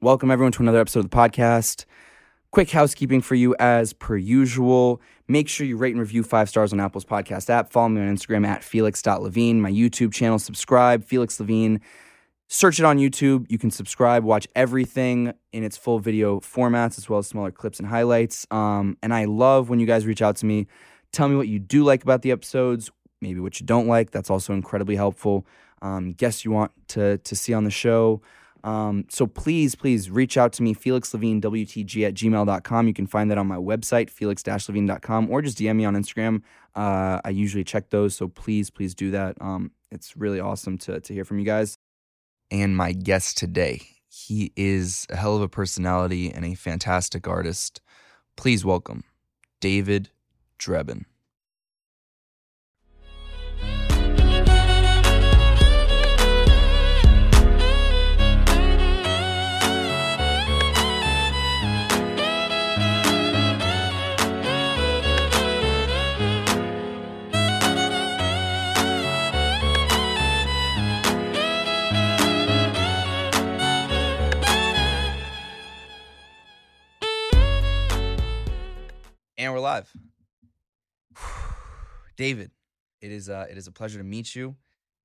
Welcome 0.00 0.30
everyone 0.30 0.52
to 0.52 0.62
another 0.62 0.78
episode 0.78 1.00
of 1.00 1.10
the 1.10 1.16
podcast. 1.16 1.84
Quick 2.52 2.70
housekeeping 2.70 3.20
for 3.20 3.34
you 3.34 3.56
as 3.58 3.92
per 3.92 4.16
usual. 4.16 5.02
Make 5.26 5.48
sure 5.48 5.66
you 5.66 5.76
rate 5.76 5.90
and 5.90 5.98
review 5.98 6.22
five 6.22 6.48
stars 6.48 6.72
on 6.72 6.78
Apple's 6.78 7.04
podcast 7.04 7.50
app. 7.50 7.72
Follow 7.72 7.88
me 7.88 8.02
on 8.02 8.16
Instagram 8.16 8.46
at 8.46 8.62
felix.levine, 8.62 9.60
my 9.60 9.72
YouTube 9.72 10.12
channel. 10.12 10.38
Subscribe, 10.38 11.02
Felix 11.02 11.40
Levine. 11.40 11.80
Search 12.46 12.78
it 12.78 12.84
on 12.84 12.98
YouTube. 12.98 13.50
You 13.50 13.58
can 13.58 13.72
subscribe, 13.72 14.22
watch 14.22 14.46
everything 14.54 15.32
in 15.52 15.64
its 15.64 15.76
full 15.76 15.98
video 15.98 16.38
formats, 16.38 16.96
as 16.96 17.08
well 17.08 17.18
as 17.18 17.26
smaller 17.26 17.50
clips 17.50 17.80
and 17.80 17.88
highlights. 17.88 18.46
Um, 18.52 18.96
and 19.02 19.12
I 19.12 19.24
love 19.24 19.68
when 19.68 19.80
you 19.80 19.86
guys 19.86 20.06
reach 20.06 20.22
out 20.22 20.36
to 20.36 20.46
me. 20.46 20.68
Tell 21.10 21.28
me 21.28 21.34
what 21.34 21.48
you 21.48 21.58
do 21.58 21.82
like 21.82 22.04
about 22.04 22.22
the 22.22 22.30
episodes, 22.30 22.92
maybe 23.20 23.40
what 23.40 23.58
you 23.58 23.66
don't 23.66 23.88
like. 23.88 24.12
That's 24.12 24.30
also 24.30 24.52
incredibly 24.52 24.94
helpful. 24.94 25.44
Um, 25.82 26.12
guests 26.12 26.44
you 26.44 26.52
want 26.52 26.70
to, 26.90 27.18
to 27.18 27.34
see 27.34 27.52
on 27.52 27.64
the 27.64 27.70
show. 27.72 28.22
Um, 28.64 29.04
so 29.08 29.26
please, 29.26 29.74
please 29.74 30.10
reach 30.10 30.36
out 30.36 30.52
to 30.54 30.62
me, 30.62 30.74
felixlevinewtg 30.74 32.06
at 32.06 32.14
gmail.com. 32.14 32.88
You 32.88 32.94
can 32.94 33.06
find 33.06 33.30
that 33.30 33.38
on 33.38 33.46
my 33.46 33.56
website, 33.56 34.10
felix-levine.com, 34.10 35.30
or 35.30 35.42
just 35.42 35.58
DM 35.58 35.76
me 35.76 35.84
on 35.84 35.94
Instagram. 35.94 36.42
Uh, 36.74 37.20
I 37.24 37.30
usually 37.30 37.64
check 37.64 37.90
those, 37.90 38.14
so 38.14 38.28
please, 38.28 38.70
please 38.70 38.94
do 38.94 39.10
that. 39.12 39.36
Um, 39.40 39.72
it's 39.90 40.16
really 40.16 40.40
awesome 40.40 40.78
to, 40.78 41.00
to 41.00 41.14
hear 41.14 41.24
from 41.24 41.38
you 41.38 41.44
guys. 41.44 41.78
And 42.50 42.76
my 42.76 42.92
guest 42.92 43.36
today, 43.38 43.82
he 44.08 44.52
is 44.56 45.06
a 45.10 45.16
hell 45.16 45.36
of 45.36 45.42
a 45.42 45.48
personality 45.48 46.30
and 46.30 46.44
a 46.44 46.54
fantastic 46.54 47.28
artist. 47.28 47.80
Please 48.36 48.64
welcome 48.64 49.04
David 49.60 50.10
Drebin. 50.58 51.04
And 79.48 79.54
we're 79.54 79.62
live. 79.62 79.90
David, 82.18 82.50
it 83.00 83.10
is 83.10 83.30
uh, 83.30 83.46
it 83.50 83.56
is 83.56 83.66
a 83.66 83.72
pleasure 83.72 83.96
to 83.96 84.04
meet 84.04 84.36
you, 84.36 84.56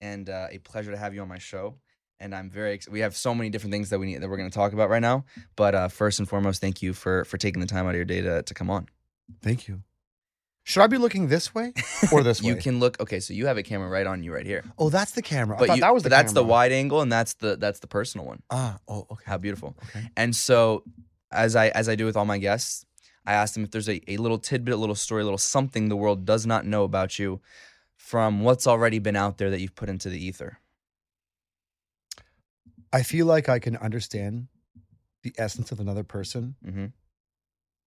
and 0.01 0.29
uh, 0.29 0.47
a 0.51 0.57
pleasure 0.57 0.91
to 0.91 0.97
have 0.97 1.13
you 1.15 1.21
on 1.21 1.29
my 1.29 1.37
show. 1.37 1.75
And 2.19 2.35
I'm 2.35 2.49
very 2.49 2.73
ex- 2.73 2.89
we 2.89 2.99
have 2.99 3.15
so 3.15 3.33
many 3.33 3.49
different 3.49 3.71
things 3.71 3.89
that 3.89 3.99
we 3.99 4.05
need 4.05 4.17
that 4.17 4.29
we're 4.29 4.35
going 4.35 4.49
to 4.49 4.53
talk 4.53 4.73
about 4.73 4.89
right 4.89 5.01
now. 5.01 5.23
But 5.55 5.75
uh, 5.75 5.87
first 5.87 6.19
and 6.19 6.27
foremost, 6.27 6.59
thank 6.59 6.81
you 6.81 6.91
for 6.91 7.23
for 7.23 7.37
taking 7.37 7.61
the 7.61 7.65
time 7.67 7.85
out 7.85 7.91
of 7.91 7.95
your 7.95 8.03
day 8.03 8.19
to 8.19 8.43
to 8.43 8.53
come 8.53 8.69
on. 8.69 8.89
Thank 9.41 9.69
you. 9.69 9.81
Should 10.65 10.81
I 10.81 10.87
be 10.87 10.97
looking 10.97 11.29
this 11.29 11.55
way 11.55 11.71
or 12.11 12.21
this 12.21 12.41
way? 12.43 12.49
you 12.49 12.57
can 12.57 12.81
look. 12.81 12.99
Okay, 12.99 13.21
so 13.21 13.33
you 13.33 13.45
have 13.45 13.57
a 13.57 13.63
camera 13.63 13.87
right 13.87 14.05
on 14.05 14.23
you 14.23 14.33
right 14.33 14.45
here. 14.45 14.65
Oh, 14.77 14.89
that's 14.89 15.11
the 15.11 15.21
camera. 15.21 15.55
I 15.55 15.59
But 15.59 15.67
thought 15.67 15.75
you, 15.77 15.81
that 15.83 15.93
was 15.93 16.03
the 16.03 16.09
that's 16.09 16.33
the 16.33 16.43
wide 16.43 16.73
angle, 16.73 16.99
and 16.99 17.09
that's 17.09 17.35
the 17.35 17.55
that's 17.55 17.79
the 17.79 17.87
personal 17.87 18.25
one. 18.25 18.43
Ah, 18.49 18.79
oh, 18.89 19.07
okay. 19.09 19.23
How 19.25 19.37
beautiful. 19.37 19.77
Okay. 19.87 20.05
And 20.17 20.35
so, 20.35 20.83
as 21.31 21.55
I 21.55 21.69
as 21.69 21.87
I 21.87 21.95
do 21.95 22.05
with 22.05 22.17
all 22.17 22.25
my 22.25 22.39
guests, 22.39 22.85
I 23.25 23.33
asked 23.33 23.53
them 23.53 23.63
if 23.63 23.71
there's 23.71 23.89
a, 23.89 24.01
a 24.11 24.17
little 24.17 24.37
tidbit, 24.37 24.73
a 24.73 24.77
little 24.77 24.95
story, 24.95 25.21
a 25.21 25.25
little 25.25 25.37
something 25.37 25.87
the 25.89 25.95
world 25.95 26.25
does 26.25 26.45
not 26.45 26.65
know 26.65 26.83
about 26.83 27.17
you 27.19 27.41
from 27.95 28.41
what's 28.41 28.67
already 28.67 28.99
been 28.99 29.15
out 29.15 29.37
there 29.37 29.49
that 29.49 29.61
you've 29.61 29.75
put 29.75 29.89
into 29.89 30.09
the 30.09 30.23
ether. 30.23 30.59
I 32.91 33.01
feel 33.03 33.25
like 33.25 33.49
I 33.49 33.59
can 33.59 33.77
understand 33.77 34.47
the 35.23 35.33
essence 35.37 35.71
of 35.71 35.79
another 35.79 36.03
person, 36.03 36.55
hmm 36.63 36.85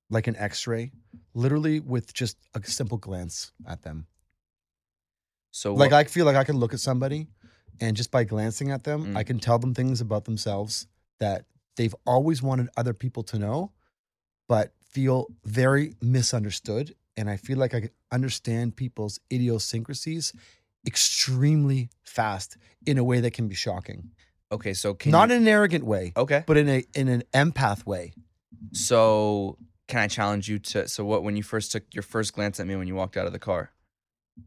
like 0.09 0.29
an 0.29 0.37
X-ray, 0.37 0.93
literally 1.35 1.81
with 1.81 2.15
just 2.15 2.37
a 2.55 2.63
simple 2.63 2.97
glance 2.97 3.51
at 3.67 3.83
them. 3.83 4.07
So, 5.51 5.75
Like 5.75 5.91
what- 5.91 5.99
I 5.99 6.05
feel 6.05 6.25
like 6.25 6.37
I 6.37 6.45
can 6.45 6.59
look 6.59 6.73
at 6.73 6.79
somebody, 6.79 7.27
and 7.81 7.97
just 7.97 8.13
by 8.13 8.23
glancing 8.23 8.71
at 8.71 8.85
them, 8.85 9.07
Mm. 9.07 9.17
I 9.17 9.25
can 9.25 9.41
tell 9.41 9.59
them 9.59 9.75
things 9.75 10.01
about 10.01 10.25
themselves 10.25 10.87
that 11.19 11.47
they've 11.75 11.95
always 12.07 12.41
wanted 12.41 12.69
other 12.77 12.95
people 12.95 13.25
to 13.25 13.37
know, 13.41 13.73
but 14.47 14.73
feel 14.91 15.27
very 15.45 15.95
misunderstood. 16.01 16.95
And 17.17 17.31
I 17.31 17.37
feel 17.37 17.59
like 17.59 17.75
I 17.75 17.91
understand 18.13 18.77
people's 18.77 19.19
idiosyncrasies 19.33 20.33
extremely 20.87 21.91
fast 22.05 22.57
in 22.87 22.99
a 22.99 23.05
way 23.05 23.21
that 23.21 23.33
can 23.33 23.49
be 23.49 23.55
shocking. 23.55 24.11
okay, 24.53 24.73
so 24.75 24.95
can 24.95 25.11
Not 25.11 25.31
you, 25.31 25.37
in 25.37 25.43
an 25.43 25.49
arrogant 25.49 25.85
way, 25.85 26.13
okay. 26.17 26.45
but 26.47 26.57
in 26.57 26.69
a 26.69 26.85
in 26.95 27.09
an 27.09 27.25
empath 27.35 27.85
way. 27.87 28.13
So, 28.73 29.59
can 29.89 30.01
I 30.01 30.09
challenge 30.09 30.49
you 30.49 30.59
to? 30.61 30.89
So, 30.89 31.05
what 31.05 31.23
when 31.25 31.37
you 31.37 31.43
first 31.43 31.73
took 31.73 31.83
your 31.93 32.03
first 32.03 32.33
glance 32.35 32.61
at 32.61 32.67
me 32.67 32.77
when 32.77 32.87
you 32.87 32.95
walked 32.95 33.17
out 33.17 33.27
of 33.27 33.33
the 33.33 33.39
car? 33.39 33.71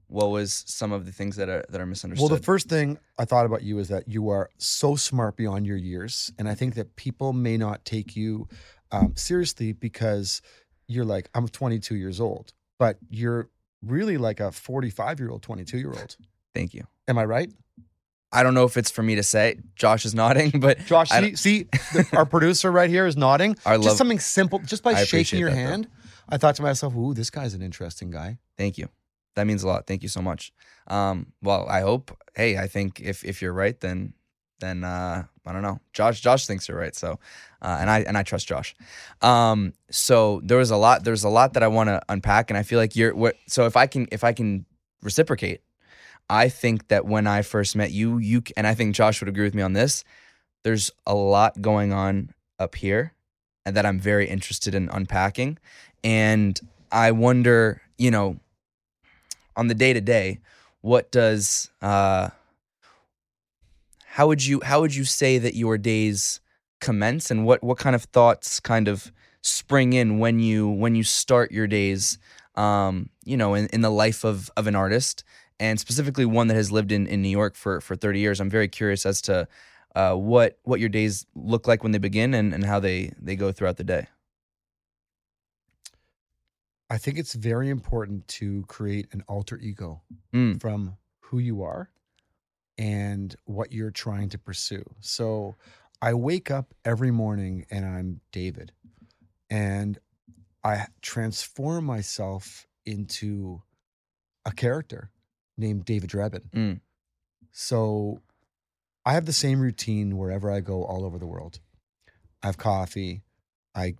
What 0.07 0.29
was 0.29 0.63
some 0.67 0.91
of 0.91 1.05
the 1.05 1.11
things 1.11 1.35
that 1.37 1.49
are 1.49 1.65
that 1.69 1.81
are 1.81 1.85
misunderstood? 1.85 2.29
Well, 2.29 2.37
the 2.37 2.43
first 2.43 2.69
thing 2.69 2.97
I 3.17 3.25
thought 3.25 3.45
about 3.45 3.63
you 3.63 3.79
is 3.79 3.87
that 3.89 4.07
you 4.07 4.29
are 4.29 4.49
so 4.57 4.95
smart 4.95 5.35
beyond 5.35 5.65
your 5.65 5.77
years, 5.77 6.31
and 6.37 6.47
I 6.47 6.55
think 6.55 6.75
that 6.75 6.95
people 6.95 7.33
may 7.33 7.57
not 7.57 7.83
take 7.85 8.15
you 8.15 8.47
um, 8.91 9.13
seriously 9.15 9.73
because 9.73 10.41
you're 10.87 11.05
like, 11.05 11.29
I'm 11.33 11.47
22 11.47 11.95
years 11.95 12.19
old, 12.19 12.53
but 12.77 12.97
you're 13.09 13.49
really 13.83 14.17
like 14.17 14.39
a 14.39 14.51
45 14.51 15.19
year 15.19 15.29
old, 15.29 15.41
22 15.41 15.77
year 15.77 15.91
old. 15.91 16.17
Thank 16.53 16.73
you. 16.73 16.85
Am 17.07 17.17
I 17.17 17.25
right, 17.25 17.51
I 18.31 18.43
don't 18.43 18.53
know 18.53 18.65
if 18.65 18.77
it's 18.77 18.91
for 18.91 19.01
me 19.01 19.15
to 19.15 19.23
say. 19.23 19.59
Josh 19.75 20.05
is 20.05 20.13
nodding, 20.13 20.51
but 20.59 20.85
Josh? 20.85 21.09
See, 21.09 21.35
see 21.35 21.63
the, 21.93 22.07
our 22.13 22.25
producer 22.25 22.71
right 22.71 22.89
here 22.89 23.05
is 23.05 23.17
nodding. 23.17 23.55
I 23.65 23.75
just 23.77 23.87
love. 23.87 23.97
something 23.97 24.19
simple, 24.19 24.59
just 24.59 24.83
by 24.83 24.91
I 24.91 25.03
shaking 25.03 25.39
your 25.39 25.49
that, 25.49 25.55
though. 25.55 25.61
hand. 25.61 25.87
I 26.29 26.37
thought 26.37 26.55
to 26.55 26.61
myself, 26.61 26.95
"Ooh, 26.95 27.13
this 27.13 27.29
guy's 27.29 27.53
an 27.53 27.61
interesting 27.61 28.11
guy." 28.11 28.37
Thank 28.57 28.77
you. 28.77 28.89
That 29.35 29.47
means 29.47 29.63
a 29.63 29.67
lot. 29.67 29.87
Thank 29.87 30.03
you 30.03 30.09
so 30.09 30.21
much. 30.21 30.51
Um, 30.87 31.27
well, 31.41 31.67
I 31.67 31.81
hope. 31.81 32.15
Hey, 32.35 32.57
I 32.57 32.67
think 32.67 32.99
if 32.99 33.23
if 33.23 33.41
you're 33.41 33.53
right, 33.53 33.79
then 33.79 34.13
then 34.59 34.83
uh, 34.83 35.25
I 35.49 35.53
don't 35.53 35.63
know. 35.63 35.79
Josh 35.93 36.21
Josh 36.21 36.45
thinks 36.45 36.67
you're 36.67 36.77
right. 36.77 36.95
So, 36.95 37.19
uh, 37.61 37.77
and 37.81 37.89
I 37.89 38.01
and 38.01 38.17
I 38.17 38.23
trust 38.23 38.47
Josh. 38.47 38.75
Um, 39.21 39.73
so 39.89 40.41
there 40.43 40.57
was 40.57 40.69
a 40.69 40.77
lot. 40.77 41.03
There's 41.03 41.23
a 41.23 41.29
lot 41.29 41.53
that 41.53 41.63
I 41.63 41.67
want 41.67 41.87
to 41.87 42.01
unpack, 42.07 42.51
and 42.51 42.57
I 42.57 42.63
feel 42.63 42.77
like 42.77 42.95
you're. 42.95 43.15
What, 43.15 43.35
so 43.47 43.65
if 43.65 43.75
I 43.75 43.87
can 43.87 44.07
if 44.11 44.23
I 44.23 44.31
can 44.31 44.65
reciprocate, 45.01 45.61
I 46.29 46.49
think 46.49 46.89
that 46.89 47.05
when 47.05 47.25
I 47.25 47.41
first 47.41 47.75
met 47.75 47.91
you, 47.91 48.19
you 48.19 48.43
and 48.55 48.67
I 48.67 48.75
think 48.75 48.95
Josh 48.95 49.19
would 49.21 49.29
agree 49.29 49.45
with 49.45 49.55
me 49.55 49.63
on 49.63 49.73
this. 49.73 50.03
There's 50.63 50.91
a 51.07 51.15
lot 51.15 51.61
going 51.61 51.91
on 51.93 52.31
up 52.59 52.75
here, 52.75 53.13
and 53.65 53.75
that 53.75 53.85
I'm 53.85 53.99
very 53.99 54.29
interested 54.29 54.75
in 54.75 54.89
unpacking, 54.89 55.57
and 56.03 56.59
I 56.91 57.11
wonder, 57.11 57.81
you 57.97 58.11
know, 58.11 58.39
on 59.55 59.67
the 59.67 59.75
day 59.75 59.93
to 59.93 60.01
day, 60.01 60.39
what 60.81 61.11
does 61.11 61.71
uh 61.81 62.29
how 64.19 64.27
would 64.27 64.45
you 64.45 64.59
how 64.65 64.81
would 64.81 64.93
you 64.93 65.05
say 65.05 65.37
that 65.37 65.55
your 65.55 65.77
days 65.77 66.41
commence? 66.81 67.31
And 67.31 67.45
what 67.45 67.63
what 67.63 67.77
kind 67.77 67.95
of 67.95 68.03
thoughts 68.03 68.59
kind 68.59 68.89
of 68.89 69.13
spring 69.41 69.93
in 69.93 70.19
when 70.19 70.41
you 70.41 70.67
when 70.67 70.93
you 70.93 71.03
start 71.03 71.53
your 71.53 71.67
days 71.67 72.17
um 72.55 73.09
you 73.23 73.37
know 73.37 73.53
in, 73.53 73.67
in 73.67 73.79
the 73.79 73.89
life 73.89 74.25
of 74.25 74.51
of 74.57 74.67
an 74.67 74.75
artist? 74.75 75.23
And 75.57 75.79
specifically 75.79 76.25
one 76.25 76.47
that 76.47 76.55
has 76.55 76.69
lived 76.69 76.91
in 76.91 77.07
in 77.07 77.21
New 77.21 77.29
York 77.29 77.55
for 77.55 77.79
for 77.79 77.95
30 77.95 78.19
years. 78.19 78.41
I'm 78.41 78.49
very 78.49 78.67
curious 78.67 79.05
as 79.05 79.21
to 79.21 79.47
uh 79.95 80.15
what 80.15 80.59
what 80.63 80.81
your 80.81 80.89
days 80.89 81.25
look 81.33 81.65
like 81.65 81.81
when 81.81 81.93
they 81.93 81.97
begin 81.97 82.33
and 82.33 82.53
and 82.53 82.65
how 82.65 82.81
they 82.81 83.13
they 83.21 83.37
go 83.37 83.53
throughout 83.53 83.77
the 83.77 83.85
day. 83.85 84.07
I 86.89 86.97
think 86.97 87.17
it's 87.17 87.35
very 87.35 87.69
important 87.69 88.27
to 88.39 88.65
create 88.67 89.07
an 89.13 89.23
alter 89.29 89.57
ego 89.59 90.01
Mm. 90.33 90.59
from 90.59 90.97
who 91.21 91.39
you 91.39 91.63
are 91.63 91.89
and 92.79 93.35
what 93.43 93.73
you're 93.73 93.91
trying 93.91 94.29
to 94.29 94.37
pursue. 94.37 94.83
So 95.01 95.57
I 96.01 96.13
wake 96.13 96.49
up 96.49 96.73
every 96.85 97.11
morning 97.11 97.65
and 97.69 97.85
I'm 97.85 98.21
David 98.31 98.71
and 99.49 99.99
I 100.63 100.87
transform 101.01 101.83
myself 101.83 102.65
into 102.85 103.61
a 104.45 104.51
character 104.51 105.11
named 105.57 105.83
David 105.83 106.09
Drebin. 106.09 106.49
Mm. 106.51 106.79
So 107.51 108.21
I 109.05 109.11
have 109.13 109.25
the 109.25 109.33
same 109.33 109.59
routine 109.59 110.17
wherever 110.17 110.49
I 110.49 110.61
go 110.61 110.85
all 110.85 111.03
over 111.03 111.19
the 111.19 111.27
world. 111.27 111.59
I 112.41 112.45
have 112.45 112.57
coffee. 112.57 113.23
I 113.75 113.95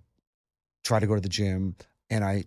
try 0.84 1.00
to 1.00 1.06
go 1.06 1.14
to 1.14 1.20
the 1.20 1.28
gym 1.28 1.76
and 2.08 2.24
I 2.24 2.44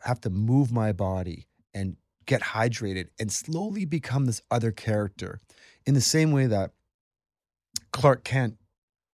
have 0.00 0.20
to 0.22 0.30
move 0.30 0.72
my 0.72 0.92
body 0.92 1.46
and 1.72 1.96
get 2.28 2.42
hydrated 2.42 3.08
and 3.18 3.32
slowly 3.32 3.84
become 3.84 4.26
this 4.26 4.42
other 4.50 4.70
character 4.70 5.40
in 5.86 5.94
the 5.94 6.00
same 6.00 6.30
way 6.30 6.46
that 6.46 6.70
Clark 7.90 8.22
Kent 8.22 8.58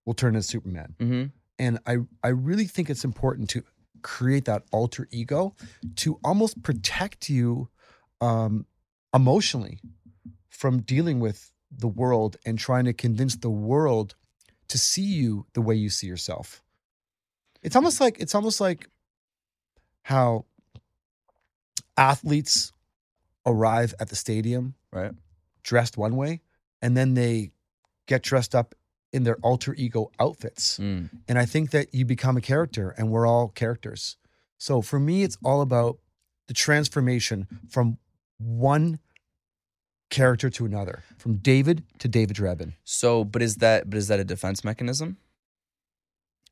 will 0.05 0.15
turn 0.15 0.35
into 0.35 0.47
Superman. 0.47 0.95
mm-hmm. 1.01 1.25
And 1.57 1.79
I, 1.87 1.99
I 2.25 2.29
really 2.29 2.65
think 2.65 2.91
it's 2.91 3.05
important 3.05 3.49
to 3.51 3.63
create 4.03 4.45
that 4.47 4.65
alter 4.73 5.07
ego 5.13 5.55
to 5.97 6.19
almost 6.25 6.61
protect 6.65 7.31
you 7.31 7.69
um, 8.21 8.67
emotionally 9.15 9.79
from 10.49 10.83
dealing 10.83 11.21
with 11.21 11.53
the 11.71 11.87
world 11.87 12.37
and 12.45 12.59
trying 12.59 12.87
to 12.87 12.93
convince 12.93 13.37
the 13.37 13.51
world 13.51 14.17
to 14.67 14.79
see 14.79 15.03
you 15.03 15.47
the 15.53 15.63
way 15.63 15.77
you 15.77 15.91
see 15.91 16.09
yourself. 16.09 16.61
It's 17.63 17.77
almost 17.77 18.01
like 18.01 18.19
it's 18.19 18.35
almost 18.35 18.61
like 18.61 18.89
how 20.03 20.45
athletes 21.97 22.73
arrive 23.47 23.95
at 24.01 24.09
the 24.09 24.17
stadium 24.17 24.75
Right. 24.93 25.13
dressed 25.63 25.97
one 25.97 26.17
way 26.17 26.41
and 26.81 26.97
then 26.97 27.15
they 27.15 27.53
get 28.07 28.23
dressed 28.23 28.55
up 28.55 28.75
in 29.13 29.23
their 29.23 29.37
alter 29.43 29.75
ego 29.75 30.11
outfits. 30.19 30.79
Mm. 30.79 31.09
And 31.29 31.39
I 31.39 31.45
think 31.47 31.71
that 31.71 31.95
you 31.95 32.05
become 32.05 32.37
a 32.37 32.41
character 32.41 32.95
and 32.99 33.11
we're 33.11 33.27
all 33.27 33.49
characters. 33.49 34.17
So 34.59 34.83
for 34.83 34.99
me, 34.99 35.23
it's 35.23 35.39
all 35.45 35.61
about 35.61 35.99
the 36.49 36.55
transformation 36.55 37.47
from 37.69 37.99
one 38.39 38.99
character 40.11 40.51
to 40.51 40.65
another, 40.67 41.03
from 41.17 41.37
David 41.37 41.85
to 41.99 42.09
David 42.09 42.37
Drebin. 42.37 42.75
So, 42.85 43.25
but 43.25 43.43
is 43.43 43.57
that 43.57 43.89
but 43.89 43.97
is 43.97 44.09
that 44.09 44.21
a 44.21 44.25
defense 44.25 44.65
mechanism? 44.65 45.17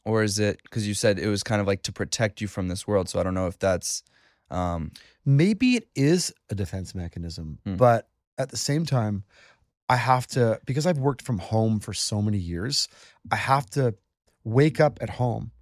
Or 0.04 0.22
is 0.22 0.38
it 0.38 0.60
because 0.64 0.86
you 0.88 0.94
said 0.94 1.18
it 1.18 1.28
was 1.28 1.42
kind 1.42 1.60
of 1.60 1.66
like 1.66 1.82
to 1.82 1.92
protect 1.92 2.40
you 2.40 2.48
from 2.48 2.68
this 2.68 2.86
world? 2.86 3.08
So 3.08 3.20
I 3.20 3.22
don't 3.22 3.34
know 3.34 3.46
if 3.46 3.58
that's 3.58 4.02
um 4.52 4.90
Maybe 5.24 5.76
it 5.76 5.88
is 5.94 6.32
a 6.50 6.54
defense 6.54 6.94
mechanism, 6.94 7.58
Hmm. 7.64 7.76
but 7.76 8.08
at 8.38 8.48
the 8.50 8.56
same 8.56 8.84
time, 8.84 9.22
I 9.88 9.96
have 9.96 10.26
to, 10.28 10.58
because 10.66 10.84
I've 10.86 10.98
worked 10.98 11.22
from 11.22 11.38
home 11.38 11.78
for 11.78 11.92
so 11.92 12.20
many 12.20 12.38
years, 12.38 12.88
I 13.30 13.36
have 13.36 13.66
to 13.70 13.94
wake 14.42 14.80
up 14.80 14.98
at 15.00 15.10
home 15.10 15.52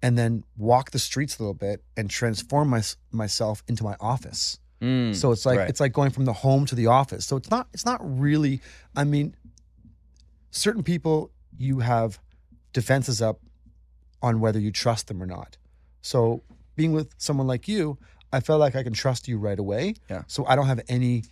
and 0.00 0.16
then 0.16 0.44
walk 0.56 0.92
the 0.92 0.98
streets 0.98 1.38
a 1.38 1.42
little 1.42 1.52
bit 1.54 1.84
and 1.96 2.08
transform 2.08 2.68
my, 2.70 2.82
myself 3.10 3.62
into 3.68 3.84
my 3.84 3.96
office. 4.00 4.58
mm, 4.80 5.14
So 5.14 5.30
it's 5.32 5.44
like 5.44 5.58
right. 5.58 5.68
it's 5.68 5.80
like 5.80 5.92
going 5.92 6.10
from 6.10 6.24
the 6.24 6.32
home 6.32 6.64
to 6.66 6.74
the 6.74 6.86
office. 6.86 7.26
So 7.26 7.36
it's 7.36 7.50
not 7.50 7.68
it's 7.74 7.84
not 7.84 8.00
really. 8.02 8.60
I 8.96 9.04
mean, 9.04 9.34
certain 10.50 10.82
people 10.82 11.30
you 11.58 11.80
have 11.80 12.18
defenses 12.72 13.20
up 13.20 13.40
on 14.22 14.40
whether 14.40 14.58
you 14.58 14.70
trust 14.70 15.08
them 15.08 15.22
or 15.22 15.26
not. 15.26 15.58
So 16.00 16.42
being 16.76 16.92
with 16.92 17.12
someone 17.18 17.46
like 17.46 17.68
you, 17.68 17.98
I 18.32 18.40
felt 18.40 18.60
like 18.60 18.74
I 18.74 18.82
can 18.82 18.92
trust 18.92 19.28
you 19.28 19.38
right 19.38 19.58
away. 19.58 19.94
Yeah. 20.08 20.22
So 20.26 20.44
I 20.46 20.56
don't 20.56 20.66
have 20.66 20.80
any 20.88 21.24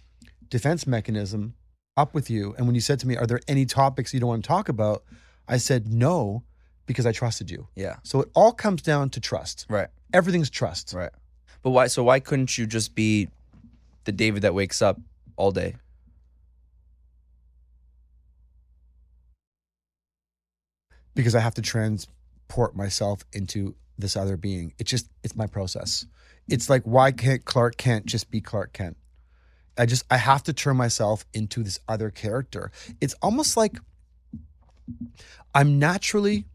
defense 0.49 0.87
mechanism 0.87 1.55
up 1.97 2.15
with 2.15 2.29
you. 2.31 2.55
And 2.57 2.67
when 2.67 2.75
you 2.75 2.81
said 2.81 2.99
to 3.01 3.09
me, 3.09 3.17
"Are 3.17 3.27
there 3.27 3.41
any 3.49 3.65
topics 3.67 4.13
you 4.13 4.21
don't 4.21 4.29
want 4.29 4.45
to 4.45 4.49
talk 4.49 4.69
about?" 4.69 5.05
I 5.49 5.57
said 5.57 5.93
no 5.93 6.45
because 6.87 7.07
I 7.07 7.13
trusted 7.13 7.51
you. 7.51 7.69
yeah. 7.77 7.97
So 8.03 8.21
it 8.21 8.29
all 8.35 8.53
comes 8.53 8.83
down 8.83 9.11
to 9.11 9.21
trust. 9.21 9.67
Right. 9.69 9.89
Everything's 10.13 10.51
trust. 10.51 10.93
Right. 10.93 11.11
But 11.63 11.71
why 11.71 11.87
so 11.87 12.03
why 12.05 12.21
couldn't 12.21 12.57
you 12.59 12.67
just 12.67 12.95
be 12.95 13.29
the 14.05 14.13
David 14.13 14.43
that 14.43 14.55
wakes 14.55 14.83
up 14.83 15.01
all 15.37 15.53
day? 15.53 15.77
because 21.15 21.35
I 21.35 21.41
have 21.41 21.55
to 21.55 21.63
transport 21.63 22.75
myself 22.75 23.25
into 23.33 23.75
this 23.99 24.17
other 24.17 24.37
being. 24.37 24.73
It 24.79 24.85
just 24.85 25.09
it's 25.23 25.37
my 25.37 25.47
process. 25.47 26.07
It's 26.51 26.69
like 26.69 26.83
why 26.85 27.13
can't 27.13 27.45
Clark 27.45 27.77
Kent 27.77 28.07
just 28.07 28.31
be 28.31 28.41
Clark 28.41 28.73
Kent? 28.73 28.97
I 29.79 29.87
just 29.87 30.05
I 30.11 30.17
have 30.19 30.43
to 30.45 30.53
turn 30.53 30.77
myself 30.77 31.25
into 31.33 31.63
this 31.63 31.79
other 31.89 32.11
character. 32.11 32.71
It's 33.01 33.15
almost 33.23 33.57
like 33.57 33.79
I'm 35.55 35.79
naturally 35.79 36.47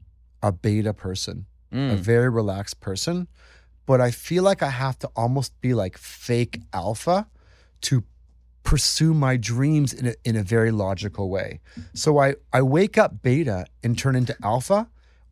a 0.41 0.51
beta 0.51 0.93
person, 0.93 1.45
a 1.71 1.75
Mm. 1.75 1.97
very 1.97 2.29
relaxed 2.29 2.79
person, 2.79 3.27
but 3.85 3.99
I 3.99 4.11
feel 4.11 4.43
like 4.43 4.61
I 4.63 4.69
have 4.69 4.97
to 4.99 5.09
almost 5.15 5.59
be 5.61 5.73
like 5.73 5.97
fake 5.97 6.61
alpha 6.73 7.27
to 7.81 8.03
pursue 8.63 9.13
my 9.13 9.37
dreams 9.37 9.93
in 9.93 10.07
a, 10.07 10.13
in 10.23 10.35
a 10.35 10.43
very 10.43 10.71
logical 10.71 11.29
way. 11.29 11.59
So 11.93 12.17
I, 12.17 12.35
I 12.51 12.61
wake 12.61 12.97
up 12.97 13.21
beta 13.21 13.65
and 13.83 13.97
turn 13.97 14.15
into 14.15 14.35
alpha 14.43 14.89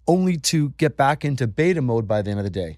only 0.07 0.37
to 0.37 0.69
get 0.71 0.97
back 0.97 1.23
into 1.25 1.47
beta 1.47 1.81
mode 1.81 2.07
by 2.07 2.21
the 2.21 2.29
end 2.31 2.39
of 2.39 2.43
the 2.43 2.49
day. 2.51 2.77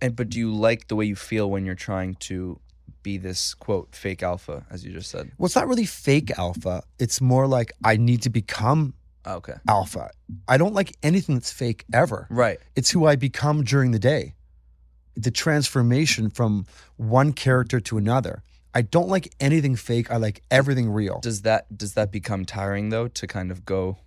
And 0.00 0.14
but 0.16 0.28
do 0.30 0.38
you 0.38 0.54
like 0.54 0.88
the 0.88 0.96
way 0.96 1.04
you 1.06 1.16
feel 1.16 1.50
when 1.50 1.64
you're 1.66 1.74
trying 1.74 2.14
to 2.16 2.60
be 3.02 3.16
this 3.18 3.54
quote 3.54 3.94
fake 3.94 4.22
alpha, 4.22 4.64
as 4.70 4.84
you 4.84 4.92
just 4.92 5.10
said? 5.10 5.30
Well, 5.38 5.46
it's 5.46 5.56
not 5.56 5.68
really 5.68 5.86
fake 5.86 6.30
alpha. 6.38 6.82
It's 6.98 7.20
more 7.20 7.46
like 7.46 7.72
I 7.84 7.96
need 7.96 8.22
to 8.22 8.30
become 8.30 8.94
Oh, 9.24 9.36
okay. 9.36 9.54
alpha. 9.68 10.10
I 10.46 10.56
don't 10.56 10.74
like 10.74 10.96
anything 11.02 11.34
that's 11.34 11.52
fake 11.52 11.84
ever. 11.92 12.26
Right. 12.30 12.58
It's 12.76 12.90
who 12.90 13.06
I 13.06 13.16
become 13.16 13.62
during 13.64 13.90
the 13.90 13.98
day. 13.98 14.34
The 15.16 15.30
transformation 15.30 16.30
from 16.30 16.66
one 16.96 17.32
character 17.32 17.80
to 17.80 17.98
another. 17.98 18.42
I 18.74 18.82
don't 18.82 19.08
like 19.08 19.32
anything 19.40 19.74
fake. 19.76 20.10
I 20.10 20.16
like 20.16 20.42
everything 20.50 20.88
real. 20.90 21.18
Does 21.20 21.42
that 21.42 21.76
does 21.76 21.94
that 21.94 22.12
become 22.12 22.44
tiring 22.44 22.90
though 22.90 23.08
to 23.08 23.26
kind 23.26 23.50
of 23.50 23.64
go 23.64 23.98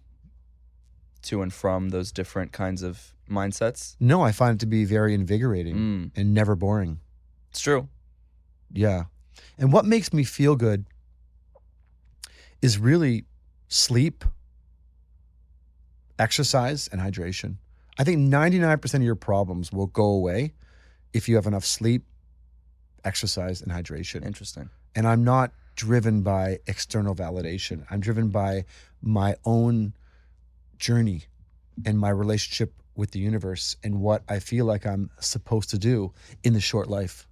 to 1.24 1.42
and 1.42 1.54
from 1.54 1.90
those 1.90 2.12
different 2.12 2.52
kinds 2.52 2.82
of 2.82 3.14
mindsets? 3.32 3.96
No, 4.00 4.22
I 4.22 4.32
find 4.32 4.56
it 4.56 4.60
to 4.60 4.66
be 4.66 4.86
very 4.86 5.14
invigorating 5.14 5.76
Mm. 5.76 6.12
and 6.16 6.34
never 6.34 6.56
boring. 6.56 7.00
It's 7.50 7.62
true. 7.62 7.88
Yeah. 8.72 9.06
And 9.58 9.72
what 9.74 9.86
makes 9.86 10.14
me 10.14 10.24
feel 10.24 10.56
good 10.56 10.86
is 12.62 12.78
really 12.78 13.26
sleep, 13.68 14.24
exercise, 16.20 16.88
and 16.92 17.02
hydration. 17.02 17.56
I 17.98 18.04
think 18.04 18.20
99% 18.20 18.96
of 18.96 19.04
your 19.04 19.16
problems 19.16 19.72
will 19.72 19.88
go 19.88 20.06
away 20.06 20.54
if 21.14 21.28
you 21.28 21.36
have 21.36 21.46
enough 21.48 21.66
sleep, 21.66 22.06
exercise, 23.04 23.62
and 23.62 23.72
hydration. 23.72 24.26
Interesting. 24.26 24.70
And 24.96 25.08
I'm 25.08 25.24
not 25.24 25.52
driven 25.76 26.22
by 26.22 26.60
external 26.68 27.16
validation. 27.16 27.86
I'm 27.90 28.00
driven 28.00 28.30
by 28.30 28.66
my 29.02 29.36
own 29.46 29.94
journey 30.78 31.24
and 31.86 31.98
my 32.00 32.10
relationship 32.10 32.74
with 33.02 33.12
the 33.12 33.20
universe 33.20 33.76
and 33.84 34.00
what 34.00 34.22
I 34.30 34.38
feel 34.38 34.66
like 34.66 34.86
I'm 34.86 35.10
supposed 35.20 35.72
to 35.72 35.80
do 35.80 36.14
in 36.44 36.54
the 36.54 36.62
short 36.62 36.88
life. 36.88 37.28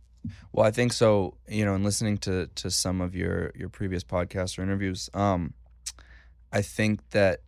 Well, 0.52 0.66
I 0.66 0.72
think 0.72 0.92
so. 0.94 1.36
You 1.48 1.64
know, 1.64 1.76
in 1.76 1.84
listening 1.84 2.18
to 2.26 2.48
to 2.56 2.72
some 2.72 3.00
of 3.02 3.16
your 3.16 3.54
your 3.56 3.70
previous 3.70 4.04
podcasts 4.04 4.58
or 4.58 4.64
interviews, 4.64 5.12
um, 5.14 5.54
I 6.52 6.64
think 6.64 7.08
that 7.12 7.42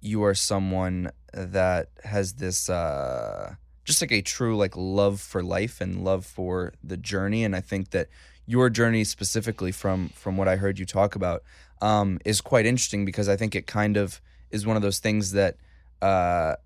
you 0.00 0.22
are 0.24 0.34
someone 0.34 1.10
that 1.32 1.88
has 2.04 2.34
this 2.34 2.68
uh, 2.68 3.54
just 3.84 4.02
like 4.02 4.12
a 4.12 4.20
true 4.20 4.54
like 4.54 4.76
love 4.76 5.18
for 5.18 5.42
life 5.42 5.80
and 5.80 6.04
love 6.04 6.26
for 6.26 6.74
the 6.84 6.98
journey, 6.98 7.44
and 7.44 7.56
I 7.56 7.62
think 7.62 7.90
that 7.90 8.08
your 8.44 8.68
journey 8.68 9.04
specifically 9.04 9.72
from 9.72 10.10
from 10.10 10.36
what 10.36 10.48
I 10.48 10.56
heard 10.56 10.78
you 10.78 10.84
talk 10.84 11.16
about 11.16 11.42
um, 11.80 12.20
is 12.26 12.42
quite 12.42 12.66
interesting 12.66 13.06
because 13.06 13.26
I 13.26 13.36
think 13.36 13.54
it 13.54 13.66
kind 13.66 13.96
of 13.96 14.20
is 14.50 14.66
one 14.66 14.76
of 14.76 14.82
those 14.82 14.98
things 14.98 15.32
that 15.32 15.56
uh, 16.02 16.56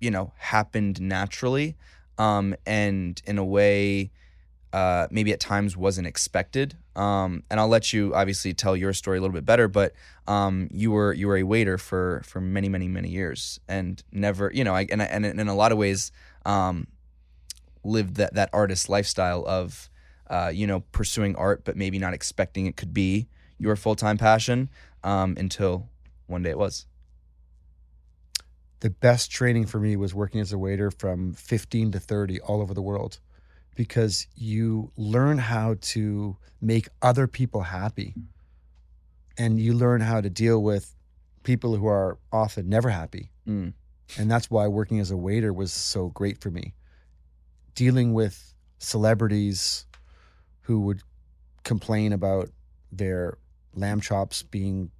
you 0.00 0.10
know 0.10 0.32
happened 0.36 1.00
naturally 1.00 1.76
um, 2.18 2.54
and 2.66 3.22
in 3.26 3.38
a 3.38 3.44
way 3.44 4.10
uh, 4.72 5.06
maybe 5.10 5.32
at 5.32 5.40
times 5.40 5.76
wasn't 5.76 6.06
expected. 6.06 6.76
Um, 6.96 7.42
and 7.50 7.60
I'll 7.60 7.68
let 7.68 7.92
you 7.92 8.14
obviously 8.14 8.54
tell 8.54 8.76
your 8.76 8.92
story 8.92 9.18
a 9.18 9.20
little 9.20 9.34
bit 9.34 9.44
better, 9.44 9.68
but 9.68 9.92
um, 10.26 10.68
you 10.72 10.90
were 10.90 11.12
you 11.12 11.28
were 11.28 11.36
a 11.36 11.42
waiter 11.42 11.78
for 11.78 12.22
for 12.24 12.40
many 12.40 12.68
many 12.68 12.88
many 12.88 13.08
years 13.08 13.60
and 13.68 14.02
never 14.12 14.50
you 14.54 14.64
know 14.64 14.74
I, 14.74 14.86
and 14.90 15.02
and 15.02 15.26
in 15.26 15.48
a 15.48 15.54
lot 15.54 15.72
of 15.72 15.78
ways 15.78 16.12
um, 16.46 16.86
lived 17.84 18.16
that 18.16 18.34
that 18.34 18.50
artist 18.52 18.88
lifestyle 18.88 19.44
of 19.46 19.90
uh, 20.28 20.50
you 20.54 20.66
know 20.66 20.80
pursuing 20.92 21.34
art 21.36 21.64
but 21.64 21.76
maybe 21.76 21.98
not 21.98 22.14
expecting 22.14 22.66
it 22.66 22.76
could 22.76 22.94
be 22.94 23.26
your 23.58 23.74
full 23.76 23.96
time 23.96 24.18
passion 24.18 24.70
um, 25.02 25.34
until 25.38 25.88
one 26.26 26.42
day 26.42 26.50
it 26.50 26.58
was. 26.58 26.86
The 28.82 28.90
best 28.90 29.30
training 29.30 29.64
for 29.64 29.78
me 29.78 29.94
was 29.96 30.12
working 30.12 30.40
as 30.40 30.52
a 30.52 30.58
waiter 30.58 30.90
from 30.90 31.32
15 31.34 31.92
to 31.92 32.00
30 32.00 32.40
all 32.40 32.60
over 32.60 32.74
the 32.74 32.82
world 32.82 33.20
because 33.76 34.26
you 34.34 34.90
learn 34.96 35.38
how 35.38 35.76
to 35.80 36.36
make 36.60 36.88
other 37.00 37.28
people 37.28 37.60
happy 37.62 38.12
and 39.38 39.60
you 39.60 39.72
learn 39.72 40.00
how 40.00 40.20
to 40.20 40.28
deal 40.28 40.60
with 40.60 40.94
people 41.44 41.76
who 41.76 41.86
are 41.86 42.18
often 42.32 42.68
never 42.68 42.90
happy 42.90 43.30
Mm. 43.48 43.72
and 44.18 44.30
that's 44.30 44.50
why 44.50 44.66
working 44.68 44.98
as 45.00 45.10
a 45.10 45.16
waiter 45.16 45.52
was 45.52 45.72
so 45.72 46.08
great 46.08 46.38
for 46.38 46.50
me 46.50 46.74
dealing 47.74 48.12
with 48.14 48.54
celebrities 48.78 49.86
who 50.62 50.80
would 50.80 51.02
complain 51.64 52.12
about 52.12 52.50
their 52.92 53.38
lamb 53.74 54.00
chops 54.00 54.42
being 54.42 54.90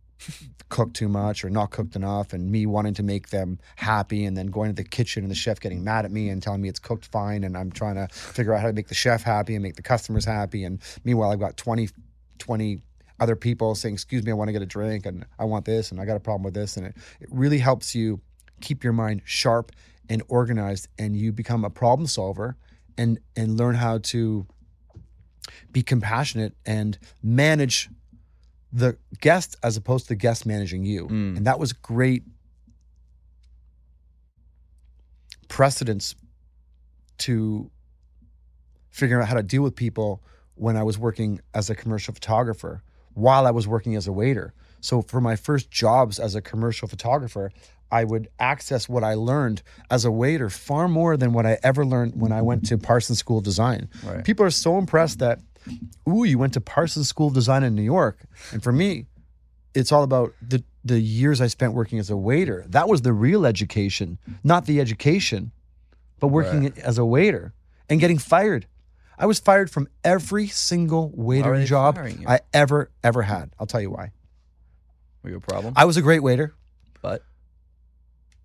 cooked 0.68 0.96
too 0.96 1.08
much 1.08 1.44
or 1.44 1.50
not 1.50 1.70
cooked 1.70 1.96
enough 1.96 2.32
and 2.32 2.50
me 2.50 2.66
wanting 2.66 2.94
to 2.94 3.02
make 3.02 3.28
them 3.28 3.58
happy 3.76 4.24
and 4.24 4.36
then 4.36 4.46
going 4.46 4.70
to 4.70 4.74
the 4.74 4.88
kitchen 4.88 5.22
and 5.22 5.30
the 5.30 5.34
chef 5.34 5.60
getting 5.60 5.84
mad 5.84 6.04
at 6.04 6.10
me 6.10 6.28
and 6.28 6.42
telling 6.42 6.62
me 6.62 6.68
it's 6.68 6.78
cooked 6.78 7.06
fine 7.06 7.44
and 7.44 7.56
I'm 7.56 7.70
trying 7.70 7.96
to 7.96 8.08
figure 8.08 8.54
out 8.54 8.60
how 8.60 8.68
to 8.68 8.72
make 8.72 8.88
the 8.88 8.94
chef 8.94 9.22
happy 9.22 9.54
and 9.54 9.62
make 9.62 9.76
the 9.76 9.82
customers 9.82 10.24
happy. 10.24 10.64
And 10.64 10.80
meanwhile 11.04 11.30
I've 11.30 11.40
got 11.40 11.56
20 11.56 11.88
20 12.38 12.80
other 13.20 13.36
people 13.36 13.74
saying 13.74 13.94
excuse 13.94 14.24
me 14.24 14.32
I 14.32 14.34
want 14.34 14.48
to 14.48 14.52
get 14.52 14.62
a 14.62 14.66
drink 14.66 15.06
and 15.06 15.26
I 15.38 15.44
want 15.44 15.64
this 15.64 15.90
and 15.90 16.00
I 16.00 16.04
got 16.04 16.16
a 16.16 16.20
problem 16.20 16.42
with 16.42 16.54
this. 16.54 16.76
And 16.76 16.86
it, 16.86 16.96
it 17.20 17.28
really 17.30 17.58
helps 17.58 17.94
you 17.94 18.20
keep 18.60 18.82
your 18.82 18.92
mind 18.92 19.22
sharp 19.24 19.72
and 20.08 20.22
organized 20.28 20.88
and 20.98 21.16
you 21.16 21.32
become 21.32 21.64
a 21.64 21.70
problem 21.70 22.06
solver 22.06 22.56
and 22.96 23.18
and 23.36 23.58
learn 23.58 23.74
how 23.74 23.98
to 23.98 24.46
be 25.70 25.82
compassionate 25.82 26.54
and 26.64 26.98
manage 27.22 27.90
the 28.72 28.96
guest 29.20 29.56
as 29.62 29.76
opposed 29.76 30.04
to 30.04 30.08
the 30.10 30.16
guest 30.16 30.46
managing 30.46 30.84
you 30.84 31.06
Mm. 31.06 31.36
and 31.36 31.46
that 31.46 31.58
was 31.58 31.72
great 31.72 32.24
precedence 35.48 36.14
to 37.18 37.70
figuring 38.90 39.22
out 39.22 39.28
how 39.28 39.34
to 39.36 39.42
deal 39.42 39.62
with 39.62 39.76
people 39.76 40.22
when 40.54 40.76
I 40.76 40.82
was 40.82 40.98
working 40.98 41.40
as 41.54 41.70
a 41.70 41.74
commercial 41.74 42.14
photographer 42.14 42.82
while 43.14 43.46
I 43.46 43.50
was 43.50 43.66
working 43.68 43.94
as 43.96 44.06
a 44.06 44.12
waiter. 44.12 44.54
So 44.80 45.02
for 45.02 45.20
my 45.20 45.36
first 45.36 45.70
jobs 45.70 46.18
as 46.18 46.34
a 46.34 46.40
commercial 46.42 46.88
photographer, 46.88 47.52
I 47.90 48.04
would 48.04 48.28
access 48.38 48.88
what 48.88 49.04
I 49.04 49.14
learned 49.14 49.62
as 49.90 50.04
a 50.04 50.10
waiter 50.10 50.48
far 50.48 50.88
more 50.88 51.16
than 51.16 51.32
what 51.34 51.44
I 51.44 51.58
ever 51.62 51.84
learned 51.84 52.20
when 52.20 52.32
I 52.32 52.40
went 52.42 52.64
to 52.66 52.78
Parsons 52.78 53.18
School 53.18 53.38
of 53.38 53.44
Design. 53.44 53.88
Right. 54.02 54.24
People 54.24 54.46
are 54.46 54.50
so 54.50 54.78
impressed 54.78 55.18
that, 55.18 55.40
ooh, 56.08 56.24
you 56.24 56.38
went 56.38 56.52
to 56.54 56.60
Parsons 56.60 57.08
School 57.08 57.28
of 57.28 57.34
Design 57.34 57.62
in 57.62 57.74
New 57.74 57.82
York. 57.82 58.18
And 58.52 58.62
for 58.62 58.72
me, 58.72 59.06
it's 59.74 59.92
all 59.92 60.02
about 60.02 60.34
the 60.40 60.62
the 60.84 60.98
years 61.00 61.40
I 61.40 61.46
spent 61.46 61.74
working 61.74 61.98
as 62.00 62.10
a 62.10 62.16
waiter. 62.16 62.64
That 62.68 62.88
was 62.88 63.02
the 63.02 63.12
real 63.12 63.46
education, 63.46 64.18
not 64.42 64.66
the 64.66 64.80
education, 64.80 65.52
but 66.18 66.28
working 66.28 66.62
Right. 66.64 66.78
as 66.78 66.98
a 66.98 67.04
waiter 67.04 67.54
and 67.88 68.00
getting 68.00 68.18
fired. 68.18 68.66
I 69.16 69.26
was 69.26 69.38
fired 69.38 69.70
from 69.70 69.86
every 70.02 70.48
single 70.48 71.10
Why 71.10 71.24
were 71.24 71.34
waitering 71.42 71.58
they 71.60 71.64
job? 71.66 71.98
I 72.26 72.40
ever 72.52 72.90
ever 73.04 73.22
had. 73.22 73.54
I'll 73.60 73.66
tell 73.68 73.80
you 73.80 73.90
why. 73.90 74.10
Were 75.22 75.30
you 75.30 75.36
a 75.36 75.40
problem? 75.40 75.74
I 75.76 75.84
was 75.84 75.96
a 75.96 76.02
great 76.02 76.22
waiter, 76.22 76.52
but 77.00 77.24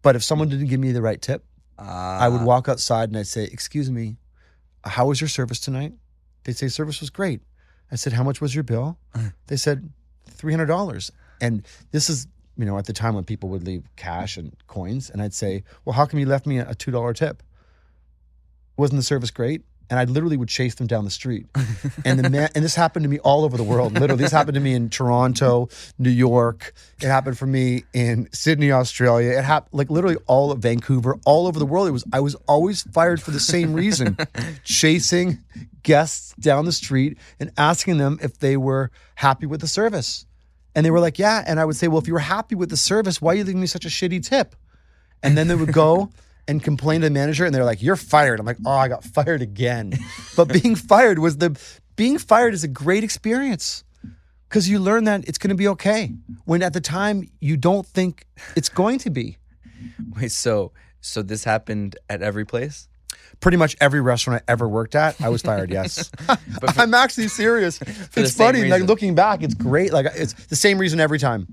but 0.04 0.16
if 0.16 0.24
someone 0.24 0.50
didn't 0.50 0.68
give 0.68 0.80
me 0.80 0.92
the 0.92 1.02
right 1.02 1.20
tip, 1.22 1.44
uh, 1.80 1.82
I 1.82 2.28
would 2.30 2.44
walk 2.44 2.70
outside 2.70 3.10
and 3.10 3.18
I'd 3.18 3.26
say, 3.28 3.46
"Excuse 3.46 3.90
me, 3.90 4.18
how 4.84 5.08
was 5.08 5.20
your 5.20 5.28
service 5.28 5.60
tonight?" 5.60 5.94
They'd 6.48 6.58
say, 6.58 6.70
"Service 6.70 7.02
was 7.02 7.10
great." 7.10 7.42
I 7.92 7.98
said, 7.98 8.14
"How 8.14 8.24
much 8.24 8.40
was 8.40 8.56
your 8.56 8.64
bill?" 8.64 8.98
Uh-huh. 9.14 9.32
they 9.48 9.58
said, 9.58 9.90
300 10.28 10.66
dollars." 10.66 11.12
And 11.42 11.68
this 11.92 12.10
is, 12.10 12.26
you 12.56 12.64
know, 12.64 12.78
at 12.78 12.86
the 12.86 12.94
time 12.94 13.16
when 13.16 13.26
people 13.26 13.50
would 13.50 13.66
leave 13.66 13.84
cash 13.98 14.38
and 14.38 14.56
coins, 14.66 15.10
and 15.10 15.22
I'd 15.22 15.34
say, 15.34 15.66
"Well, 15.84 15.92
how 15.92 16.06
come 16.06 16.22
you 16.22 16.26
left 16.26 16.46
me 16.46 16.58
a 16.60 16.74
two 16.74 16.90
dollar 16.90 17.14
tip? 17.14 17.44
Wasn't 18.78 18.98
the 18.98 19.04
service 19.04 19.30
great?" 19.30 19.66
And 19.90 20.00
I 20.00 20.04
literally 20.04 20.38
would 20.38 20.50
chase 20.50 20.76
them 20.76 20.88
down 20.88 21.06
the 21.06 21.12
street. 21.12 21.46
And 22.06 22.20
the 22.20 22.30
man, 22.30 22.50
and 22.56 22.64
this 22.64 22.76
happened 22.76 23.04
to 23.04 23.10
me 23.10 23.20
all 23.20 23.44
over 23.44 23.58
the 23.58 23.64
world. 23.64 23.94
Literally, 23.94 24.24
this 24.24 24.32
happened 24.32 24.56
to 24.56 24.62
me 24.62 24.74
in 24.74 24.90
Toronto, 24.90 25.68
New 25.98 26.10
York. 26.10 26.74
It 27.02 27.08
happened 27.08 27.38
for 27.38 27.48
me 27.48 27.84
in 27.94 28.30
Sydney, 28.32 28.72
Australia. 28.72 29.38
It 29.38 29.44
happened 29.44 29.74
like 29.74 29.90
literally 29.90 30.18
all 30.28 30.52
of 30.52 30.60
Vancouver, 30.60 31.18
all 31.26 31.48
over 31.48 31.60
the 31.60 31.66
world. 31.66 31.88
It 31.88 31.92
was 31.92 32.06
I 32.14 32.20
was 32.20 32.36
always 32.48 32.84
fired 32.84 33.22
for 33.22 33.32
the 33.32 33.40
same 33.40 33.74
reason, 33.74 34.18
chasing 34.64 35.40
guests 35.84 36.34
down 36.40 36.66
the 36.66 36.72
street 36.72 37.18
and 37.40 37.52
asking 37.58 37.98
them 37.98 38.20
if 38.22 38.40
they 38.40 38.58
were 38.58 38.92
happy 39.16 39.46
with 39.46 39.62
the 39.62 39.68
service. 39.68 40.26
And 40.76 40.86
they 40.86 40.92
were 40.92 41.00
like, 41.00 41.20
"Yeah." 41.20 41.44
And 41.46 41.60
I 41.60 41.66
would 41.66 41.76
say, 41.76 41.88
"Well, 41.88 42.00
if 42.00 42.08
you 42.08 42.14
were 42.14 42.20
happy 42.20 42.56
with 42.56 42.70
the 42.70 42.78
service, 42.78 43.22
why 43.22 43.34
are 43.34 43.36
you 43.36 43.44
leaving 43.44 43.62
me 43.62 43.68
such 43.68 43.86
a 43.86 43.90
shitty 43.90 44.26
tip?" 44.26 44.56
And 45.24 45.38
then 45.38 45.48
they 45.48 45.56
would 45.56 45.74
go 45.74 46.10
and 46.48 46.64
complained 46.64 47.02
to 47.02 47.08
the 47.10 47.14
manager, 47.14 47.46
and 47.46 47.54
they're 47.54 47.66
like, 47.66 47.82
"You're 47.82 47.96
fired." 47.96 48.40
I'm 48.40 48.46
like, 48.46 48.58
"Oh, 48.66 48.72
I 48.72 48.88
got 48.88 49.04
fired 49.04 49.42
again." 49.42 49.94
But 50.36 50.46
being 50.48 50.76
fired 50.92 51.20
was 51.20 51.38
the 51.38 51.60
being 51.96 52.18
fired 52.18 52.54
is 52.54 52.64
a 52.64 52.68
great 52.68 53.04
experience 53.04 53.84
because 54.50 54.70
you 54.70 54.80
learn 54.80 55.06
that 55.06 55.28
it's 55.28 55.38
going 55.38 55.50
to 55.50 55.56
be 55.56 55.68
okay 55.70 56.14
when 56.46 56.62
at 56.64 56.74
the 56.74 56.82
time 56.82 57.30
you 57.42 57.58
don't 57.58 57.86
think 57.86 58.26
it's 58.56 58.70
going 58.70 59.00
to 59.00 59.10
be. 59.10 59.38
wait. 60.16 60.32
So 60.32 60.72
so 61.02 61.22
this 61.22 61.44
happened 61.44 61.98
at 62.10 62.22
every 62.22 62.46
place. 62.46 62.88
Pretty 63.40 63.58
much 63.58 63.76
every 63.80 64.02
restaurant 64.02 64.42
I 64.48 64.52
ever 64.52 64.68
worked 64.68 64.96
at, 64.96 65.22
I 65.22 65.30
was 65.30 65.44
fired. 65.44 65.70
Yes, 65.70 66.10
But 66.28 66.40
for- 66.74 66.82
I'm 66.82 66.94
actually 66.96 67.28
serious. 67.28 67.80
It's 68.16 68.36
funny. 68.36 68.68
Like 68.68 68.84
looking 68.84 69.14
back, 69.14 69.44
it's 69.44 69.54
great. 69.54 69.94
Like 69.94 70.08
it's 70.16 70.34
the 70.48 70.56
same 70.56 70.80
reason 70.80 71.00
every 71.00 71.20
time. 71.20 71.48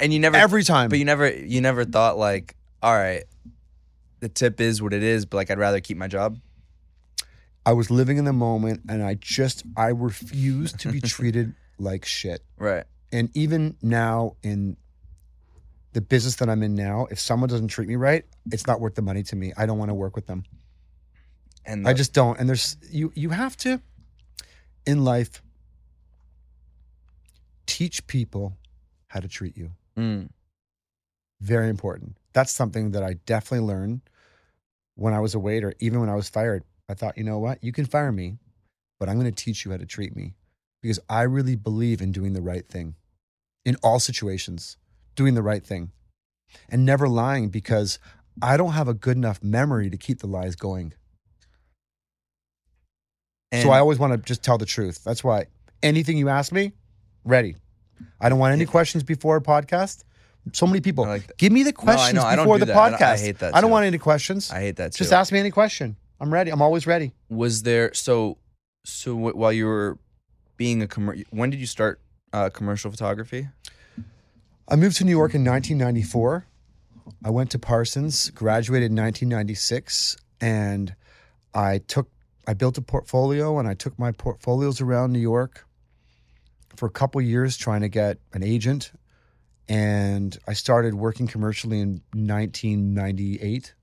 And 0.00 0.12
you 0.12 0.18
never 0.18 0.36
every 0.36 0.64
time. 0.64 0.88
But 0.88 0.98
you 0.98 1.04
never 1.04 1.30
you 1.32 1.60
never 1.60 1.84
thought 1.84 2.18
like, 2.18 2.56
all 2.82 2.92
right, 2.94 3.22
the 4.20 4.28
tip 4.28 4.60
is 4.60 4.80
what 4.82 4.92
it 4.92 5.02
is, 5.02 5.26
but 5.26 5.36
like 5.36 5.50
I'd 5.50 5.58
rather 5.58 5.80
keep 5.80 5.96
my 5.96 6.08
job. 6.08 6.38
I 7.64 7.72
was 7.72 7.90
living 7.90 8.16
in 8.16 8.24
the 8.24 8.32
moment, 8.32 8.82
and 8.88 9.02
I 9.02 9.14
just 9.14 9.64
I 9.76 9.88
refused 9.88 10.80
to 10.80 10.92
be 10.92 11.00
treated 11.14 11.54
like 11.78 12.04
shit. 12.04 12.42
Right. 12.56 12.84
And 13.12 13.30
even 13.34 13.76
now 13.82 14.36
in 14.42 14.76
the 15.92 16.00
business 16.00 16.36
that 16.36 16.48
I'm 16.48 16.62
in 16.62 16.74
now, 16.74 17.06
if 17.10 17.18
someone 17.18 17.48
doesn't 17.48 17.68
treat 17.68 17.88
me 17.88 17.96
right, 17.96 18.24
it's 18.52 18.66
not 18.66 18.80
worth 18.80 18.94
the 18.94 19.02
money 19.02 19.22
to 19.24 19.36
me. 19.36 19.52
I 19.56 19.66
don't 19.66 19.78
want 19.78 19.88
to 19.90 19.94
work 19.94 20.14
with 20.14 20.26
them. 20.26 20.44
And 21.64 21.88
I 21.88 21.92
just 21.92 22.12
don't. 22.12 22.38
And 22.38 22.48
there's 22.48 22.76
you 22.90 23.12
you 23.16 23.30
have 23.30 23.56
to 23.58 23.80
in 24.86 25.04
life 25.04 25.42
teach 27.66 28.06
people 28.06 28.56
how 29.08 29.20
to 29.20 29.28
treat 29.28 29.56
you. 29.56 29.70
Mm, 29.96 30.28
Very 31.40 31.68
important. 31.68 32.16
That's 32.36 32.52
something 32.52 32.90
that 32.90 33.02
I 33.02 33.14
definitely 33.24 33.66
learned 33.66 34.02
when 34.94 35.14
I 35.14 35.20
was 35.20 35.34
a 35.34 35.38
waiter, 35.38 35.72
even 35.80 36.00
when 36.00 36.10
I 36.10 36.14
was 36.14 36.28
fired. 36.28 36.64
I 36.86 36.92
thought, 36.92 37.16
you 37.16 37.24
know 37.24 37.38
what? 37.38 37.64
You 37.64 37.72
can 37.72 37.86
fire 37.86 38.12
me, 38.12 38.36
but 39.00 39.08
I'm 39.08 39.18
going 39.18 39.32
to 39.32 39.44
teach 39.44 39.64
you 39.64 39.70
how 39.70 39.78
to 39.78 39.86
treat 39.86 40.14
me 40.14 40.34
because 40.82 41.00
I 41.08 41.22
really 41.22 41.56
believe 41.56 42.02
in 42.02 42.12
doing 42.12 42.34
the 42.34 42.42
right 42.42 42.68
thing 42.68 42.94
in 43.64 43.76
all 43.82 43.98
situations, 43.98 44.76
doing 45.14 45.32
the 45.32 45.42
right 45.42 45.64
thing 45.64 45.92
and 46.68 46.84
never 46.84 47.08
lying 47.08 47.48
because 47.48 47.98
I 48.42 48.58
don't 48.58 48.72
have 48.72 48.86
a 48.86 48.92
good 48.92 49.16
enough 49.16 49.42
memory 49.42 49.88
to 49.88 49.96
keep 49.96 50.18
the 50.18 50.26
lies 50.26 50.56
going. 50.56 50.92
and 53.50 53.62
so 53.62 53.70
I 53.70 53.78
always 53.78 53.98
want 53.98 54.12
to 54.12 54.18
just 54.18 54.42
tell 54.42 54.58
the 54.58 54.66
truth. 54.66 55.02
That's 55.02 55.24
why 55.24 55.46
anything 55.82 56.18
you 56.18 56.28
ask 56.28 56.52
me, 56.52 56.72
ready. 57.24 57.56
I 58.20 58.28
don't 58.28 58.38
want 58.38 58.52
any 58.52 58.66
questions 58.66 59.04
before 59.04 59.36
a 59.36 59.40
podcast. 59.40 60.04
So 60.52 60.66
many 60.66 60.80
people 60.80 61.04
like 61.04 61.36
give 61.38 61.52
me 61.52 61.62
the 61.64 61.70
I 61.70 61.72
questions 61.72 62.14
know. 62.14 62.22
I 62.22 62.36
don't 62.36 62.44
before 62.44 62.58
do 62.58 62.66
the 62.66 62.72
that. 62.72 62.92
Podcast. 62.98 63.02
I 63.14 63.18
hate 63.18 63.38
that 63.40 63.54
I 63.54 63.60
don't 63.60 63.70
want 63.70 63.86
any 63.86 63.98
questions. 63.98 64.50
I 64.50 64.60
hate 64.60 64.76
that 64.76 64.92
too. 64.92 64.98
Just 64.98 65.12
ask 65.12 65.32
me 65.32 65.38
any 65.38 65.50
question. 65.50 65.96
I'm 66.20 66.32
ready. 66.32 66.50
I'm 66.50 66.62
always 66.62 66.86
ready. 66.86 67.12
was 67.28 67.62
there 67.62 67.92
so 67.94 68.38
so 68.84 69.12
w- 69.14 69.34
while 69.36 69.52
you 69.52 69.66
were 69.66 69.98
being 70.56 70.82
a 70.82 70.86
commer- 70.86 71.24
when 71.30 71.50
did 71.50 71.60
you 71.60 71.66
start 71.66 72.00
uh, 72.32 72.48
commercial 72.50 72.90
photography? 72.90 73.48
I 74.68 74.76
moved 74.76 74.96
to 74.98 75.04
New 75.04 75.10
York 75.12 75.34
in 75.34 75.44
1994. 75.44 76.46
I 77.24 77.30
went 77.30 77.50
to 77.52 77.58
Parsons, 77.58 78.30
graduated 78.30 78.90
in 78.90 78.96
1996, 78.96 80.16
and 80.40 80.94
I 81.54 81.78
took 81.78 82.08
I 82.48 82.54
built 82.54 82.78
a 82.78 82.82
portfolio 82.82 83.58
and 83.58 83.66
I 83.68 83.74
took 83.74 83.98
my 83.98 84.12
portfolios 84.12 84.80
around 84.80 85.12
New 85.12 85.18
York 85.20 85.66
for 86.76 86.86
a 86.86 86.90
couple 86.90 87.20
years 87.20 87.56
trying 87.56 87.80
to 87.80 87.88
get 87.88 88.18
an 88.32 88.42
agent. 88.44 88.92
And 89.68 90.38
I 90.46 90.52
started 90.52 90.94
working 90.94 91.26
commercially 91.26 91.80
in 91.80 92.02
1998. 92.12 93.74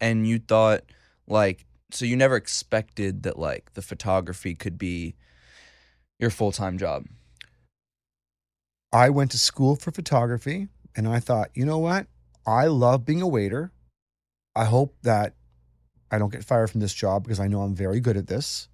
And 0.00 0.26
you 0.26 0.38
thought 0.38 0.82
like 1.26 1.66
so 1.92 2.04
you 2.04 2.16
never 2.16 2.36
expected 2.36 3.24
that 3.24 3.38
like 3.38 3.72
the 3.74 3.82
photography 3.82 4.54
could 4.54 4.78
be 4.78 5.14
your 6.18 6.30
full-time 6.30 6.78
job. 6.78 7.06
I 8.92 9.10
went 9.10 9.30
to 9.32 9.38
school 9.38 9.76
for 9.76 9.90
photography 9.90 10.68
and 10.96 11.08
I 11.08 11.20
thought, 11.20 11.50
you 11.54 11.64
know 11.64 11.78
what? 11.78 12.06
I 12.46 12.66
love 12.66 13.04
being 13.04 13.22
a 13.22 13.28
waiter. 13.28 13.72
I 14.56 14.64
hope 14.64 14.96
that 15.02 15.34
I 16.10 16.18
don't 16.18 16.32
get 16.32 16.44
fired 16.44 16.70
from 16.70 16.80
this 16.80 16.92
job 16.92 17.22
because 17.22 17.40
I 17.40 17.46
know 17.46 17.62
I'm 17.62 17.74
very 17.74 18.00
good 18.00 18.16
at 18.16 18.26
this. 18.26 18.68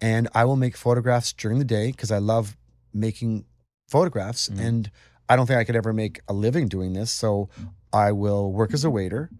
And 0.00 0.28
I 0.34 0.44
will 0.44 0.56
make 0.56 0.76
photographs 0.76 1.32
during 1.32 1.58
the 1.58 1.64
day 1.64 1.92
because 1.92 2.10
I 2.10 2.18
love 2.18 2.56
making 2.92 3.44
photographs. 3.88 4.48
Mhm. 4.48 4.60
And 4.60 4.90
I 5.28 5.36
don't 5.36 5.46
think 5.46 5.58
I 5.58 5.64
could 5.64 5.76
ever 5.76 5.92
make 5.92 6.20
a 6.28 6.32
living 6.32 6.68
doing 6.68 6.92
this. 6.92 7.10
So 7.10 7.48
I 7.92 8.12
will 8.12 8.52
work 8.52 8.74
as 8.74 8.84
a 8.84 8.90
waiter 8.90 9.30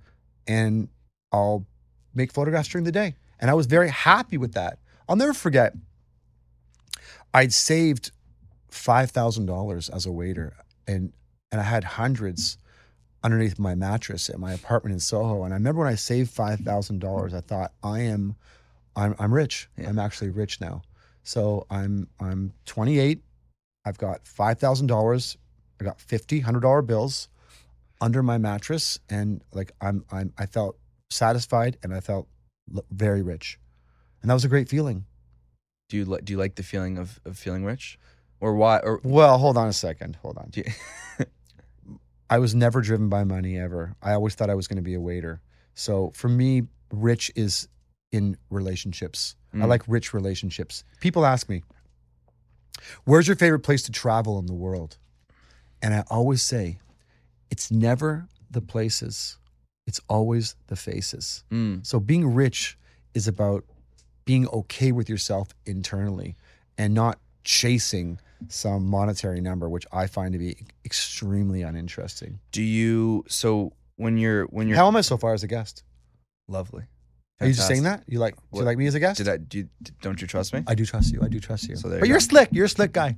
and 0.46 0.88
I'll 1.32 1.66
make 2.14 2.32
photographs 2.32 2.68
during 2.68 2.84
the 2.84 2.92
day. 2.92 3.16
And 3.40 3.50
I 3.50 3.54
was 3.54 3.66
very 3.66 3.88
happy 3.90 4.38
with 4.38 4.52
that. 4.54 4.78
I'll 5.08 5.16
never 5.16 5.34
forget, 5.34 5.74
I'd 7.32 7.52
saved 7.52 8.12
five 8.68 9.10
thousand 9.10 9.46
dollars 9.46 9.88
as 9.88 10.06
a 10.06 10.12
waiter, 10.12 10.54
and 10.86 11.12
and 11.50 11.60
I 11.60 11.64
had 11.64 11.84
hundreds 11.84 12.56
underneath 13.22 13.58
my 13.58 13.74
mattress 13.74 14.28
at 14.30 14.38
my 14.38 14.52
apartment 14.52 14.92
in 14.92 15.00
Soho. 15.00 15.44
And 15.44 15.52
I 15.52 15.56
remember 15.56 15.80
when 15.80 15.90
I 15.92 15.94
saved 15.96 16.30
five 16.30 16.60
thousand 16.60 17.00
dollars, 17.00 17.34
I 17.34 17.40
thought 17.40 17.72
I 17.82 18.00
am, 18.00 18.36
I'm 18.94 19.14
I'm 19.18 19.34
rich. 19.34 19.68
Yeah. 19.76 19.88
I'm 19.88 19.98
actually 19.98 20.30
rich 20.30 20.60
now. 20.60 20.82
So 21.24 21.66
I'm 21.70 22.08
I'm 22.20 22.52
28. 22.66 23.23
I've 23.84 23.98
got 23.98 24.26
five 24.26 24.58
thousand 24.58 24.86
dollars. 24.88 25.36
I 25.80 25.84
got 25.84 26.00
fifty 26.00 26.40
hundred 26.40 26.60
dollar 26.60 26.82
bills 26.82 27.28
under 28.00 28.22
my 28.22 28.38
mattress, 28.38 28.98
and 29.08 29.42
like 29.52 29.72
I'm 29.80 30.04
I'm 30.10 30.32
I 30.38 30.46
felt 30.46 30.76
satisfied 31.10 31.76
and 31.82 31.92
I 31.94 32.00
felt 32.00 32.26
l- 32.74 32.84
very 32.90 33.22
rich, 33.22 33.58
and 34.22 34.30
that 34.30 34.34
was 34.34 34.44
a 34.44 34.48
great 34.48 34.68
feeling. 34.68 35.04
Do 35.88 35.96
you 35.98 36.04
like 36.04 36.24
do 36.24 36.32
you 36.32 36.38
like 36.38 36.54
the 36.54 36.62
feeling 36.62 36.96
of, 36.98 37.20
of 37.24 37.36
feeling 37.38 37.64
rich? 37.64 37.98
Or 38.40 38.54
why 38.54 38.78
or 38.78 39.00
Well, 39.04 39.38
hold 39.38 39.56
on 39.56 39.68
a 39.68 39.72
second. 39.72 40.16
Hold 40.22 40.38
on. 40.38 40.50
I 42.30 42.38
was 42.38 42.54
never 42.54 42.80
driven 42.80 43.08
by 43.08 43.24
money 43.24 43.58
ever. 43.58 43.94
I 44.02 44.12
always 44.12 44.34
thought 44.34 44.50
I 44.50 44.54
was 44.54 44.66
going 44.66 44.76
to 44.76 44.82
be 44.82 44.94
a 44.94 45.00
waiter. 45.00 45.40
So 45.74 46.10
for 46.14 46.28
me, 46.28 46.62
rich 46.90 47.30
is 47.36 47.68
in 48.12 48.36
relationships. 48.50 49.36
I 49.52 49.58
Mm. 49.58 49.68
like 49.68 49.82
rich 49.86 50.12
relationships. 50.14 50.84
People 51.00 51.24
ask 51.26 51.48
me, 51.48 51.62
Where's 53.04 53.26
your 53.26 53.36
favorite 53.36 53.60
place 53.60 53.82
to 53.84 53.92
travel 53.92 54.38
in 54.38 54.46
the 54.46 54.54
world? 54.54 54.98
And 55.82 55.94
I 55.94 56.04
always 56.10 56.42
say, 56.42 56.78
It's 57.50 57.70
never 57.70 58.26
the 58.50 58.60
places, 58.60 59.38
it's 59.86 60.00
always 60.08 60.56
the 60.68 60.76
faces. 60.76 61.44
Mm. 61.50 61.86
So 61.86 62.00
being 62.00 62.34
rich 62.34 62.78
is 63.14 63.28
about 63.28 63.64
being 64.24 64.48
okay 64.48 64.92
with 64.92 65.08
yourself 65.08 65.48
internally 65.66 66.36
and 66.78 66.94
not 66.94 67.18
chasing 67.44 68.18
some 68.48 68.86
monetary 68.86 69.40
number, 69.40 69.68
which 69.68 69.86
I 69.92 70.06
find 70.06 70.32
to 70.32 70.38
be 70.38 70.56
extremely 70.84 71.62
uninteresting. 71.62 72.40
Do 72.52 72.62
you 72.62 73.24
so 73.28 73.72
when 73.96 74.16
you're 74.18 74.44
when 74.46 74.68
you're 74.68 74.76
How 74.76 74.88
am 74.88 74.96
I 74.96 75.02
so 75.02 75.16
far 75.16 75.34
as 75.34 75.42
a 75.42 75.46
guest? 75.46 75.82
lovely? 76.48 76.84
Are 77.40 77.46
you 77.48 77.52
just 77.52 77.66
saying 77.66 77.82
that? 77.82 78.04
You 78.06 78.18
like 78.20 78.36
do 78.36 78.42
What- 78.50 78.60
you 78.60 78.66
like 78.66 78.78
me 78.78 78.86
as 78.86 78.94
a 78.94 79.00
guest? 79.00 79.18
Did 79.18 79.28
I 79.28 79.36
do? 79.38 79.58
You, 79.58 79.68
don't 80.02 80.20
you 80.20 80.26
trust 80.26 80.52
me? 80.54 80.62
I 80.66 80.74
do 80.74 80.84
trust 80.86 81.12
you. 81.12 81.20
I 81.22 81.28
do 81.28 81.40
trust 81.40 81.68
you. 81.68 81.76
So 81.76 81.88
there 81.88 81.98
but 81.98 82.06
you 82.08 82.10
you're 82.14 82.20
go. 82.20 82.26
slick. 82.26 82.48
You're 82.52 82.66
a 82.66 82.68
slick 82.68 82.92
guy. 82.92 83.16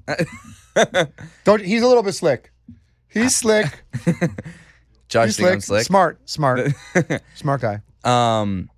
Don't 1.45 1.63
he's 1.63 1.83
a 1.83 1.87
little 1.87 2.03
bit 2.03 2.13
slick. 2.15 2.51
He's 3.09 3.37
slick. 3.43 3.67
Josh, 5.09 5.27
he's 5.29 5.37
think 5.37 5.49
I'm 5.51 5.61
slick. 5.61 5.85
Smart. 5.85 6.19
Smart. 6.29 6.61
smart 7.35 7.61
guy. 7.61 7.83
Um, 8.05 8.71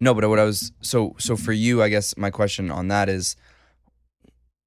no, 0.00 0.12
but 0.12 0.28
what 0.28 0.38
I 0.38 0.44
was 0.44 0.72
so 0.82 1.14
so 1.18 1.36
for 1.36 1.52
you, 1.52 1.82
I 1.82 1.88
guess 1.88 2.16
my 2.16 2.30
question 2.30 2.70
on 2.70 2.88
that 2.88 3.08
is, 3.08 3.36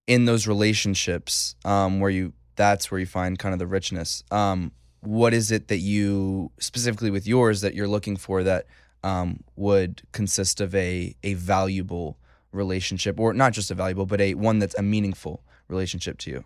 in 0.08 0.26
those 0.26 0.48
relationships, 0.48 1.56
um, 1.66 2.00
where 2.00 2.10
you 2.10 2.34
that's 2.56 2.90
where 2.92 3.00
you 3.00 3.06
find 3.06 3.38
kind 3.38 3.54
of 3.54 3.60
the 3.60 3.68
richness. 3.68 4.24
Um, 4.32 4.72
what 5.02 5.34
is 5.34 5.52
it 5.52 5.68
that 5.68 5.78
you 5.78 6.52
specifically 6.60 7.12
with 7.12 7.28
yours 7.28 7.62
that 7.62 7.74
you're 7.76 7.88
looking 7.88 8.16
for 8.18 8.44
that 8.44 8.66
um, 9.04 9.44
would 9.56 10.02
consist 10.12 10.62
of 10.62 10.76
a 10.76 11.16
a 11.24 11.34
valuable 11.36 12.18
relationship, 12.52 13.20
or 13.20 13.34
not 13.34 13.54
just 13.54 13.72
a 13.72 13.76
valuable, 13.76 14.06
but 14.06 14.22
a 14.22 14.34
one 14.34 14.60
that's 14.60 14.76
a 14.78 14.82
meaningful 14.82 15.44
relationship 15.68 16.18
to 16.20 16.32
you? 16.32 16.44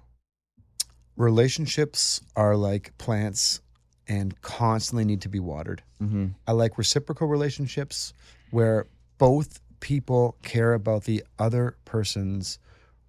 Relationships 1.16 2.22
are 2.36 2.56
like 2.56 2.98
plants 2.98 3.62
and 4.08 4.40
constantly 4.42 5.06
need 5.06 5.22
to 5.22 5.30
be 5.30 5.40
watered. 5.40 5.84
Mm-hmm. 6.02 6.28
I 6.48 6.52
like 6.52 6.78
reciprocal 6.78 7.28
relationships 7.28 8.14
where 8.52 8.88
both 9.18 9.62
people 9.80 10.38
care 10.44 10.74
about 10.74 11.04
the 11.04 11.24
other 11.40 11.78
person's 11.86 12.60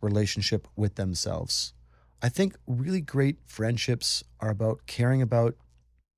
relationship 0.00 0.68
with 0.76 0.94
themselves. 0.96 1.72
I 2.22 2.28
think 2.28 2.56
really 2.66 3.00
great 3.00 3.38
friendships 3.44 4.22
are 4.40 4.50
about 4.50 4.86
caring 4.86 5.20
about 5.22 5.56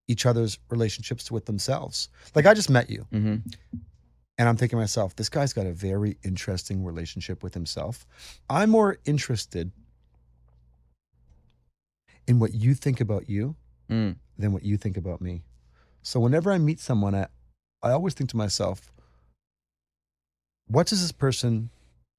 each 0.09 0.25
other's 0.27 0.59
relationships 0.71 1.31
with 1.31 1.47
themselves. 1.47 2.09
Like 2.35 2.47
I 2.47 2.55
just 2.55 2.71
met 2.71 2.89
you 2.91 3.07
Mm-hmm. 3.13 3.37
and 4.39 4.49
I'm 4.49 4.57
thinking 4.57 4.77
to 4.77 4.83
myself, 4.83 5.17
this 5.17 5.29
guy's 5.29 5.53
got 5.53 5.67
a 5.67 5.73
very 5.73 6.17
interesting 6.23 6.85
relationship 6.85 7.43
with 7.43 7.55
himself. 7.55 8.07
I'm 8.49 8.71
more 8.71 8.99
interested 9.05 9.73
in 12.27 12.39
what 12.39 12.55
you 12.55 12.75
think 12.75 13.01
about 13.01 13.29
you 13.29 13.57
Mm. 13.89 14.17
than 14.37 14.53
what 14.53 14.65
you 14.65 14.77
think 14.77 14.97
about 14.97 15.21
me. 15.21 15.45
So 16.03 16.19
whenever 16.19 16.51
I 16.51 16.59
meet 16.59 16.81
someone, 16.81 17.15
I, 17.15 17.29
I 17.85 17.93
always 17.93 18.15
think 18.15 18.31
to 18.31 18.37
myself, 18.37 18.93
what 20.67 20.89
does 20.89 21.01
this 21.03 21.13
person 21.13 21.71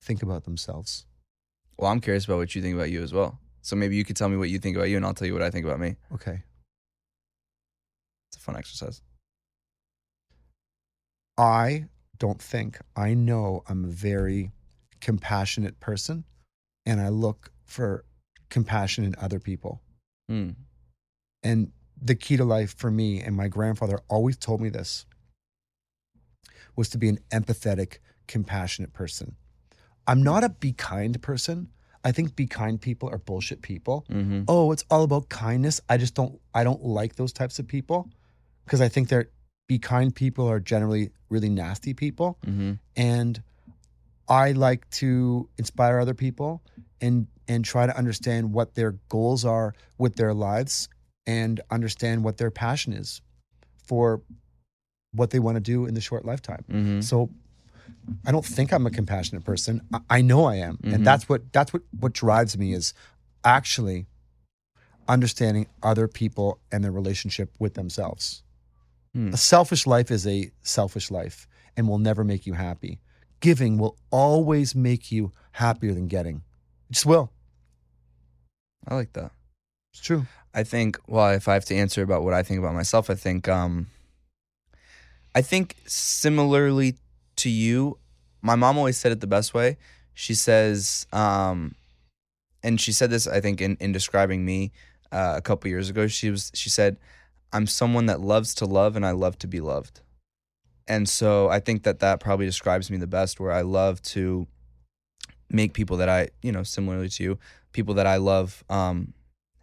think 0.02 0.24
about 0.24 0.46
themselves? 0.46 1.06
Well, 1.78 1.92
I'm 1.92 2.00
curious 2.00 2.24
about 2.24 2.38
what 2.38 2.56
you 2.56 2.62
think 2.62 2.76
about 2.76 2.90
you 2.90 3.04
as 3.04 3.12
well. 3.14 3.38
So 3.62 3.76
maybe 3.76 3.98
you 3.98 4.06
could 4.06 4.16
tell 4.16 4.30
me 4.30 4.38
what 4.38 4.50
you 4.50 4.60
think 4.60 4.78
about 4.78 4.90
you, 4.90 4.96
and 4.96 5.06
I'll 5.06 5.14
tell 5.14 5.28
you 5.28 5.34
what 5.34 5.42
I 5.42 5.50
think 5.52 5.66
about 5.66 5.80
me. 5.82 5.98
Okay. 6.14 6.42
A 8.38 8.40
fun 8.40 8.56
exercise. 8.56 9.02
I 11.38 11.86
don't 12.20 12.42
think, 12.42 12.80
I 12.96 13.14
know 13.14 13.64
I'm 13.68 13.84
a 13.84 13.90
very 13.90 14.52
compassionate 15.02 15.80
person 15.80 16.24
and 16.86 17.02
I 17.02 17.10
look 17.10 17.52
for 17.66 18.06
compassion 18.50 19.04
in 19.04 19.16
other 19.20 19.40
people. 19.40 19.82
Mm. 20.32 20.56
And 21.44 21.72
the 22.00 22.16
key 22.16 22.38
to 22.38 22.46
life 22.46 22.76
for 22.76 22.92
me, 22.92 23.22
and 23.22 23.36
my 23.36 23.48
grandfather 23.48 24.00
always 24.08 24.38
told 24.38 24.62
me 24.62 24.70
this, 24.70 25.06
was 26.76 26.90
to 26.90 26.98
be 26.98 27.10
an 27.10 27.20
empathetic, 27.32 27.98
compassionate 28.28 28.94
person. 28.94 29.36
I'm 30.06 30.22
not 30.22 30.44
a 30.44 30.50
be 30.50 30.74
kind 30.74 31.20
person. 31.22 31.70
I 32.04 32.12
think 32.12 32.36
be 32.36 32.48
kind 32.48 32.80
people 32.80 33.10
are 33.10 33.18
bullshit 33.18 33.62
people. 33.62 34.06
Mm-hmm. 34.10 34.44
Oh, 34.48 34.72
it's 34.72 34.86
all 34.90 35.04
about 35.04 35.30
kindness. 35.30 35.82
I 35.90 35.98
just 35.98 36.14
don't 36.14 36.40
I 36.54 36.64
don't 36.64 36.84
like 36.84 37.16
those 37.16 37.34
types 37.34 37.60
of 37.60 37.68
people 37.68 38.10
because 38.68 38.82
I 38.82 38.90
think 38.90 39.08
they're 39.10 39.30
be 39.68 39.80
kind 39.80 40.14
people 40.16 40.48
are 40.50 40.60
generally 40.60 41.10
really 41.30 41.50
nasty 41.50 41.94
people 41.94 42.38
Mm-hmm. 42.46 42.74
and 42.96 43.42
I 44.30 44.52
like 44.52 44.90
to 45.02 45.48
inspire 45.58 46.00
other 46.00 46.14
people 46.14 46.62
and 47.02 47.28
and 47.48 47.64
try 47.64 47.86
to 47.86 47.98
understand 47.98 48.52
what 48.54 48.76
their 48.76 48.92
goals 49.10 49.46
are 49.46 49.74
with 49.98 50.16
their 50.18 50.34
lives 50.34 50.90
and 51.26 51.62
understand 51.72 52.24
what 52.26 52.38
their 52.38 52.52
passion 52.52 52.92
is 52.94 53.22
for 53.86 54.22
what 55.14 55.30
they 55.32 55.40
want 55.40 55.56
to 55.56 55.62
do 55.62 55.86
in 55.86 55.94
the 55.94 56.02
short 56.02 56.26
lifetime. 56.26 56.64
Mm-hmm. 56.70 57.02
So 57.02 57.30
I 58.26 58.32
don't 58.34 58.46
think 58.46 58.74
I'm 58.74 58.86
a 58.86 58.92
compassionate 58.92 59.44
person. 59.46 59.82
I, 59.94 60.00
I 60.18 60.22
know 60.22 60.44
I 60.46 60.56
am, 60.56 60.78
Mhm. 60.78 60.94
and 60.94 61.08
that's 61.08 61.28
what 61.30 61.42
that's 61.54 61.72
what 61.74 61.84
what 62.00 62.12
drives 62.14 62.58
me 62.58 62.74
is 62.74 62.94
actually 63.46 64.08
understanding 65.08 65.68
other 65.84 66.08
people 66.08 66.60
and 66.72 66.84
their 66.84 66.92
relationship 66.92 67.50
with 67.60 67.74
themselves. 67.76 68.44
Hmm. 69.18 69.34
A 69.34 69.38
selfish 69.38 69.88
life 69.88 70.12
is 70.12 70.28
a 70.28 70.52
selfish 70.62 71.10
life 71.10 71.48
and 71.76 71.88
will 71.88 71.98
never 71.98 72.24
make 72.24 72.46
you 72.46 72.54
happy. 72.54 73.00
Giving 73.40 73.80
will 73.80 73.98
always 74.12 74.76
make 74.76 75.12
you 75.12 75.32
happier 75.54 75.96
than 75.96 76.06
getting. 76.06 76.44
It 76.88 76.94
just 76.94 77.08
will. 77.08 77.32
I 78.88 78.94
like 78.94 79.14
that. 79.14 79.32
It's 79.92 80.04
true. 80.04 80.28
I 80.54 80.62
think. 80.62 81.00
Well, 81.08 81.32
if 81.32 81.48
I 81.48 81.56
have 81.56 81.66
to 81.66 81.76
answer 81.76 82.04
about 82.04 82.22
what 82.22 82.36
I 82.36 82.44
think 82.44 82.60
about 82.60 82.76
myself, 82.76 83.10
I 83.10 83.16
think. 83.16 83.48
Um, 83.48 83.88
I 85.34 85.42
think 85.42 85.78
similarly 85.88 87.00
to 87.38 87.50
you, 87.50 87.98
my 88.44 88.54
mom 88.54 88.78
always 88.78 88.98
said 88.98 89.12
it 89.12 89.20
the 89.20 89.26
best 89.26 89.52
way. 89.52 89.78
She 90.14 90.36
says, 90.36 91.08
um, 91.12 91.74
and 92.62 92.80
she 92.80 92.92
said 92.92 93.10
this. 93.10 93.26
I 93.26 93.42
think 93.42 93.62
in 93.62 93.78
in 93.80 93.94
describing 93.94 94.46
me 94.46 94.74
uh, 95.12 95.34
a 95.38 95.42
couple 95.42 95.72
years 95.72 95.90
ago, 95.90 96.06
she 96.06 96.30
was 96.30 96.52
she 96.54 96.70
said, 96.70 96.98
"I'm 97.54 97.68
someone 97.68 98.06
that 98.08 98.22
loves 98.22 98.54
to 98.56 98.66
love, 98.66 98.96
and 98.96 99.06
I 99.06 99.12
love 99.12 99.38
to 99.40 99.48
be 99.48 99.60
loved." 99.60 100.02
And 100.88 101.08
so 101.08 101.50
I 101.50 101.60
think 101.60 101.84
that 101.84 102.00
that 102.00 102.20
probably 102.20 102.46
describes 102.46 102.90
me 102.90 102.98
the 102.98 103.08
best. 103.08 103.40
Where 103.40 103.52
I 103.52 103.62
love 103.62 104.02
to 104.04 104.48
make 105.50 105.74
people 105.74 105.98
that 105.98 106.10
I, 106.10 106.30
you 106.42 106.52
know, 106.52 106.64
similarly 106.64 107.10
to 107.10 107.24
you, 107.24 107.40
people 107.72 107.94
that 107.96 108.08
I 108.08 108.18
love 108.18 108.64
um, 108.70 109.14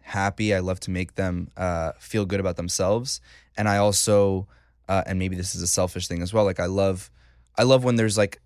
happy. 0.01 0.53
I 0.53 0.59
love 0.59 0.79
to 0.81 0.91
make 0.91 1.15
them 1.15 1.49
uh, 1.57 1.93
feel 1.99 2.25
good 2.25 2.39
about 2.39 2.57
themselves, 2.57 3.21
and 3.57 3.67
I 3.67 3.77
also, 3.77 4.47
uh, 4.87 5.03
and 5.05 5.19
maybe 5.19 5.35
this 5.35 5.55
is 5.55 5.61
a 5.61 5.67
selfish 5.67 6.07
thing 6.07 6.21
as 6.21 6.33
well. 6.33 6.45
Like 6.45 6.59
I 6.59 6.67
love, 6.67 7.11
I 7.57 7.63
love 7.63 7.83
when 7.83 7.95
there's 7.95 8.17
like 8.17 8.39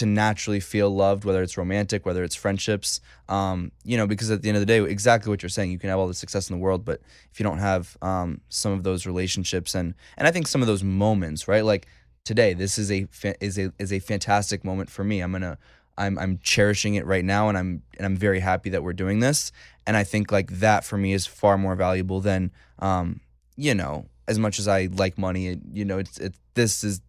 to 0.00 0.06
naturally 0.06 0.60
feel 0.60 0.88
loved, 0.88 1.26
whether 1.26 1.42
it's 1.42 1.58
romantic, 1.58 2.06
whether 2.06 2.24
it's 2.24 2.34
friendships. 2.34 3.02
Um, 3.28 3.70
you 3.84 3.98
know, 3.98 4.06
because 4.06 4.30
at 4.30 4.40
the 4.40 4.48
end 4.48 4.56
of 4.56 4.62
the 4.62 4.66
day, 4.66 4.82
exactly 4.82 5.28
what 5.28 5.42
you're 5.42 5.50
saying, 5.50 5.70
you 5.70 5.78
can 5.78 5.90
have 5.90 5.98
all 5.98 6.08
the 6.08 6.14
success 6.14 6.48
in 6.48 6.56
the 6.56 6.62
world, 6.62 6.86
but 6.86 7.02
if 7.30 7.38
you 7.38 7.44
don't 7.44 7.58
have 7.58 7.98
um, 8.00 8.40
some 8.48 8.72
of 8.72 8.82
those 8.82 9.04
relationships 9.04 9.74
and 9.74 9.94
and 10.16 10.26
I 10.26 10.30
think 10.30 10.46
some 10.46 10.62
of 10.62 10.66
those 10.66 10.82
moments, 10.82 11.46
right? 11.46 11.62
Like 11.62 11.86
today, 12.24 12.54
this 12.54 12.78
is 12.78 12.90
a 12.90 13.06
is 13.42 13.58
a 13.58 13.72
is 13.78 13.92
a 13.92 13.98
fantastic 13.98 14.64
moment 14.64 14.88
for 14.90 15.04
me. 15.04 15.20
I'm 15.20 15.32
gonna. 15.32 15.58
I'm, 15.98 16.18
I'm 16.18 16.38
cherishing 16.38 16.94
it 16.94 17.04
right 17.04 17.24
now 17.24 17.50
and 17.50 17.58
I'm 17.58 17.82
and 17.98 18.06
I'm 18.06 18.16
very 18.16 18.40
happy 18.40 18.70
that 18.70 18.82
we're 18.82 18.94
doing 18.94 19.20
this 19.20 19.52
and 19.86 19.98
I 19.98 20.04
think 20.04 20.32
like 20.32 20.50
that 20.60 20.82
for 20.82 20.96
me 20.96 21.12
is 21.12 21.26
far 21.26 21.58
more 21.58 21.74
valuable 21.74 22.20
than 22.20 22.52
um 22.78 23.20
you 23.54 23.74
know 23.74 24.06
as 24.26 24.38
much 24.38 24.58
as 24.58 24.66
I 24.66 24.88
like 24.92 25.18
money 25.18 25.60
you 25.70 25.84
know 25.84 25.98
it's 25.98 26.16
it 26.16 26.34
this 26.54 26.84
is 26.84 27.02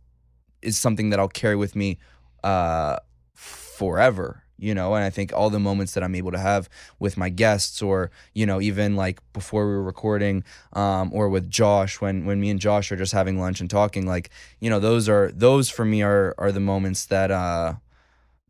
is 0.61 0.77
something 0.77 1.09
that 1.11 1.19
I'll 1.19 1.29
carry 1.29 1.55
with 1.55 1.73
me 1.73 1.99
uh 2.43 2.97
forever 3.33 4.43
you 4.57 4.73
know 4.75 4.93
and 4.93 5.03
I 5.03 5.09
think 5.09 5.33
all 5.33 5.49
the 5.49 5.59
moments 5.59 5.93
that 5.93 6.03
I'm 6.03 6.15
able 6.15 6.31
to 6.31 6.39
have 6.39 6.69
with 6.99 7.17
my 7.17 7.29
guests 7.29 7.81
or 7.81 8.11
you 8.33 8.45
know 8.45 8.61
even 8.61 8.95
like 8.95 9.19
before 9.33 9.65
we 9.65 9.71
were 9.73 9.83
recording 9.83 10.43
um 10.73 11.11
or 11.13 11.29
with 11.29 11.49
Josh 11.49 11.99
when 12.01 12.25
when 12.25 12.39
me 12.39 12.49
and 12.49 12.59
Josh 12.59 12.91
are 12.91 12.95
just 12.97 13.13
having 13.13 13.39
lunch 13.39 13.61
and 13.61 13.69
talking 13.69 14.05
like 14.05 14.29
you 14.59 14.69
know 14.69 14.79
those 14.79 15.09
are 15.09 15.31
those 15.33 15.69
for 15.69 15.85
me 15.85 16.03
are 16.03 16.35
are 16.37 16.51
the 16.51 16.59
moments 16.59 17.05
that 17.07 17.31
uh 17.31 17.73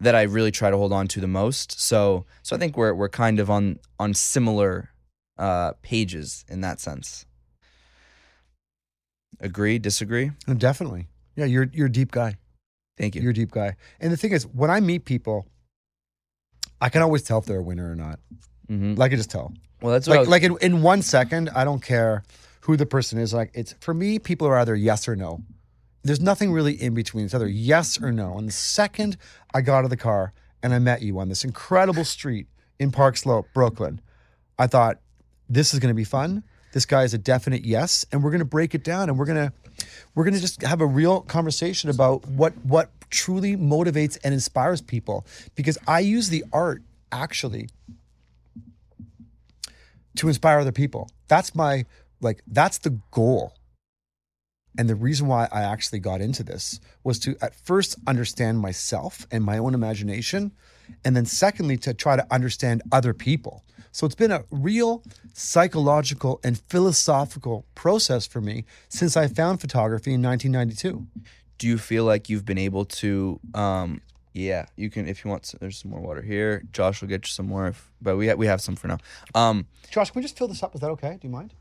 that 0.01 0.15
I 0.15 0.23
really 0.23 0.51
try 0.51 0.71
to 0.71 0.77
hold 0.77 0.91
on 0.91 1.07
to 1.09 1.21
the 1.21 1.27
most. 1.27 1.79
So 1.79 2.25
so 2.41 2.55
I 2.55 2.59
think 2.59 2.75
we're 2.75 2.93
we're 2.93 3.09
kind 3.09 3.39
of 3.39 3.49
on 3.49 3.79
on 3.99 4.13
similar 4.13 4.89
uh, 5.37 5.73
pages 5.81 6.43
in 6.49 6.61
that 6.61 6.79
sense. 6.79 7.25
Agree? 9.39 9.79
Disagree? 9.79 10.31
Definitely. 10.57 11.07
Yeah, 11.35 11.45
you're 11.45 11.69
you're 11.71 11.87
a 11.87 11.91
deep 11.91 12.11
guy. 12.11 12.37
Thank 13.01 13.15
you. 13.15 13.23
You're 13.23 13.31
a 13.31 13.33
deep 13.33 13.49
guy. 13.49 13.75
And 13.99 14.13
the 14.13 14.17
thing 14.17 14.31
is, 14.31 14.45
when 14.45 14.69
I 14.69 14.79
meet 14.79 15.05
people, 15.05 15.47
I 16.79 16.89
can 16.89 17.01
always 17.01 17.23
tell 17.23 17.39
if 17.39 17.45
they're 17.45 17.57
a 17.57 17.63
winner 17.63 17.91
or 17.91 17.95
not. 17.95 18.19
hmm 18.67 18.93
Like 18.93 19.11
I 19.11 19.15
just 19.15 19.31
tell. 19.31 19.53
Well, 19.81 19.93
that's 19.93 20.07
Like 20.07 20.19
was, 20.19 20.27
like 20.29 20.43
in, 20.43 20.55
in 20.61 20.83
one 20.83 21.01
second, 21.01 21.49
I 21.55 21.63
don't 21.63 21.81
care 21.81 22.23
who 22.61 22.77
the 22.77 22.85
person 22.85 23.17
is. 23.17 23.33
Like 23.33 23.49
it's 23.55 23.73
for 23.79 23.95
me, 23.95 24.19
people 24.19 24.45
are 24.45 24.55
either 24.55 24.75
yes 24.75 25.07
or 25.07 25.15
no. 25.15 25.41
There's 26.03 26.21
nothing 26.21 26.51
really 26.51 26.73
in 26.73 26.93
between. 26.93 27.25
It's 27.25 27.33
either 27.33 27.47
yes 27.47 27.99
or 27.99 28.11
no. 28.11 28.37
And 28.37 28.47
the 28.47 28.51
second 28.51 29.17
I 29.51 29.61
got 29.61 29.79
out 29.79 29.83
of 29.83 29.89
the 29.89 29.97
car 29.97 30.31
and 30.61 30.71
I 30.71 30.77
met 30.77 31.01
you 31.01 31.17
on 31.19 31.27
this 31.27 31.43
incredible 31.43 32.05
street 32.05 32.45
in 32.79 32.91
Park 32.91 33.17
Slope, 33.17 33.47
Brooklyn, 33.55 33.99
I 34.59 34.67
thought 34.67 34.99
this 35.49 35.73
is 35.73 35.79
going 35.79 35.89
to 35.89 35.95
be 35.95 36.03
fun. 36.03 36.43
This 36.73 36.85
guy 36.85 37.03
is 37.03 37.13
a 37.13 37.17
definite 37.17 37.65
yes, 37.65 38.05
and 38.11 38.23
we're 38.23 38.31
going 38.31 38.39
to 38.39 38.45
break 38.45 38.73
it 38.73 38.83
down 38.83 39.09
and 39.09 39.17
we're 39.17 39.25
going 39.25 39.49
to 39.49 39.53
we're 40.15 40.23
going 40.23 40.33
to 40.33 40.39
just 40.39 40.61
have 40.61 40.81
a 40.81 40.85
real 40.85 41.21
conversation 41.21 41.89
about 41.89 42.25
what 42.27 42.53
what 42.65 42.89
truly 43.09 43.57
motivates 43.57 44.17
and 44.23 44.33
inspires 44.33 44.81
people 44.81 45.25
because 45.55 45.77
I 45.87 45.99
use 45.99 46.29
the 46.29 46.43
art 46.53 46.81
actually 47.11 47.69
to 50.15 50.27
inspire 50.27 50.59
other 50.59 50.71
people. 50.71 51.09
That's 51.27 51.55
my 51.55 51.85
like 52.21 52.41
that's 52.47 52.77
the 52.79 52.99
goal. 53.11 53.53
And 54.77 54.89
the 54.89 54.95
reason 54.95 55.27
why 55.27 55.49
I 55.51 55.63
actually 55.63 55.99
got 55.99 56.21
into 56.21 56.43
this 56.43 56.79
was 57.03 57.19
to 57.19 57.35
at 57.41 57.53
first 57.53 57.97
understand 58.07 58.59
myself 58.59 59.27
and 59.29 59.43
my 59.43 59.57
own 59.57 59.73
imagination 59.73 60.53
and 61.03 61.15
then 61.15 61.25
secondly 61.25 61.77
to 61.77 61.93
try 61.93 62.15
to 62.15 62.25
understand 62.31 62.81
other 62.91 63.13
people. 63.13 63.63
So 63.91 64.05
it's 64.05 64.15
been 64.15 64.31
a 64.31 64.43
real 64.51 65.03
psychological 65.33 66.39
and 66.43 66.57
philosophical 66.69 67.65
process 67.75 68.25
for 68.25 68.39
me 68.41 68.65
since 68.89 69.17
I 69.17 69.27
found 69.27 69.59
photography 69.61 70.13
in 70.13 70.21
1992. 70.21 71.05
Do 71.57 71.67
you 71.67 71.77
feel 71.77 72.05
like 72.05 72.29
you've 72.29 72.45
been 72.45 72.57
able 72.57 72.85
to? 72.85 73.39
Um, 73.53 74.01
yeah, 74.33 74.65
you 74.77 74.89
can 74.89 75.07
if 75.07 75.23
you 75.25 75.29
want. 75.29 75.53
There's 75.59 75.77
some 75.77 75.91
more 75.91 75.99
water 75.99 76.21
here. 76.21 76.63
Josh 76.71 77.01
will 77.01 77.09
get 77.09 77.27
you 77.27 77.31
some 77.31 77.47
more, 77.47 77.67
if, 77.67 77.91
but 78.01 78.15
we 78.17 78.29
ha- 78.29 78.35
we 78.35 78.47
have 78.47 78.61
some 78.61 78.75
for 78.77 78.87
now. 78.87 78.97
Um, 79.35 79.67
Josh, 79.91 80.09
can 80.11 80.19
we 80.19 80.23
just 80.23 80.37
fill 80.37 80.47
this 80.47 80.63
up? 80.63 80.73
Is 80.73 80.81
that 80.81 80.89
okay? 80.91 81.17
Do 81.21 81.27
you 81.27 81.33
mind? 81.33 81.53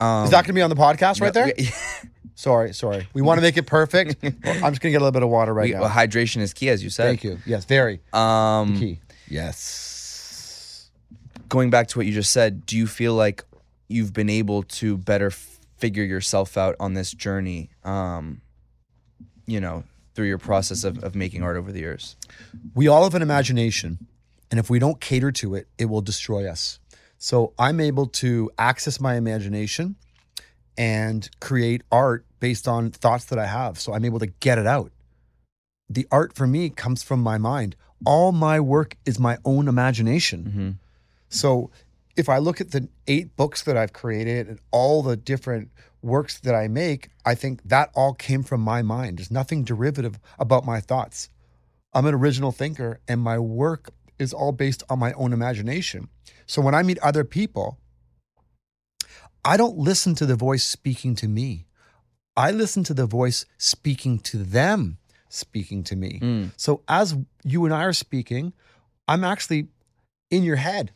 um, 0.00 0.24
Is 0.24 0.30
that 0.30 0.36
going 0.44 0.48
to 0.48 0.52
be 0.54 0.62
on 0.62 0.70
the 0.70 0.76
podcast 0.76 1.20
right 1.20 1.34
there? 1.34 1.52
we- 1.58 1.68
Sorry, 2.38 2.74
sorry. 2.74 3.08
We 3.14 3.22
want 3.22 3.38
to 3.38 3.42
make 3.42 3.56
it 3.56 3.66
perfect. 3.66 4.22
Well, 4.22 4.54
I'm 4.64 4.72
just 4.72 4.82
going 4.82 4.90
to 4.90 4.90
get 4.90 4.96
a 4.98 5.04
little 5.04 5.10
bit 5.10 5.22
of 5.22 5.30
water 5.30 5.54
right 5.54 5.68
we- 5.70 5.74
now. 5.74 5.80
well, 5.80 5.90
hydration 5.90 6.42
is 6.42 6.52
key, 6.52 6.68
as 6.68 6.84
you 6.84 6.90
said. 6.90 7.06
Thank 7.06 7.24
you. 7.24 7.38
Yes, 7.46 7.64
very 7.64 8.00
Um, 8.12 8.78
key. 8.78 9.00
Yes. 9.28 9.85
Going 11.48 11.70
back 11.70 11.88
to 11.88 11.98
what 11.98 12.06
you 12.06 12.12
just 12.12 12.32
said, 12.32 12.66
do 12.66 12.76
you 12.76 12.86
feel 12.86 13.14
like 13.14 13.44
you've 13.88 14.12
been 14.12 14.30
able 14.30 14.62
to 14.64 14.96
better 14.96 15.30
figure 15.30 16.04
yourself 16.04 16.56
out 16.56 16.76
on 16.80 16.94
this 16.94 17.12
journey? 17.12 17.70
Um, 17.84 18.40
you 19.46 19.60
know, 19.60 19.84
through 20.14 20.26
your 20.26 20.38
process 20.38 20.82
of, 20.82 21.04
of 21.04 21.14
making 21.14 21.42
art 21.42 21.56
over 21.56 21.70
the 21.70 21.78
years. 21.78 22.16
We 22.74 22.88
all 22.88 23.04
have 23.04 23.14
an 23.14 23.22
imagination, 23.22 24.06
and 24.50 24.58
if 24.58 24.70
we 24.70 24.78
don't 24.78 25.00
cater 25.00 25.30
to 25.32 25.54
it, 25.54 25.68
it 25.78 25.84
will 25.84 26.00
destroy 26.00 26.48
us. 26.48 26.80
So 27.18 27.52
I'm 27.58 27.80
able 27.80 28.06
to 28.06 28.50
access 28.58 28.98
my 29.00 29.16
imagination 29.16 29.96
and 30.76 31.28
create 31.40 31.82
art 31.92 32.26
based 32.40 32.66
on 32.66 32.90
thoughts 32.90 33.26
that 33.26 33.38
I 33.38 33.46
have. 33.46 33.78
So 33.78 33.92
I'm 33.94 34.04
able 34.04 34.18
to 34.18 34.26
get 34.26 34.58
it 34.58 34.66
out. 34.66 34.90
The 35.88 36.06
art 36.10 36.34
for 36.34 36.46
me 36.46 36.70
comes 36.70 37.02
from 37.02 37.20
my 37.22 37.38
mind. 37.38 37.76
All 38.04 38.32
my 38.32 38.58
work 38.60 38.96
is 39.06 39.18
my 39.18 39.38
own 39.44 39.68
imagination. 39.68 40.78
So 41.28 41.70
if 42.16 42.28
I 42.28 42.38
look 42.38 42.60
at 42.60 42.70
the 42.70 42.88
eight 43.06 43.36
books 43.36 43.62
that 43.62 43.76
I've 43.76 43.92
created 43.92 44.48
and 44.48 44.58
all 44.70 45.02
the 45.02 45.16
different 45.16 45.70
works 46.02 46.40
that 46.40 46.54
I 46.54 46.68
make, 46.68 47.10
I 47.24 47.34
think 47.34 47.62
that 47.64 47.90
all 47.94 48.14
came 48.14 48.42
from 48.42 48.60
my 48.60 48.82
mind. 48.82 49.18
There's 49.18 49.30
nothing 49.30 49.64
derivative 49.64 50.18
about 50.38 50.64
my 50.64 50.80
thoughts. 50.80 51.30
I'm 51.92 52.06
an 52.06 52.14
original 52.14 52.52
thinker 52.52 53.00
and 53.08 53.20
my 53.20 53.38
work 53.38 53.90
is 54.18 54.32
all 54.32 54.52
based 54.52 54.82
on 54.88 54.98
my 54.98 55.12
own 55.12 55.32
imagination. 55.32 56.08
So 56.46 56.62
when 56.62 56.74
I 56.74 56.82
meet 56.82 56.98
other 57.00 57.24
people, 57.24 57.78
I 59.44 59.56
don't 59.56 59.76
listen 59.76 60.14
to 60.16 60.26
the 60.26 60.36
voice 60.36 60.64
speaking 60.64 61.14
to 61.16 61.28
me. 61.28 61.66
I 62.36 62.50
listen 62.50 62.84
to 62.84 62.94
the 62.94 63.06
voice 63.06 63.46
speaking 63.58 64.18
to 64.20 64.38
them, 64.38 64.98
speaking 65.28 65.84
to 65.84 65.96
me. 65.96 66.20
Mm. 66.22 66.50
So 66.56 66.82
as 66.88 67.16
you 67.44 67.64
and 67.64 67.72
I 67.72 67.84
are 67.84 67.92
speaking, 67.92 68.52
I'm 69.08 69.24
actually 69.24 69.68
in 70.30 70.42
your 70.42 70.56
head, 70.56 70.92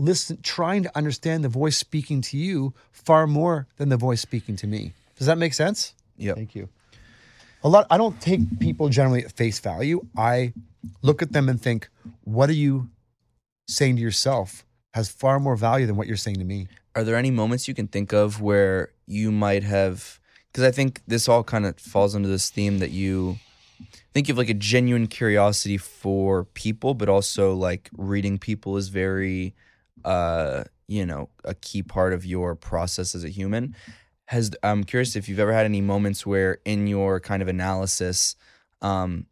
listen, 0.00 0.38
trying 0.42 0.82
to 0.82 0.96
understand 0.96 1.44
the 1.44 1.48
voice 1.48 1.76
speaking 1.76 2.20
to 2.22 2.36
you 2.36 2.74
far 2.90 3.26
more 3.26 3.66
than 3.76 3.88
the 3.88 3.96
voice 3.96 4.20
speaking 4.20 4.56
to 4.56 4.66
me. 4.66 4.92
Does 5.16 5.26
that 5.26 5.38
make 5.38 5.54
sense? 5.54 5.94
Yep. 6.16 6.36
Thank 6.36 6.54
you. 6.54 6.68
A 7.62 7.68
lot. 7.68 7.86
I 7.90 7.98
don't 7.98 8.18
take 8.20 8.58
people 8.58 8.88
generally 8.88 9.24
at 9.24 9.32
face 9.32 9.58
value. 9.58 10.00
I 10.16 10.54
look 11.02 11.20
at 11.22 11.32
them 11.32 11.48
and 11.48 11.60
think, 11.60 11.88
what 12.24 12.48
are 12.48 12.54
you 12.54 12.88
saying 13.68 13.96
to 13.96 14.02
yourself 14.02 14.64
has 14.94 15.08
far 15.08 15.38
more 15.38 15.56
value 15.56 15.86
than 15.86 15.96
what 15.96 16.06
you're 16.06 16.16
saying 16.16 16.38
to 16.38 16.44
me. 16.44 16.68
Are 16.94 17.04
there 17.04 17.16
any 17.16 17.30
moments 17.30 17.68
you 17.68 17.74
can 17.74 17.86
think 17.86 18.12
of 18.12 18.40
where 18.40 18.90
you 19.06 19.30
might 19.30 19.62
have? 19.62 20.18
Because 20.50 20.64
I 20.64 20.72
think 20.72 21.00
this 21.06 21.28
all 21.28 21.44
kind 21.44 21.64
of 21.64 21.78
falls 21.78 22.14
under 22.14 22.28
this 22.28 22.50
theme 22.50 22.78
that 22.80 22.90
you 22.90 23.38
think 24.12 24.26
you 24.26 24.32
have 24.32 24.38
like 24.38 24.48
a 24.48 24.54
genuine 24.54 25.06
curiosity 25.06 25.76
for 25.76 26.44
people, 26.44 26.94
but 26.94 27.08
also 27.08 27.54
like 27.54 27.88
reading 27.96 28.38
people 28.38 28.76
is 28.76 28.88
very, 28.88 29.54
uh, 30.04 30.64
you 30.88 31.06
know, 31.06 31.28
a 31.44 31.54
key 31.54 31.82
part 31.82 32.12
of 32.12 32.26
your 32.26 32.54
process 32.54 33.14
as 33.14 33.24
a 33.24 33.28
human. 33.28 33.74
Has 34.26 34.50
I'm 34.62 34.84
curious 34.84 35.16
if 35.16 35.28
you've 35.28 35.40
ever 35.40 35.52
had 35.52 35.64
any 35.64 35.80
moments 35.80 36.24
where 36.24 36.58
in 36.64 36.86
your 36.86 37.18
kind 37.20 37.42
of 37.42 37.48
analysis, 37.48 38.36
um, 38.80 39.26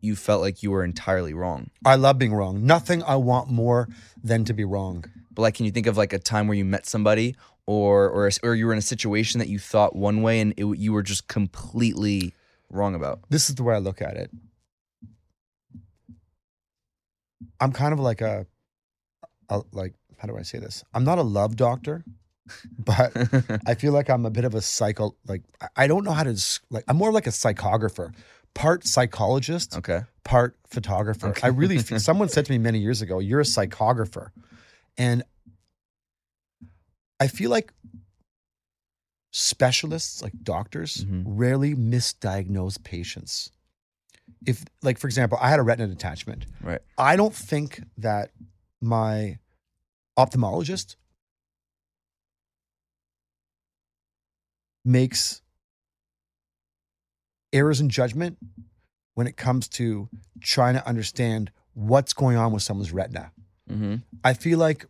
you 0.00 0.14
felt 0.14 0.42
like 0.42 0.62
you 0.62 0.70
were 0.70 0.84
entirely 0.84 1.34
wrong. 1.34 1.70
I 1.84 1.96
love 1.96 2.18
being 2.18 2.34
wrong. 2.34 2.64
Nothing 2.64 3.02
I 3.02 3.16
want 3.16 3.50
more 3.50 3.88
than 4.22 4.44
to 4.44 4.52
be 4.52 4.64
wrong. 4.64 5.04
But 5.32 5.42
like, 5.42 5.54
can 5.54 5.66
you 5.66 5.72
think 5.72 5.86
of 5.86 5.96
like 5.96 6.12
a 6.12 6.18
time 6.18 6.46
where 6.46 6.56
you 6.56 6.64
met 6.64 6.86
somebody, 6.86 7.36
or 7.66 8.08
or 8.08 8.30
or 8.42 8.54
you 8.54 8.66
were 8.66 8.72
in 8.72 8.78
a 8.78 8.82
situation 8.82 9.38
that 9.40 9.48
you 9.48 9.58
thought 9.58 9.96
one 9.96 10.22
way 10.22 10.40
and 10.40 10.54
it, 10.56 10.64
you 10.78 10.92
were 10.92 11.02
just 11.02 11.26
completely 11.26 12.32
wrong 12.70 12.94
about? 12.94 13.20
This 13.30 13.48
is 13.48 13.56
the 13.56 13.62
way 13.62 13.74
I 13.74 13.78
look 13.78 14.00
at 14.02 14.16
it. 14.16 14.30
I'm 17.60 17.72
kind 17.72 17.92
of 17.92 18.00
like 18.00 18.20
a, 18.20 18.46
a 19.48 19.62
like 19.72 19.94
how 20.24 20.32
do 20.32 20.38
I 20.38 20.42
say 20.42 20.58
this? 20.58 20.82
I'm 20.94 21.04
not 21.04 21.18
a 21.18 21.22
love 21.22 21.54
doctor, 21.54 22.02
but 22.78 23.12
I 23.66 23.74
feel 23.74 23.92
like 23.92 24.08
I'm 24.08 24.24
a 24.24 24.30
bit 24.30 24.46
of 24.46 24.54
a 24.54 24.62
psycho. 24.62 25.14
Like 25.26 25.42
I- 25.76 25.86
don't 25.86 26.02
know 26.02 26.12
how 26.12 26.22
to 26.24 26.34
like. 26.70 26.84
I'm 26.88 26.96
more 26.96 27.12
like 27.12 27.26
a 27.26 27.30
psychographer, 27.30 28.14
part 28.54 28.86
psychologist, 28.86 29.76
okay. 29.76 30.00
part 30.24 30.56
photographer. 30.66 31.28
Okay. 31.28 31.42
I 31.46 31.48
really. 31.50 31.76
feel, 31.78 31.98
someone 32.10 32.30
said 32.30 32.46
to 32.46 32.52
me 32.52 32.56
many 32.56 32.78
years 32.78 33.02
ago, 33.02 33.18
"You're 33.18 33.40
a 33.40 33.44
psychographer," 33.44 34.30
and 34.96 35.24
I 37.20 37.26
feel 37.28 37.50
like 37.50 37.70
specialists, 39.30 40.22
like 40.22 40.32
doctors, 40.42 41.04
Mhm. 41.04 41.24
rarely 41.26 41.74
misdiagnose 41.74 42.82
patients. 42.82 43.50
If, 44.46 44.64
like, 44.82 44.96
for 44.98 45.06
example, 45.06 45.36
I 45.40 45.50
had 45.50 45.58
a 45.58 45.62
retina 45.62 45.88
detachment. 45.88 46.46
Right. 46.62 46.80
I 46.96 47.16
don't 47.16 47.34
think 47.34 47.82
that 47.98 48.30
my 48.80 49.38
ophthalmologist 50.18 50.96
makes 54.84 55.40
errors 57.52 57.80
in 57.80 57.88
judgment 57.88 58.36
when 59.14 59.26
it 59.26 59.36
comes 59.36 59.68
to 59.68 60.08
trying 60.40 60.74
to 60.74 60.86
understand 60.86 61.50
what's 61.72 62.12
going 62.12 62.36
on 62.36 62.52
with 62.52 62.62
someone's 62.62 62.92
retina. 62.92 63.32
Mm-hmm. 63.70 63.96
I 64.22 64.34
feel 64.34 64.58
like 64.58 64.86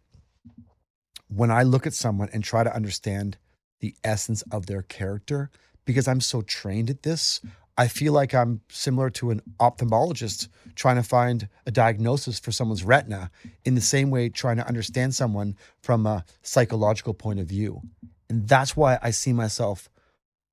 when 1.29 1.51
I 1.51 1.63
look 1.63 1.87
at 1.87 1.95
someone 1.95 2.29
and 2.33 2.43
try 2.43 2.65
to 2.65 2.75
understand 2.75 3.39
the 3.81 3.95
essence 4.03 4.43
of 4.51 4.67
their 4.67 4.83
character, 4.83 5.51
because 5.85 6.09
I'm 6.09 6.21
so 6.21 6.43
trained 6.43 6.91
at 6.91 7.03
this, 7.03 7.41
I 7.77 7.89
feel 7.89 8.13
like 8.13 8.35
I'm 8.35 8.61
similar 8.69 9.11
to 9.11 9.31
an 9.31 9.43
ophthalmologist 9.59 10.49
trying 10.77 10.97
to 10.97 11.03
find 11.03 11.49
a 11.67 11.71
diagnosis 11.71 12.39
for 12.39 12.53
someone's 12.53 12.85
retina 12.85 13.31
in 13.65 13.75
the 13.75 13.81
same 13.81 14.11
way 14.11 14.29
trying 14.29 14.57
to 14.57 14.67
understand 14.67 15.15
someone 15.15 15.57
from 15.83 16.07
a 16.07 16.25
psychological 16.43 17.15
point 17.15 17.41
of 17.41 17.47
view. 17.47 17.83
And 18.29 18.49
that's 18.49 18.77
why 18.77 18.99
I 19.03 19.11
see 19.11 19.33
myself 19.33 19.89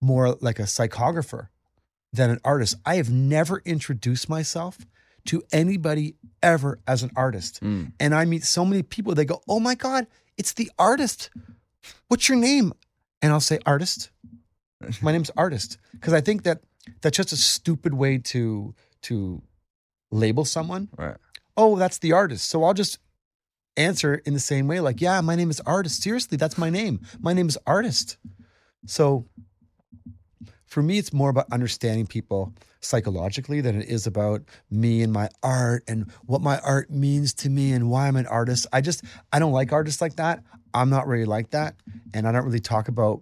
more 0.02 0.36
like 0.42 0.60
a 0.60 0.64
psychographer 0.64 1.50
than 2.12 2.32
an 2.32 2.40
artist. 2.44 2.76
I 2.86 2.96
have 2.96 3.10
never 3.10 3.62
introduced 3.66 4.28
myself 4.28 4.80
to 5.26 5.44
anybody 5.52 6.16
ever 6.42 6.80
as 6.88 7.04
an 7.04 7.12
artist. 7.16 7.62
Mm. 7.62 7.94
And 8.00 8.16
I 8.16 8.26
meet 8.26 8.44
so 8.44 8.66
many 8.66 8.82
people, 8.82 9.14
they 9.14 9.26
go, 9.26 9.42
Oh 9.48 9.60
my 9.60 9.76
God, 9.76 10.08
it's 10.38 10.54
the 10.54 10.72
artist. 10.80 11.30
What's 12.08 12.28
your 12.28 12.38
name? 12.38 12.74
And 13.22 13.32
I'll 13.32 13.40
say, 13.40 13.60
Artist. 13.66 14.10
My 15.02 15.12
name's 15.12 15.32
Artist. 15.38 15.78
Because 15.92 16.14
I 16.14 16.22
think 16.22 16.44
that 16.44 16.62
that's 17.02 17.18
just 17.18 17.32
a 17.32 17.38
stupid 17.38 17.94
way 17.94 18.18
to 18.18 18.74
to 19.04 19.42
label 20.12 20.46
someone. 20.46 20.90
Right. 20.98 21.18
Oh, 21.58 21.76
that's 21.76 22.00
the 22.00 22.14
artist. 22.14 22.48
So 22.50 22.64
I'll 22.64 22.74
just 22.74 23.00
answer 23.78 24.16
in 24.26 24.34
the 24.34 24.40
same 24.40 24.68
way, 24.68 24.80
like, 24.80 25.02
yeah, 25.02 25.22
my 25.22 25.36
name 25.36 25.50
is 25.50 25.60
Artist. 25.62 26.02
Seriously, 26.02 26.38
that's 26.38 26.58
my 26.58 26.70
name. 26.70 27.02
My 27.20 27.34
name 27.34 27.48
is 27.48 27.58
Artist. 27.66 28.18
So 28.86 29.26
for 30.66 30.82
me, 30.82 30.98
it's 30.98 31.14
more 31.14 31.30
about 31.30 31.48
understanding 31.52 32.08
people 32.08 32.54
psychologically 32.80 33.62
than 33.62 33.82
it 33.82 33.88
is 33.88 34.08
about 34.08 34.42
me 34.70 35.04
and 35.04 35.14
my 35.14 35.30
art 35.44 35.84
and 35.88 36.10
what 36.26 36.42
my 36.42 36.60
art 36.60 36.90
means 36.90 37.34
to 37.34 37.50
me 37.50 37.72
and 37.74 37.90
why 37.90 38.08
I'm 38.08 38.16
an 38.16 38.28
artist. 38.28 38.68
I 38.74 38.82
just, 38.82 39.04
I 39.32 39.40
don't 39.40 39.52
like 39.52 39.72
artists 39.72 40.02
like 40.02 40.16
that. 40.16 40.44
I'm 40.74 40.90
not 40.90 41.08
really 41.08 41.26
like 41.26 41.52
that. 41.52 41.76
And 42.14 42.28
I 42.28 42.32
don't 42.32 42.46
really 42.46 42.60
talk 42.60 42.88
about 42.88 43.22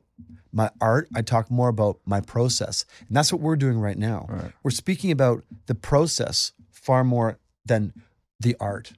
my 0.51 0.69
art. 0.81 1.07
I 1.15 1.21
talk 1.21 1.49
more 1.51 1.69
about 1.69 1.99
my 2.05 2.21
process. 2.21 2.85
And 3.07 3.15
that's 3.15 3.31
what 3.31 3.41
we're 3.41 3.55
doing 3.55 3.79
right 3.79 3.97
now. 3.97 4.25
Right. 4.29 4.51
We're 4.63 4.71
speaking 4.71 5.11
about 5.11 5.43
the 5.67 5.75
process 5.75 6.51
far 6.71 7.03
more 7.03 7.37
than 7.65 7.93
the 8.39 8.55
art. 8.59 8.93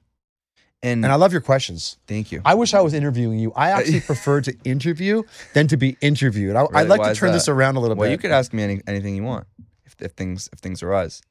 And, 0.84 1.04
And 1.04 1.12
I 1.12 1.16
love 1.16 1.30
your 1.32 1.40
questions. 1.40 1.96
thank 2.08 2.32
you. 2.32 2.42
I 2.44 2.54
wish 2.54 2.74
I 2.74 2.80
was 2.80 2.92
interviewing 2.94 3.38
you. 3.38 3.52
I 3.54 3.70
actually 3.70 4.00
prefer 4.12 4.40
to 4.40 4.56
interview 4.64 5.22
than 5.54 5.68
to 5.68 5.76
be 5.76 5.96
interviewed. 6.00 6.56
I, 6.56 6.62
I'd 6.62 6.70
Really? 6.72 6.88
like 6.88 7.00
Why 7.00 7.08
to 7.10 7.14
turn 7.14 7.32
this 7.32 7.48
around 7.48 7.76
a 7.76 7.80
little 7.80 7.96
well, 7.96 8.06
bit. 8.06 8.08
Well, 8.08 8.10
you 8.10 8.18
could 8.18 8.32
ask 8.32 8.52
me 8.52 8.62
any, 8.64 8.80
anything 8.88 9.14
you 9.14 9.22
want 9.22 9.46
if, 9.84 9.94
if 10.00 10.12
things 10.12 10.48
if 10.52 10.58
things 10.58 10.82
arise. 10.82 11.22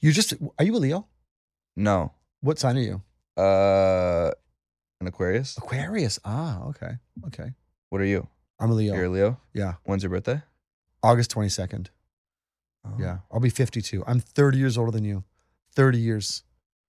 You 0.00 0.12
just 0.12 0.34
are 0.58 0.64
you 0.64 0.74
a 0.74 0.78
Leo? 0.78 1.06
No, 1.76 2.12
What 2.42 2.58
sign 2.58 2.76
are 2.76 2.80
you? 2.80 3.02
uh, 3.38 4.32
an 5.00 5.06
Aquarius. 5.06 5.56
Aquarius. 5.56 6.18
Ah, 6.24 6.64
okay. 6.64 6.98
Okay. 7.28 7.52
What 7.88 8.00
are 8.02 8.04
you? 8.06 8.28
I'm 8.62 8.70
a 8.70 8.74
Leo. 8.74 8.94
You're 8.94 9.04
a 9.06 9.08
Leo. 9.10 9.40
Yeah. 9.52 9.74
When's 9.84 10.02
your 10.04 10.10
birthday? 10.10 10.42
August 11.02 11.34
22nd. 11.34 11.88
Oh, 12.86 12.90
Yeah. 12.98 13.18
I'll 13.30 13.40
be 13.40 13.50
52. 13.50 14.04
I'm 14.06 14.20
30 14.20 14.58
years 14.58 14.78
older 14.78 14.92
than 14.92 15.04
you. 15.04 15.24
30 15.74 15.98
years. 15.98 16.44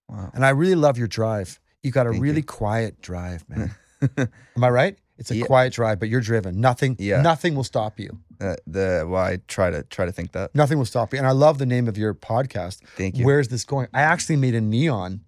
Wow. 0.08 0.30
And 0.34 0.46
I 0.46 0.50
really 0.50 0.76
love 0.76 0.98
your 0.98 1.08
drive. 1.08 1.60
You 1.82 1.92
got 1.92 2.06
a 2.08 2.12
Thank 2.12 2.22
really 2.22 2.38
you. 2.42 2.44
quiet 2.44 3.02
drive, 3.02 3.44
man. 3.50 3.76
Am 4.18 4.64
I 4.64 4.70
right? 4.70 4.98
It's 5.18 5.32
a 5.32 5.36
Yeah. 5.36 5.46
quiet 5.46 5.74
drive, 5.74 6.00
but 6.00 6.10
you're 6.10 6.22
driven. 6.22 6.60
Nothing 6.62 6.96
Yeah. 7.00 7.22
nothing 7.22 7.56
will 7.56 7.64
stop 7.64 8.00
you. 8.00 8.20
Uh, 8.42 8.56
the 8.68 9.06
well, 9.08 9.24
I 9.24 9.38
try 9.48 9.70
to 9.70 9.84
try 9.84 10.06
to 10.06 10.12
think 10.12 10.32
that. 10.34 10.54
Nothing 10.56 10.78
will 10.78 10.86
stop 10.86 11.14
you. 11.14 11.20
And 11.20 11.28
I 11.28 11.32
love 11.32 11.58
the 11.60 11.66
name 11.66 11.88
of 11.88 11.98
your 11.98 12.14
podcast. 12.14 12.80
Thank 12.98 13.18
you. 13.18 13.26
Where's 13.26 13.48
this 13.48 13.64
going? 13.64 13.88
I 13.94 14.02
actually 14.02 14.36
made 14.38 14.56
a 14.56 14.62
neon 14.62 15.22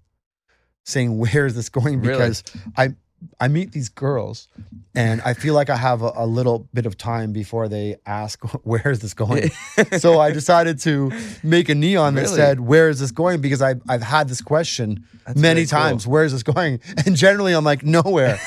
saying 0.86 1.18
where 1.18 1.46
is 1.46 1.56
this 1.56 1.70
going 1.70 2.02
Really? 2.02 2.14
because 2.14 2.44
I 2.78 2.96
I 3.40 3.48
meet 3.48 3.72
these 3.72 3.90
girls 3.90 4.48
and 4.94 5.22
I 5.22 5.34
feel 5.34 5.54
like 5.54 5.70
I 5.70 5.76
have 5.76 6.02
a, 6.02 6.12
a 6.16 6.26
little 6.26 6.68
bit 6.74 6.86
of 6.86 6.98
time 6.98 7.34
before 7.34 7.68
they 7.68 7.96
ask 8.06 8.40
where 8.64 8.90
is 8.90 9.00
this 9.00 9.14
going. 9.14 9.52
so 9.98 10.20
I 10.20 10.32
decided 10.32 10.80
to 10.82 11.12
make 11.44 11.70
a 11.70 11.76
neon 11.76 12.16
that 12.16 12.30
said 12.30 12.60
where 12.60 12.90
is 12.90 13.00
this 13.00 13.12
going 13.12 13.42
because 13.42 13.62
I 13.62 13.76
I've 13.88 14.02
had 14.02 14.30
this 14.30 14.42
question 14.42 15.06
That's 15.26 15.40
many 15.40 15.62
cool. 15.62 15.80
times 15.80 16.08
where 16.08 16.24
is 16.24 16.34
this 16.34 16.44
going 16.44 16.80
and 17.06 17.16
generally 17.16 17.54
I'm 17.54 17.64
like 17.64 17.84
nowhere. 17.84 18.38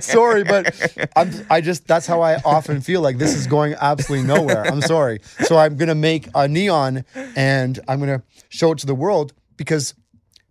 sorry 0.00 0.44
but 0.44 1.10
I'm 1.16 1.30
I 1.50 1.60
just 1.60 1.86
that's 1.86 2.06
how 2.06 2.20
I 2.20 2.36
often 2.44 2.80
feel 2.80 3.00
like 3.00 3.18
this 3.18 3.34
is 3.34 3.46
going 3.46 3.74
absolutely 3.80 4.26
nowhere. 4.26 4.66
I'm 4.66 4.82
sorry. 4.82 5.20
So 5.44 5.56
I'm 5.56 5.76
going 5.76 5.88
to 5.88 5.94
make 5.94 6.28
a 6.34 6.48
neon 6.48 7.04
and 7.36 7.78
I'm 7.88 8.00
going 8.00 8.18
to 8.18 8.24
show 8.48 8.72
it 8.72 8.78
to 8.78 8.86
the 8.86 8.94
world 8.94 9.32
because 9.56 9.94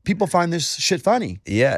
people 0.03 0.25
find 0.25 0.53
this 0.53 0.75
shit 0.75 1.01
funny, 1.01 1.39
yeah. 1.45 1.77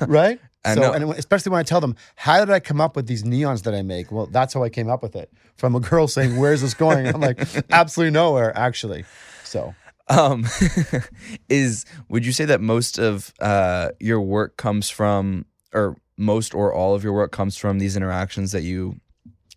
right? 0.00 0.40
I 0.64 0.74
so 0.74 0.80
know. 0.80 0.92
and 0.92 1.10
especially 1.12 1.50
when 1.50 1.60
I 1.60 1.62
tell 1.62 1.80
them, 1.80 1.94
"How 2.16 2.44
did 2.44 2.50
I 2.50 2.60
come 2.60 2.80
up 2.80 2.96
with 2.96 3.06
these 3.06 3.22
neons 3.22 3.62
that 3.62 3.74
I 3.74 3.82
make?" 3.82 4.10
Well, 4.10 4.26
that's 4.26 4.52
how 4.54 4.62
I 4.62 4.68
came 4.68 4.88
up 4.88 5.02
with 5.02 5.14
it. 5.14 5.32
From 5.56 5.74
a 5.74 5.80
girl 5.80 6.08
saying, 6.08 6.36
"Where's 6.36 6.60
this 6.60 6.74
going?" 6.74 7.06
I'm 7.06 7.20
like, 7.20 7.38
"Absolutely 7.70 8.12
nowhere, 8.12 8.56
actually." 8.56 9.04
So, 9.44 9.74
um, 10.08 10.46
is 11.48 11.84
would 12.08 12.26
you 12.26 12.32
say 12.32 12.44
that 12.46 12.60
most 12.60 12.98
of 12.98 13.32
uh 13.40 13.90
your 14.00 14.20
work 14.20 14.56
comes 14.56 14.90
from, 14.90 15.46
or 15.72 15.96
most 16.16 16.54
or 16.54 16.74
all 16.74 16.94
of 16.94 17.04
your 17.04 17.12
work 17.12 17.30
comes 17.30 17.56
from 17.56 17.78
these 17.78 17.96
interactions 17.96 18.52
that 18.52 18.62
you 18.62 19.00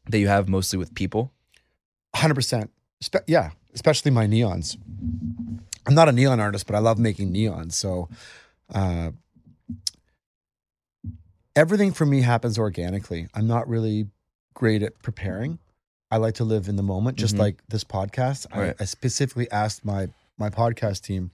that 0.08 0.20
you 0.20 0.28
have 0.28 0.48
mostly 0.48 0.78
with 0.78 0.94
people? 0.94 1.32
100%. 2.16 2.70
Spe- 3.02 3.28
yeah, 3.28 3.52
especially 3.74 4.12
my 4.12 4.28
neons. 4.28 4.78
I'm 5.88 5.96
not 5.96 6.10
a 6.10 6.12
neon 6.12 6.40
artist, 6.40 6.68
but 6.68 6.76
I 6.76 6.80
love 6.80 7.00
making 7.00 7.34
neons. 7.34 7.74
So, 7.74 8.10
uh, 8.74 9.12
everything 11.56 11.92
for 11.94 12.06
me 12.06 12.22
happens 12.22 12.58
organically. 12.58 13.28
I'm 13.34 13.48
not 13.48 13.68
really 13.68 14.08
great 14.54 14.84
at 14.84 15.02
preparing. 15.02 15.60
I 16.10 16.18
like 16.18 16.36
to 16.36 16.44
live 16.44 16.68
in 16.68 16.76
the 16.76 16.84
moment, 16.84 17.18
just 17.18 17.36
Mhm. 17.36 17.40
like 17.40 17.64
this 17.70 17.84
podcast. 17.84 18.46
Right. 18.56 18.76
I, 18.80 18.84
I 18.84 18.86
specifically 18.86 19.50
asked 19.52 19.86
my 19.86 20.10
my 20.38 20.50
podcast 20.50 21.04
team 21.04 21.32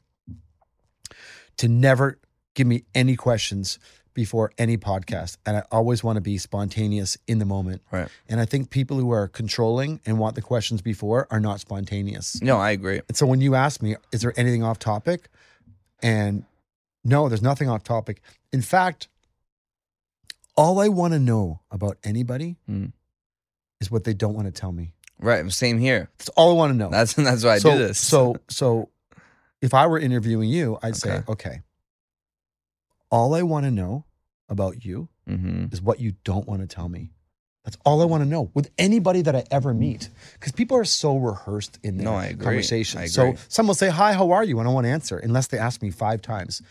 to 1.57 1.67
never 1.67 2.19
give 2.55 2.67
me 2.67 2.83
any 2.93 3.15
questions 3.15 3.79
before 4.13 4.51
any 4.57 4.77
podcast, 4.77 5.37
and 5.45 5.55
I 5.57 5.63
always 5.71 6.03
want 6.03 6.17
to 6.17 6.21
be 6.21 6.37
spontaneous 6.39 7.17
in 7.27 7.37
the 7.37 7.45
moment. 7.45 7.83
Right. 7.91 8.09
And 8.27 8.39
I 8.41 8.45
think 8.45 8.69
people 8.71 8.97
who 8.97 9.11
are 9.11 9.27
controlling 9.27 10.01
and 10.05 10.17
want 10.19 10.35
the 10.35 10.41
questions 10.41 10.81
before 10.81 11.27
are 11.29 11.39
not 11.39 11.59
spontaneous. 11.59 12.41
No, 12.41 12.57
I 12.57 12.71
agree. 12.71 12.99
And 13.07 13.15
so 13.15 13.27
when 13.27 13.41
you 13.41 13.53
ask 13.55 13.81
me, 13.81 13.95
is 14.11 14.21
there 14.21 14.33
anything 14.35 14.63
off 14.63 14.79
topic? 14.79 15.29
And 16.01 16.45
no, 17.03 17.29
there's 17.29 17.43
nothing 17.43 17.69
off 17.69 17.83
topic. 17.83 18.21
In 18.51 18.61
fact, 18.63 19.07
all 20.57 20.79
I 20.79 20.87
want 20.89 21.13
to 21.13 21.19
know 21.19 21.61
about 21.71 21.97
anybody 22.03 22.57
Mm. 22.69 22.91
is 23.79 23.89
what 23.91 24.03
they 24.03 24.13
don't 24.13 24.33
want 24.33 24.47
to 24.47 24.51
tell 24.51 24.71
me. 24.71 24.93
Right. 25.19 25.49
Same 25.51 25.77
here. 25.79 26.09
That's 26.17 26.29
all 26.29 26.51
I 26.51 26.53
want 26.53 26.71
to 26.73 26.77
know. 26.77 26.89
That's 26.89 27.13
that's 27.29 27.43
why 27.43 27.55
I 27.55 27.59
so, 27.59 27.71
do 27.71 27.77
this. 27.77 27.99
So, 27.99 28.35
so 28.49 28.89
if 29.61 29.73
I 29.73 29.87
were 29.87 29.99
interviewing 29.99 30.49
you, 30.49 30.77
I'd 30.83 30.95
say, 30.95 31.11
Okay. 31.17 31.31
okay, 31.31 31.61
all 33.09 33.33
I 33.33 33.41
want 33.43 33.65
to 33.65 33.71
know 33.71 34.05
about 34.49 34.83
you 34.85 35.09
hmm 35.27 35.65
is 35.71 35.81
what 35.81 35.99
you 35.99 36.13
don't 36.23 36.47
want 36.47 36.61
to 36.61 36.67
tell 36.67 36.87
me. 36.89 37.11
That's 37.65 37.77
all 37.85 38.01
I 38.01 38.05
want 38.05 38.23
to 38.23 38.29
know 38.29 38.49
with 38.53 38.69
anybody 38.77 39.21
that 39.23 39.35
I 39.35 39.43
ever 39.51 39.73
meet. 39.73 40.09
Because 40.33 40.53
people 40.53 40.77
are 40.77 40.85
so 40.85 41.17
rehearsed 41.17 41.79
in 41.83 41.97
their 41.97 42.05
No, 42.05 42.13
I 42.15 42.27
agree. 42.27 42.45
conversation. 42.45 43.01
I 43.01 43.07
So 43.07 43.29
agree. 43.31 43.39
some 43.49 43.67
will 43.67 43.73
say, 43.73 43.89
Hi, 43.89 44.13
how 44.13 44.31
are 44.31 44.43
you? 44.45 44.59
And 44.59 44.69
I 44.69 44.71
won't 44.71 44.85
answer 44.85 45.17
unless 45.17 45.47
they 45.47 45.57
ask 45.57 45.81
me 45.81 45.89
five 45.91 46.21
times. 46.21 46.61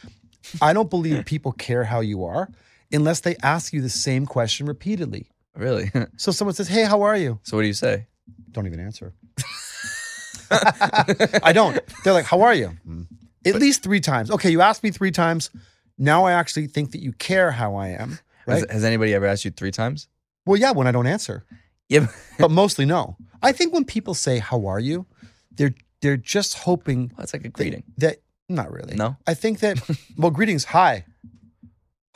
I 0.63 0.73
don't 0.73 0.89
believe 0.89 1.25
people 1.27 1.53
care 1.53 1.85
how 1.85 2.01
you 2.01 2.25
are 2.25 2.49
unless 2.93 3.21
they 3.21 3.37
ask 3.43 3.73
you 3.73 3.81
the 3.83 3.89
same 3.91 4.27
question 4.27 4.67
repeatedly. 4.67 5.31
really. 5.57 5.91
So 6.17 6.33
someone 6.33 6.55
says, 6.55 6.69
Hey, 6.69 6.85
how 6.85 7.03
are 7.03 7.17
you? 7.17 7.39
so 7.43 7.57
what 7.57 7.63
do 7.63 7.69
you 7.69 7.75
say? 7.75 8.07
Don't 8.53 8.67
even 8.67 8.81
answer. 8.81 9.15
I 10.51 11.53
don't. 11.53 11.79
They're 12.05 12.13
like, 12.13 12.25
How 12.27 12.43
are 12.43 12.55
you? 12.55 12.73
"Mm." 12.89 13.07
At 13.45 13.57
least 13.57 13.83
three 13.83 14.01
times. 14.01 14.31
Okay, 14.31 14.51
you 14.51 14.61
asked 14.61 14.83
me 14.83 14.91
three 14.91 15.11
times. 15.13 15.51
Now 15.99 16.25
I 16.25 16.33
actually 16.33 16.67
think 16.67 16.91
that 16.93 17.01
you 17.01 17.13
care 17.13 17.53
how 17.53 17.77
I 17.77 17.89
am. 17.89 18.19
Has, 18.47 18.63
Right? 18.63 18.71
has 18.71 18.85
anybody 18.85 19.15
ever 19.15 19.27
asked 19.27 19.45
you 19.45 19.51
three 19.53 19.71
times? 19.71 20.09
Well, 20.45 20.57
yeah, 20.61 20.73
when 20.73 20.87
I 20.87 20.93
don't 20.93 21.07
answer. 21.07 21.45
Yeah. 21.89 22.01
but- 22.01 22.11
but 22.39 22.51
mostly 22.51 22.85
no. 22.87 23.17
I 23.43 23.53
think 23.53 23.73
when 23.73 23.85
people 23.85 24.15
say 24.15 24.39
"How 24.39 24.67
are 24.67 24.81
you," 24.81 25.07
they're 25.53 25.75
they're 26.03 26.17
just 26.17 26.59
hoping 26.59 27.13
That's 27.17 27.33
like 27.33 27.43
a 27.43 27.45
that, 27.45 27.53
greeting. 27.53 27.83
that 27.99 28.19
not 28.49 28.71
really. 28.73 28.95
No. 28.97 29.17
I 29.27 29.35
think 29.35 29.61
that 29.61 29.79
well, 30.17 30.31
greetings, 30.31 30.65
hi. 30.65 31.05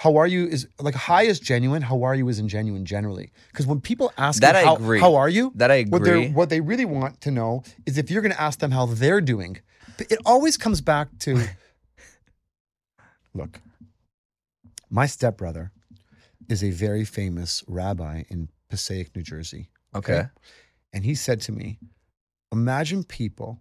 How 0.00 0.16
are 0.16 0.26
you 0.26 0.46
is 0.46 0.66
like 0.80 0.94
hi 0.94 1.24
is 1.24 1.38
genuine. 1.38 1.82
How 1.82 2.02
are 2.04 2.14
you 2.14 2.26
isn't 2.30 2.48
genuine 2.48 2.86
generally 2.86 3.32
because 3.52 3.66
when 3.66 3.82
people 3.82 4.10
ask 4.16 4.40
That 4.40 4.54
you, 4.54 4.60
I 4.62 4.64
how, 4.64 4.76
agree. 4.76 4.98
how 4.98 5.14
are 5.16 5.28
you, 5.28 5.52
That 5.56 5.70
I 5.70 5.74
agree. 5.74 6.28
what 6.30 6.48
they 6.48 6.60
really 6.62 6.86
want 6.86 7.20
to 7.20 7.30
know 7.30 7.64
is 7.84 7.98
if 7.98 8.10
you're 8.10 8.22
going 8.22 8.32
to 8.32 8.40
ask 8.40 8.60
them 8.60 8.70
how 8.70 8.86
they're 8.86 9.20
doing. 9.20 9.58
But 9.98 10.10
It 10.10 10.18
always 10.24 10.56
comes 10.56 10.80
back 10.80 11.08
to 11.26 11.44
look. 13.34 13.60
My 14.88 15.04
stepbrother 15.04 15.70
is 16.48 16.64
a 16.64 16.70
very 16.70 17.04
famous 17.04 17.62
rabbi 17.68 18.24
in 18.30 18.48
Passaic, 18.70 19.14
New 19.14 19.22
Jersey. 19.22 19.68
Okay. 19.94 20.22
And 20.94 21.04
he 21.04 21.14
said 21.14 21.42
to 21.42 21.52
me, 21.52 21.78
Imagine 22.50 23.04
people 23.04 23.60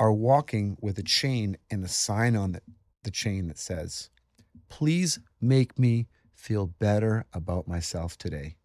are 0.00 0.12
walking 0.12 0.76
with 0.80 0.98
a 0.98 1.04
chain 1.04 1.56
and 1.70 1.84
a 1.84 1.88
sign 1.88 2.34
on 2.34 2.52
the, 2.52 2.60
the 3.04 3.12
chain 3.12 3.46
that 3.46 3.58
says, 3.58 4.10
Please 4.68 5.20
make 5.40 5.78
me 5.78 6.06
feel 6.34 6.66
better 6.66 7.24
about 7.32 7.66
myself 7.68 8.16
today. 8.16 8.56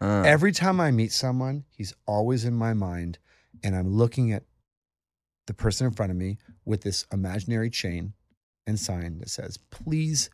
Uh, 0.00 0.22
Every 0.24 0.52
time 0.52 0.80
I 0.80 0.90
meet 0.90 1.12
someone, 1.12 1.64
he's 1.70 1.92
always 2.06 2.44
in 2.44 2.54
my 2.54 2.72
mind, 2.74 3.18
and 3.64 3.74
I'm 3.74 3.88
looking 3.92 4.32
at 4.32 4.44
the 5.46 5.54
person 5.54 5.86
in 5.88 5.92
front 5.92 6.10
of 6.12 6.16
me 6.16 6.38
with 6.64 6.82
this 6.82 7.06
imaginary 7.12 7.70
chain 7.70 8.12
and 8.66 8.78
sign 8.78 9.18
that 9.18 9.30
says, 9.30 9.56
Please 9.70 10.30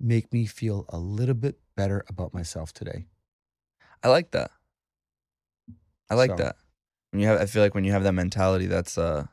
make 0.00 0.32
me 0.32 0.46
feel 0.46 0.84
a 0.88 0.98
little 0.98 1.34
bit 1.34 1.58
better 1.76 2.04
about 2.08 2.32
myself 2.34 2.72
today. 2.72 3.06
I 4.02 4.08
like 4.08 4.30
that. 4.32 4.50
I 6.10 6.14
like 6.14 6.30
So- 6.30 6.36
that. 6.36 6.56
When 7.10 7.22
you 7.22 7.28
have, 7.28 7.40
I 7.40 7.46
feel 7.46 7.62
like 7.62 7.74
when 7.74 7.84
you 7.84 7.92
have 7.92 8.02
that 8.02 8.12
mentality, 8.12 8.66
that's 8.66 8.98
uh, 8.98 9.26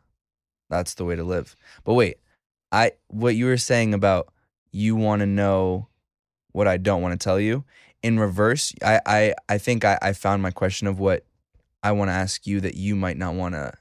that's 0.69 0.93
the 0.93 1.04
way 1.04 1.17
to 1.17 1.25
live. 1.25 1.58
But 1.84 1.93
wait, 1.95 2.17
I 2.71 2.93
what 3.08 3.36
you 3.36 3.47
were 3.47 3.58
saying 3.58 3.93
about 3.93 4.30
you 4.76 4.96
want 4.96 5.22
to 5.22 5.26
know 5.26 5.88
what 6.52 6.68
I 6.68 6.78
don't 6.78 7.02
want 7.02 7.20
to 7.20 7.24
tell 7.24 7.40
you. 7.40 7.64
In 8.04 8.20
reverse, 8.20 8.74
I 8.84 9.00
I 9.06 9.34
I 9.50 9.58
think 9.58 9.84
I 9.86 9.98
I 10.02 10.14
found 10.14 10.42
my 10.42 10.52
question 10.52 10.86
of 10.88 11.00
what 11.00 11.26
I 11.82 11.92
want 11.94 12.10
to 12.10 12.14
ask 12.14 12.46
you 12.46 12.60
that 12.62 12.76
you 12.76 12.96
might 12.96 13.18
not 13.18 13.34
want 13.36 13.56
to 13.56 13.74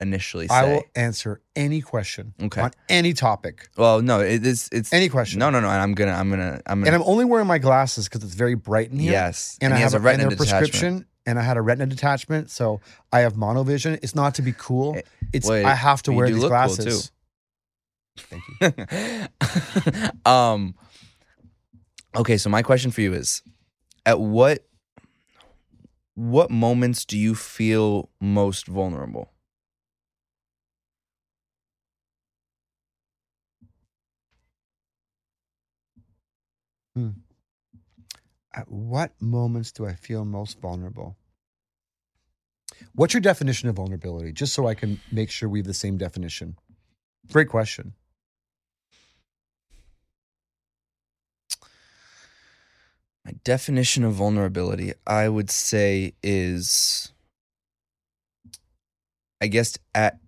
initially 0.00 0.46
say. 0.48 0.54
I 0.54 0.64
will 0.64 0.84
answer 0.94 1.40
any 1.56 1.80
question 1.80 2.32
Okay. 2.42 2.60
on 2.60 2.70
any 2.88 3.12
topic, 3.12 3.68
well, 3.76 4.00
no, 4.00 4.20
it 4.20 4.44
is 4.46 4.68
it's 4.72 4.92
any 4.92 5.08
question. 5.08 5.38
no 5.40 5.50
no 5.50 5.60
no. 5.60 5.68
And 5.68 5.80
I'm 5.82 5.92
gonna 5.94 6.12
I'm 6.12 6.30
gonna 6.30 6.60
I'm 6.66 6.80
gonna 6.80 6.86
And 6.86 6.94
I'm 6.96 7.02
only 7.08 7.24
wearing 7.24 7.46
my 7.46 7.58
glasses 7.58 8.08
because 8.08 8.24
it's 8.24 8.34
very 8.34 8.54
bright 8.54 8.90
in 8.90 8.98
here. 8.98 9.12
yes. 9.12 9.58
And, 9.60 9.72
I 9.74 9.76
he 9.76 9.82
have 9.82 9.92
has 9.92 10.00
a, 10.00 10.04
retina 10.04 10.28
they're 10.28 10.36
detachment. 10.36 10.60
prescription, 10.70 11.06
and 11.26 11.38
I 11.38 11.42
had 11.42 11.56
a 11.56 11.62
retina 11.62 11.86
detachment, 11.86 12.50
so 12.50 12.80
I 13.12 13.20
have 13.20 13.34
monovision. 13.34 13.98
It's 14.02 14.14
not 14.14 14.34
to 14.36 14.42
be 14.42 14.54
cool. 14.56 14.96
Eh, 14.96 15.02
It's 15.32 15.48
wait, 15.48 15.64
I 15.64 15.74
have 15.74 16.02
to 16.04 16.12
you 16.12 16.16
wear 16.16 16.26
do 16.28 16.34
these 16.34 16.42
look 16.42 16.50
cool, 16.52 16.58
glasses. 16.76 17.12
Thank 18.20 18.42
you. 18.60 20.08
um 20.30 20.74
okay 22.16 22.36
so 22.36 22.48
my 22.50 22.62
question 22.62 22.90
for 22.90 23.00
you 23.00 23.12
is 23.14 23.42
at 24.06 24.20
what 24.20 24.66
what 26.14 26.50
moments 26.50 27.04
do 27.04 27.16
you 27.16 27.34
feel 27.34 28.10
most 28.20 28.66
vulnerable 28.66 29.30
At 38.58 38.70
what 38.70 39.12
moments 39.20 39.70
do 39.70 39.86
I 39.86 39.94
feel 39.94 40.24
most 40.24 40.58
vulnerable? 40.58 41.16
What's 42.94 43.14
your 43.14 43.20
definition 43.20 43.68
of 43.68 43.76
vulnerability? 43.76 44.32
Just 44.32 44.52
so 44.52 44.66
I 44.66 44.74
can 44.74 45.00
make 45.12 45.30
sure 45.30 45.48
we 45.48 45.60
have 45.60 45.66
the 45.66 45.74
same 45.74 45.96
definition. 45.96 46.56
Great 47.30 47.48
question. 47.48 47.94
My 53.28 53.34
definition 53.44 54.04
of 54.04 54.14
vulnerability, 54.14 54.94
I 55.06 55.28
would 55.28 55.50
say, 55.50 56.14
is 56.22 57.12
I 59.42 59.48
guess 59.48 59.76
at 59.94 60.18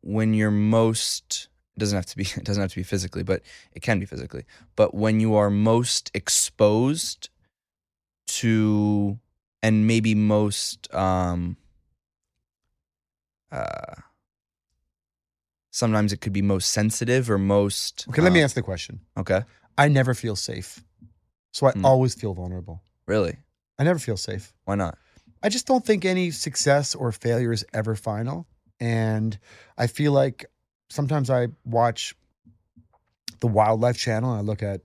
when 0.00 0.34
you're 0.34 0.50
most 0.50 1.46
it 1.76 1.78
doesn't 1.78 1.94
have 1.94 2.06
to 2.06 2.16
be 2.16 2.24
it 2.36 2.42
doesn't 2.42 2.60
have 2.60 2.72
to 2.72 2.76
be 2.76 2.82
physically, 2.82 3.22
but 3.22 3.42
it 3.72 3.82
can 3.82 4.00
be 4.00 4.06
physically. 4.06 4.46
But 4.74 4.94
when 4.96 5.20
you 5.20 5.36
are 5.36 5.48
most 5.48 6.10
exposed 6.12 7.28
to 8.26 9.20
and 9.62 9.86
maybe 9.86 10.16
most 10.16 10.92
um 10.92 11.56
uh 13.52 13.94
sometimes 15.70 16.12
it 16.12 16.20
could 16.20 16.32
be 16.32 16.42
most 16.42 16.72
sensitive 16.72 17.30
or 17.30 17.38
most 17.38 18.06
Okay, 18.08 18.22
let 18.22 18.32
me 18.32 18.42
ask 18.42 18.56
the 18.56 18.62
question. 18.62 18.98
Okay. 19.16 19.44
I 19.78 19.86
never 19.86 20.14
feel 20.14 20.34
safe. 20.34 20.82
So 21.54 21.68
I 21.68 21.70
Hmm. 21.70 21.84
always 21.84 22.14
feel 22.16 22.34
vulnerable. 22.34 22.82
Really? 23.06 23.38
I 23.78 23.84
never 23.84 24.00
feel 24.00 24.16
safe. 24.16 24.52
Why 24.64 24.74
not? 24.74 24.98
I 25.40 25.48
just 25.48 25.66
don't 25.66 25.86
think 25.86 26.04
any 26.04 26.32
success 26.32 26.94
or 26.96 27.12
failure 27.12 27.52
is 27.52 27.64
ever 27.72 27.94
final. 27.94 28.46
And 28.80 29.38
I 29.78 29.86
feel 29.86 30.10
like 30.10 30.46
sometimes 30.90 31.30
I 31.30 31.48
watch 31.64 32.16
the 33.38 33.46
wildlife 33.46 33.96
channel 33.96 34.32
and 34.32 34.40
I 34.40 34.42
look 34.42 34.62
at 34.64 34.80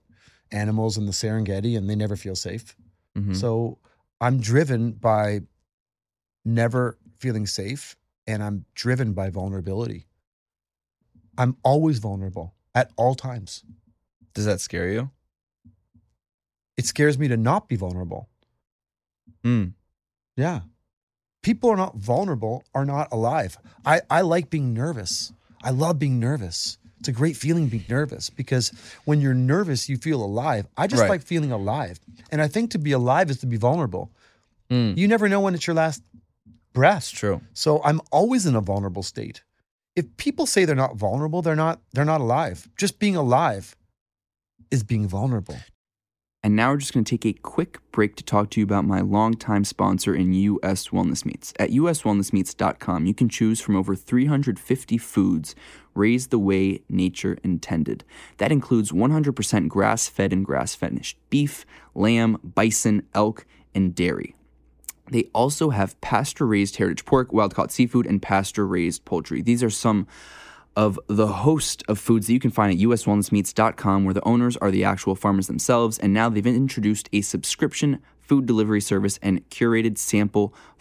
animals 0.52 0.96
in 0.98 1.08
the 1.08 1.12
Serengeti 1.12 1.76
and 1.76 1.90
they 1.90 1.96
never 1.96 2.16
feel 2.16 2.36
safe. 2.36 2.76
Mhm. 3.18 3.36
So 3.36 3.80
I'm 4.22 4.40
driven 4.40 4.92
by 4.92 5.42
never 6.46 7.00
feeling 7.18 7.48
safe 7.48 7.96
and 8.28 8.44
I'm 8.44 8.66
driven 8.76 9.14
by 9.14 9.32
vulnerability. 9.32 10.06
I'm 11.36 11.58
always 11.64 11.98
vulnerable 11.98 12.54
at 12.76 12.92
all 12.96 13.16
times. 13.16 13.64
Does 14.36 14.46
that 14.46 14.62
scare 14.62 14.90
you? 14.92 15.10
It 16.80 16.86
scares 16.86 17.20
me 17.20 17.28
to 17.28 17.36
not 17.36 17.68
be 17.68 17.76
vulnerable. 17.76 18.30
Mm. 19.44 19.74
Yeah. 20.38 20.62
People 21.44 21.70
are 21.70 21.76
not 21.76 21.98
vulnerable, 21.98 22.64
are 22.74 22.86
not 22.86 23.10
alive. 23.12 23.58
I, 23.86 24.00
I 24.10 24.22
like 24.22 24.50
being 24.50 24.74
nervous. 24.74 25.34
I 25.62 25.72
love 25.72 26.00
being 26.00 26.22
nervous. 26.22 26.78
It's 27.02 27.10
a 27.10 27.12
great 27.12 27.36
feeling 27.36 27.68
being 27.68 27.84
nervous 27.90 28.30
because 28.30 28.72
when 29.04 29.20
you're 29.20 29.34
nervous, 29.34 29.90
you 29.90 29.98
feel 29.98 30.24
alive. 30.24 30.68
I 30.78 30.88
just 30.88 31.02
Right. 31.02 31.10
like 31.10 31.22
feeling 31.22 31.52
alive. 31.52 32.00
And 32.32 32.42
I 32.42 32.48
think 32.48 32.72
to 32.72 32.80
be 32.80 32.94
alive 32.94 33.30
is 33.30 33.40
to 33.40 33.46
be 33.46 33.58
vulnerable. 33.58 34.10
Mm. 34.70 34.98
You 34.98 35.06
never 35.10 35.28
know 35.28 35.42
when 35.42 35.56
it's 35.56 35.68
your 35.68 35.74
last 35.74 36.02
breath. 36.72 37.12
True. 37.12 37.42
So 37.54 37.82
I'm 37.84 38.00
always 38.10 38.46
in 38.46 38.56
a 38.56 38.62
vulnerable 38.62 39.04
state. 39.04 39.44
If 39.98 40.06
people 40.16 40.46
say 40.46 40.64
they're 40.64 40.78
not 40.78 40.96
vulnerable, 40.96 41.42
they're 41.42 41.58
not 41.58 41.82
they're 41.92 42.06
not 42.14 42.22
alive. 42.22 42.70
Just 42.78 43.00
being 43.00 43.18
alive 43.18 43.76
is 44.72 44.82
being 44.84 45.10
vulnerable. 45.10 45.58
And 46.42 46.56
now 46.56 46.72
we're 46.72 46.78
just 46.78 46.94
going 46.94 47.04
to 47.04 47.18
take 47.18 47.26
a 47.26 47.38
quick 47.42 47.80
break 47.92 48.16
to 48.16 48.24
talk 48.24 48.50
to 48.52 48.62
you 48.62 48.64
about 48.64 48.86
my 48.86 49.02
longtime 49.02 49.66
sponsor 49.66 50.16
in 50.16 50.32
US 50.34 50.88
Wellness 50.88 51.26
Meats. 51.26 51.54
At 51.60 51.72
uswellnessmeats.com, 51.72 53.06
you 53.06 53.14
can 53.14 53.28
choose 53.28 53.60
from 53.60 53.76
over 53.76 53.94
350 53.94 54.98
foods 54.98 55.54
raised 55.96 56.30
the 56.30 56.40
way 56.40 56.82
nature 56.88 57.38
intended. 57.44 58.06
That 58.38 58.54
includes 58.54 58.94
100% 58.94 59.68
grass 59.68 60.08
fed 60.08 60.32
and 60.32 60.46
grass 60.46 60.76
finished 60.76 61.18
beef, 61.30 61.66
lamb, 61.94 62.40
bison, 62.42 63.06
elk, 63.14 63.46
and 63.76 63.94
dairy. 63.94 64.34
They 65.12 65.30
also 65.34 65.72
have 65.72 66.00
pasture 66.00 66.48
raised 66.48 66.78
heritage 66.78 67.04
pork, 67.04 67.34
wild 67.34 67.54
caught 67.54 67.72
seafood, 67.72 68.06
and 68.06 68.22
pasture 68.22 68.66
raised 68.66 69.04
poultry. 69.04 69.42
These 69.42 69.64
are 69.64 69.70
some 69.70 70.08
of 70.80 70.98
the 71.08 71.28
host 71.28 71.84
of 71.90 72.00
foods 72.00 72.28
that 72.28 72.34
you 72.34 72.40
can 72.40 72.52
find 72.52 72.72
at 72.72 72.80
uswellnessmeats.com, 72.80 74.06
where 74.06 74.14
the 74.14 74.24
owners 74.24 74.56
are 74.58 74.72
the 74.72 74.86
actual 74.86 75.14
farmers 75.14 75.48
themselves. 75.48 76.00
And 76.00 76.14
now 76.14 76.30
they've 76.30 76.48
introduced 76.48 77.10
a 77.12 77.20
subscription 77.20 78.00
food 78.22 78.46
delivery 78.46 78.80
service 78.80 79.20
and 79.22 79.48
curated 79.50 79.98
sample 79.98 80.54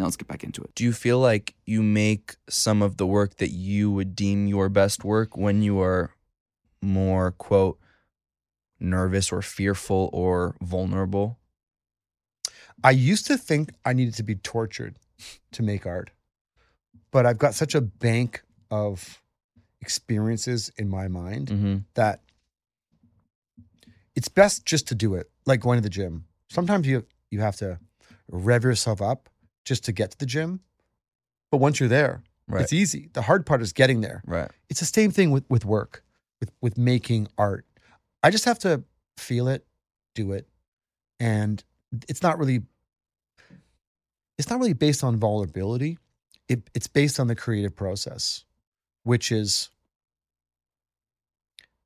Now 0.00 0.06
let's 0.06 0.16
get 0.16 0.28
back 0.28 0.42
into 0.42 0.62
it. 0.62 0.74
Do 0.74 0.82
you 0.82 0.94
feel 0.94 1.18
like 1.18 1.54
you 1.66 1.82
make 1.82 2.36
some 2.48 2.80
of 2.80 2.96
the 2.96 3.06
work 3.06 3.36
that 3.36 3.50
you 3.50 3.90
would 3.90 4.16
deem 4.16 4.46
your 4.46 4.70
best 4.70 5.04
work 5.04 5.36
when 5.36 5.60
you 5.60 5.78
are 5.80 6.14
more, 6.80 7.32
quote, 7.32 7.78
nervous 8.80 9.30
or 9.30 9.42
fearful 9.42 10.08
or 10.14 10.56
vulnerable? 10.62 11.38
I 12.82 12.92
used 12.92 13.26
to 13.26 13.36
think 13.36 13.72
I 13.84 13.92
needed 13.92 14.14
to 14.14 14.22
be 14.22 14.36
tortured 14.36 14.96
to 15.52 15.62
make 15.62 15.84
art, 15.84 16.08
but 17.10 17.26
I've 17.26 17.36
got 17.36 17.52
such 17.52 17.74
a 17.74 17.82
bank 17.82 18.42
of 18.70 19.22
experiences 19.82 20.72
in 20.78 20.88
my 20.88 21.08
mind 21.08 21.48
Mm-hmm. 21.48 21.76
that 21.92 22.22
it's 24.16 24.28
best 24.28 24.64
just 24.64 24.88
to 24.88 24.94
do 24.94 25.14
it, 25.14 25.30
like 25.44 25.60
going 25.60 25.76
to 25.76 25.82
the 25.82 25.90
gym. 25.90 26.24
Sometimes 26.48 26.86
you 26.86 27.04
you 27.30 27.40
have 27.40 27.56
to 27.56 27.78
rev 28.28 28.64
yourself 28.64 29.02
up 29.02 29.28
just 29.64 29.84
to 29.84 29.92
get 29.92 30.10
to 30.12 30.18
the 30.18 30.26
gym, 30.26 30.60
but 31.50 31.58
once 31.58 31.80
you're 31.80 31.88
there, 31.88 32.22
Right. 32.48 32.62
it's 32.62 32.72
easy. 32.72 33.10
The 33.12 33.22
hard 33.22 33.46
part 33.46 33.62
is 33.62 33.72
getting 33.72 34.00
there. 34.00 34.22
right. 34.26 34.50
It's 34.68 34.80
the 34.80 34.86
same 34.86 35.10
thing 35.12 35.30
with 35.30 35.44
with 35.48 35.64
work, 35.64 36.04
with 36.40 36.50
with 36.60 36.76
making 36.78 37.28
art. 37.38 37.64
I 38.22 38.30
just 38.30 38.44
have 38.44 38.58
to 38.60 38.82
feel 39.16 39.46
it, 39.48 39.66
do 40.14 40.32
it, 40.32 40.48
and 41.20 41.62
it's 42.08 42.22
not 42.22 42.38
really 42.38 42.62
it's 44.38 44.48
not 44.50 44.58
really 44.58 44.72
based 44.72 45.04
on 45.04 45.16
vulnerability. 45.16 45.98
It, 46.48 46.68
it's 46.74 46.88
based 46.88 47.20
on 47.20 47.28
the 47.28 47.36
creative 47.36 47.76
process, 47.76 48.44
which 49.04 49.30
is 49.30 49.68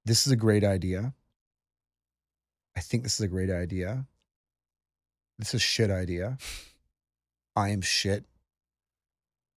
this 0.06 0.26
is 0.26 0.32
a 0.32 0.37
great 0.37 0.64
idea. 0.64 1.12
I 2.76 2.80
think 2.80 3.02
this 3.02 3.14
is 3.14 3.20
a 3.20 3.28
great 3.28 3.50
idea. 3.50 4.06
This 5.38 5.48
is 5.48 5.54
a 5.54 5.58
shit 5.58 5.90
idea. 5.90 6.38
I 7.57 7.71
am 7.71 7.81
shit. 7.81 8.25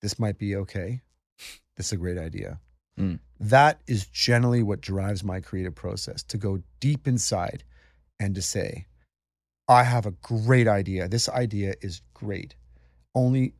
This 0.02 0.20
might 0.20 0.38
be 0.38 0.56
okay. 0.56 1.02
This 1.76 1.88
is 1.88 1.94
a 1.94 1.98
great 1.98 2.18
idea. 2.18 2.60
Mm. 3.00 3.20
That 3.40 3.82
is 3.88 4.06
generally 4.08 4.64
what 4.64 4.82
drives 4.82 5.24
my 5.24 5.40
creative 5.40 5.76
process 5.76 6.24
to 6.24 6.38
go 6.38 6.62
deep 6.80 7.08
inside 7.08 7.64
and 8.20 8.34
to 8.36 8.42
say, 8.42 8.88
I 9.68 9.84
have 9.84 10.06
a 10.06 10.12
great 10.12 10.68
idea. 10.68 11.08
This 11.08 11.30
idea 11.30 11.76
is 11.82 12.02
great. 12.14 12.56
Only 13.14 13.54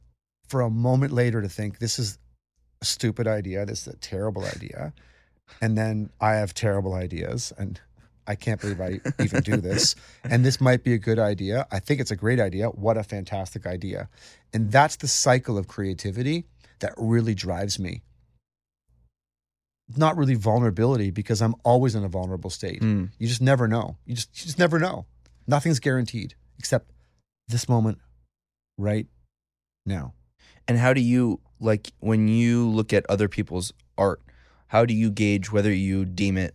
for 0.48 0.62
a 0.62 0.70
moment 0.70 1.14
later 1.14 1.42
to 1.42 1.50
think, 1.50 1.80
this 1.80 2.00
is 2.00 2.18
a 2.82 2.86
stupid 2.86 3.28
idea. 3.28 3.66
This 3.66 3.88
is 3.88 3.94
a 3.94 3.98
terrible 3.98 4.46
idea. 4.46 4.94
And 5.62 5.78
then 5.78 6.10
I 6.20 6.34
have 6.36 6.54
terrible 6.54 6.94
ideas 6.94 7.54
and 7.58 7.80
I 8.28 8.36
can't 8.36 8.60
believe 8.60 8.82
I 8.82 9.00
even 9.24 9.42
do 9.42 9.58
this. 9.58 9.96
And 10.30 10.44
this 10.44 10.60
might 10.60 10.84
be 10.84 10.94
a 10.94 10.98
good 10.98 11.20
idea. 11.20 11.66
I 11.72 11.80
think 11.80 12.02
it's 12.02 12.12
a 12.12 12.16
great 12.16 12.40
idea. 12.40 12.68
What 12.68 12.98
a 12.98 13.04
fantastic 13.04 13.66
idea. 13.66 14.10
And 14.54 14.72
that's 14.72 14.98
the 14.98 15.08
cycle 15.08 15.58
of 15.58 15.68
creativity 15.68 16.46
that 16.80 16.94
really 16.98 17.34
drives 17.34 17.80
me. 17.80 18.02
Not 19.96 20.18
really 20.18 20.36
vulnerability 20.36 21.12
because 21.12 21.42
I'm 21.42 21.56
always 21.64 21.96
in 21.96 22.04
a 22.04 22.10
vulnerable 22.10 22.50
state. 22.50 22.82
Mm. 22.82 23.12
You 23.18 23.28
just 23.28 23.42
never 23.42 23.70
know. 23.70 23.98
You 24.06 24.16
just 24.16 24.30
you 24.38 24.46
just 24.46 24.60
never 24.60 24.80
know. 24.80 25.06
Nothing's 25.48 25.80
guaranteed 25.80 26.36
except 26.60 26.92
this 27.48 27.70
moment 27.70 28.00
right 28.78 29.08
now. 29.86 30.14
And 30.68 30.78
how 30.78 30.94
do 30.94 31.00
you 31.00 31.40
like 31.62 31.92
when 32.00 32.28
you 32.28 32.68
look 32.68 32.92
at 32.92 33.06
other 33.08 33.30
people's 33.30 33.72
art? 33.98 34.22
How 34.68 34.84
do 34.84 34.94
you 34.94 35.10
gauge 35.10 35.52
whether 35.52 35.72
you 35.72 36.04
deem 36.04 36.38
it 36.38 36.54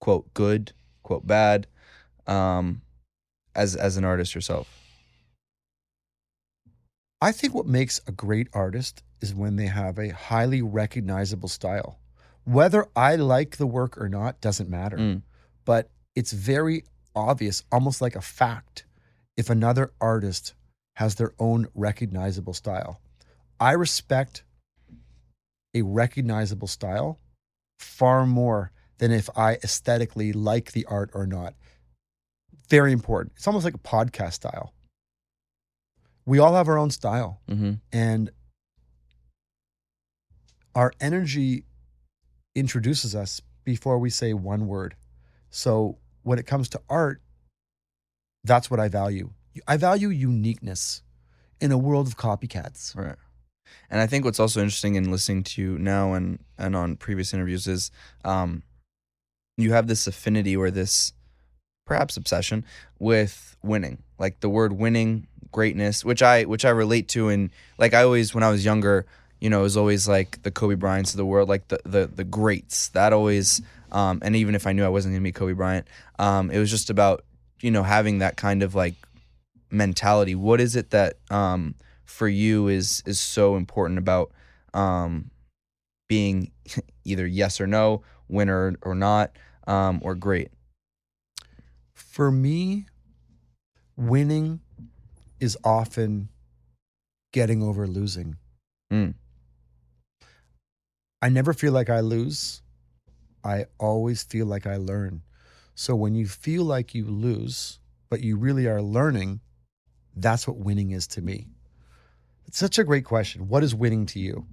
quote 0.00 0.32
good, 0.34 0.72
quote 1.02 1.26
bad, 1.26 1.66
um, 2.26 2.82
as 3.54 3.76
as 3.76 3.96
an 3.96 4.04
artist 4.04 4.34
yourself? 4.34 4.68
I 7.20 7.32
think 7.32 7.54
what 7.54 7.66
makes 7.66 8.00
a 8.06 8.12
great 8.12 8.48
artist 8.54 9.02
is 9.20 9.34
when 9.34 9.56
they 9.56 9.66
have 9.66 9.98
a 9.98 10.08
highly 10.08 10.62
recognizable 10.62 11.48
style. 11.48 11.98
Whether 12.44 12.86
I 12.96 13.16
like 13.16 13.58
the 13.58 13.66
work 13.66 13.98
or 14.00 14.08
not 14.08 14.40
doesn't 14.40 14.70
matter, 14.70 14.96
Mm. 14.96 15.22
but 15.66 15.90
it's 16.14 16.32
very 16.32 16.84
obvious, 17.14 17.62
almost 17.70 18.00
like 18.00 18.16
a 18.16 18.22
fact, 18.22 18.86
if 19.36 19.50
another 19.50 19.92
artist 20.00 20.54
has 20.96 21.16
their 21.16 21.34
own 21.38 21.66
recognizable 21.74 22.54
style. 22.54 23.00
I 23.58 23.72
respect 23.72 24.44
a 25.74 25.82
recognizable 25.82 26.68
style 26.68 27.18
far 27.78 28.26
more 28.26 28.72
than 29.00 29.10
if 29.10 29.28
I 29.36 29.54
aesthetically 29.64 30.32
like 30.32 30.72
the 30.72 30.84
art 30.84 31.10
or 31.14 31.26
not. 31.26 31.54
Very 32.68 32.92
important. 32.92 33.32
It's 33.36 33.46
almost 33.48 33.64
like 33.64 33.74
a 33.74 33.78
podcast 33.78 34.34
style. 34.34 34.72
We 36.26 36.38
all 36.38 36.54
have 36.54 36.68
our 36.68 36.78
own 36.78 36.90
style, 36.90 37.40
Mm-hmm. 37.50 37.72
and 37.92 38.30
our 40.74 40.92
energy 41.00 41.64
introduces 42.54 43.16
us 43.16 43.40
before 43.64 43.98
we 43.98 44.10
say 44.10 44.32
one 44.34 44.66
word. 44.68 44.94
So 45.50 45.98
when 46.22 46.38
it 46.38 46.46
comes 46.46 46.68
to 46.70 46.80
art, 46.88 47.20
that's 48.44 48.70
what 48.70 48.78
I 48.78 48.88
value. 48.88 49.30
I 49.66 49.76
value 49.76 50.08
uniqueness 50.08 51.02
in 51.60 51.72
a 51.72 51.78
world 51.78 52.06
of 52.06 52.16
copycats. 52.16 52.94
Right. 52.96 53.16
And 53.90 54.00
I 54.00 54.06
think 54.06 54.24
what's 54.24 54.38
also 54.40 54.60
interesting 54.60 54.94
in 54.94 55.10
listening 55.10 55.42
to 55.44 55.62
you 55.62 55.78
now 55.78 56.12
and 56.12 56.38
and 56.58 56.76
on 56.76 56.96
previous 56.96 57.32
interviews 57.34 57.66
is 57.66 57.90
um 58.24 58.62
you 59.62 59.72
have 59.72 59.86
this 59.86 60.06
affinity 60.06 60.56
or 60.56 60.70
this 60.70 61.12
perhaps 61.86 62.16
obsession 62.16 62.64
with 62.98 63.56
winning. 63.62 64.02
Like 64.18 64.40
the 64.40 64.48
word 64.48 64.72
winning, 64.72 65.26
greatness, 65.52 66.04
which 66.04 66.22
I 66.22 66.44
which 66.44 66.64
I 66.64 66.70
relate 66.70 67.08
to 67.08 67.28
and 67.28 67.50
like 67.78 67.94
I 67.94 68.02
always 68.02 68.34
when 68.34 68.44
I 68.44 68.50
was 68.50 68.64
younger, 68.64 69.06
you 69.40 69.50
know, 69.50 69.60
it 69.60 69.64
was 69.64 69.76
always 69.76 70.06
like 70.06 70.42
the 70.42 70.50
Kobe 70.50 70.74
Bryants 70.74 71.12
of 71.12 71.16
the 71.16 71.26
world, 71.26 71.48
like 71.48 71.68
the 71.68 71.80
the 71.84 72.06
the 72.06 72.24
greats. 72.24 72.88
That 72.90 73.12
always 73.12 73.62
um 73.92 74.20
and 74.22 74.36
even 74.36 74.54
if 74.54 74.66
I 74.66 74.72
knew 74.72 74.84
I 74.84 74.88
wasn't 74.88 75.12
going 75.12 75.22
to 75.22 75.24
be 75.24 75.32
Kobe 75.32 75.52
Bryant, 75.52 75.86
um 76.18 76.50
it 76.50 76.58
was 76.58 76.70
just 76.70 76.90
about, 76.90 77.24
you 77.60 77.70
know, 77.70 77.82
having 77.82 78.18
that 78.18 78.36
kind 78.36 78.62
of 78.62 78.74
like 78.74 78.94
mentality. 79.70 80.34
What 80.34 80.60
is 80.60 80.76
it 80.76 80.90
that 80.90 81.14
um 81.30 81.74
for 82.10 82.28
you 82.28 82.68
is 82.68 83.02
is 83.06 83.18
so 83.18 83.56
important 83.56 83.98
about 83.98 84.32
um, 84.74 85.30
being 86.08 86.50
either 87.04 87.26
yes 87.26 87.60
or 87.60 87.66
no, 87.66 88.02
winner 88.28 88.76
or 88.82 88.94
not, 88.94 89.32
um, 89.70 90.00
or 90.02 90.16
great. 90.16 90.50
For 91.94 92.30
me, 92.32 92.86
winning 93.96 94.60
is 95.38 95.56
often 95.62 96.28
getting 97.32 97.62
over 97.62 97.86
losing. 97.86 98.36
Mm. 98.92 99.14
I 101.22 101.28
never 101.28 101.52
feel 101.52 101.72
like 101.72 101.88
I 101.88 102.00
lose. 102.00 102.62
I 103.44 103.66
always 103.78 104.24
feel 104.24 104.46
like 104.46 104.66
I 104.66 104.76
learn. 104.76 105.22
So 105.76 105.94
when 105.94 106.16
you 106.16 106.26
feel 106.26 106.64
like 106.64 106.92
you 106.92 107.06
lose, 107.06 107.78
but 108.08 108.22
you 108.22 108.36
really 108.36 108.66
are 108.66 108.82
learning, 108.82 109.40
that's 110.16 110.48
what 110.48 110.56
winning 110.56 110.90
is 110.90 111.06
to 111.08 111.22
me. 111.22 111.46
It's 112.46 112.58
such 112.58 112.78
a 112.78 112.84
great 112.84 113.04
question. 113.04 113.46
What 113.48 113.62
is 113.62 113.72
winning 113.72 114.06
to 114.06 114.18
you? 114.18 114.46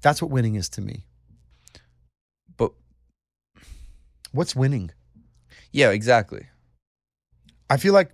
That's 0.00 0.22
what 0.22 0.30
winning 0.30 0.54
is 0.54 0.70
to 0.70 0.80
me. 0.80 1.04
But 2.56 2.72
What's 4.34 4.56
winning? 4.56 4.90
yeah, 5.70 5.90
exactly. 5.90 6.46
I 7.70 7.76
feel 7.76 7.94
like 7.94 8.10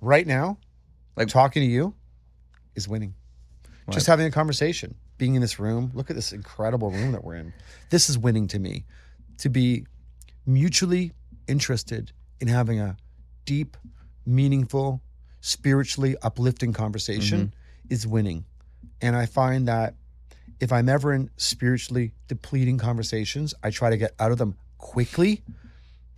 right 0.00 0.26
now, 0.26 0.58
Like- 1.16 1.28
talking 1.28 1.60
to 1.62 1.68
you 1.68 1.94
is 2.76 2.88
winning. 2.88 3.14
Right. 3.86 3.94
Just 3.94 4.06
having 4.06 4.26
a 4.26 4.30
conversation, 4.30 4.94
being 5.18 5.34
in 5.34 5.40
this 5.40 5.58
room. 5.58 5.90
Look 5.92 6.08
at 6.08 6.14
this 6.14 6.32
incredible 6.32 6.92
room 6.92 7.10
that 7.12 7.24
we're 7.24 7.34
in. 7.34 7.52
This 7.90 8.08
is 8.08 8.16
winning 8.16 8.46
to 8.48 8.60
me. 8.60 8.84
To 9.38 9.48
be 9.48 9.86
mutually 10.46 11.12
interested 11.48 12.12
in 12.40 12.46
having 12.46 12.78
a 12.78 12.96
deep, 13.44 13.76
meaningful, 14.24 15.02
spiritually 15.40 16.14
uplifting 16.22 16.72
conversation 16.72 17.46
mm-hmm. 17.46 17.92
is 17.92 18.06
winning. 18.06 18.44
And 19.00 19.16
I 19.16 19.26
find 19.26 19.66
that 19.66 19.96
if 20.60 20.72
I'm 20.72 20.88
ever 20.88 21.12
in 21.12 21.28
spiritually 21.36 22.12
depleting 22.28 22.78
conversations, 22.78 23.52
I 23.64 23.70
try 23.70 23.90
to 23.90 23.96
get 23.96 24.12
out 24.20 24.30
of 24.30 24.38
them 24.38 24.56
quickly. 24.82 25.42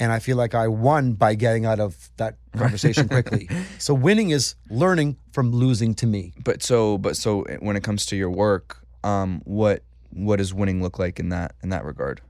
And 0.00 0.10
I 0.10 0.18
feel 0.18 0.36
like 0.36 0.56
I 0.56 0.66
won 0.66 1.12
by 1.12 1.36
getting 1.36 1.66
out 1.66 1.78
of 1.78 2.10
that 2.16 2.38
conversation 2.56 3.08
quickly. 3.14 3.48
So 3.78 3.94
winning 3.94 4.30
is 4.30 4.56
learning 4.68 5.18
from 5.30 5.52
losing 5.52 5.94
to 5.96 6.06
me. 6.06 6.32
But 6.42 6.64
so, 6.64 6.98
but 6.98 7.16
so 7.16 7.44
when 7.60 7.76
it 7.76 7.84
comes 7.84 8.04
to 8.06 8.16
your 8.16 8.30
work, 8.30 8.84
um, 9.04 9.40
what 9.44 9.84
what 10.10 10.36
does 10.36 10.52
winning 10.52 10.82
look 10.82 10.98
like 10.98 11.20
in 11.20 11.28
that 11.28 11.54
in 11.62 11.68
that 11.68 11.84
regard? 11.84 12.20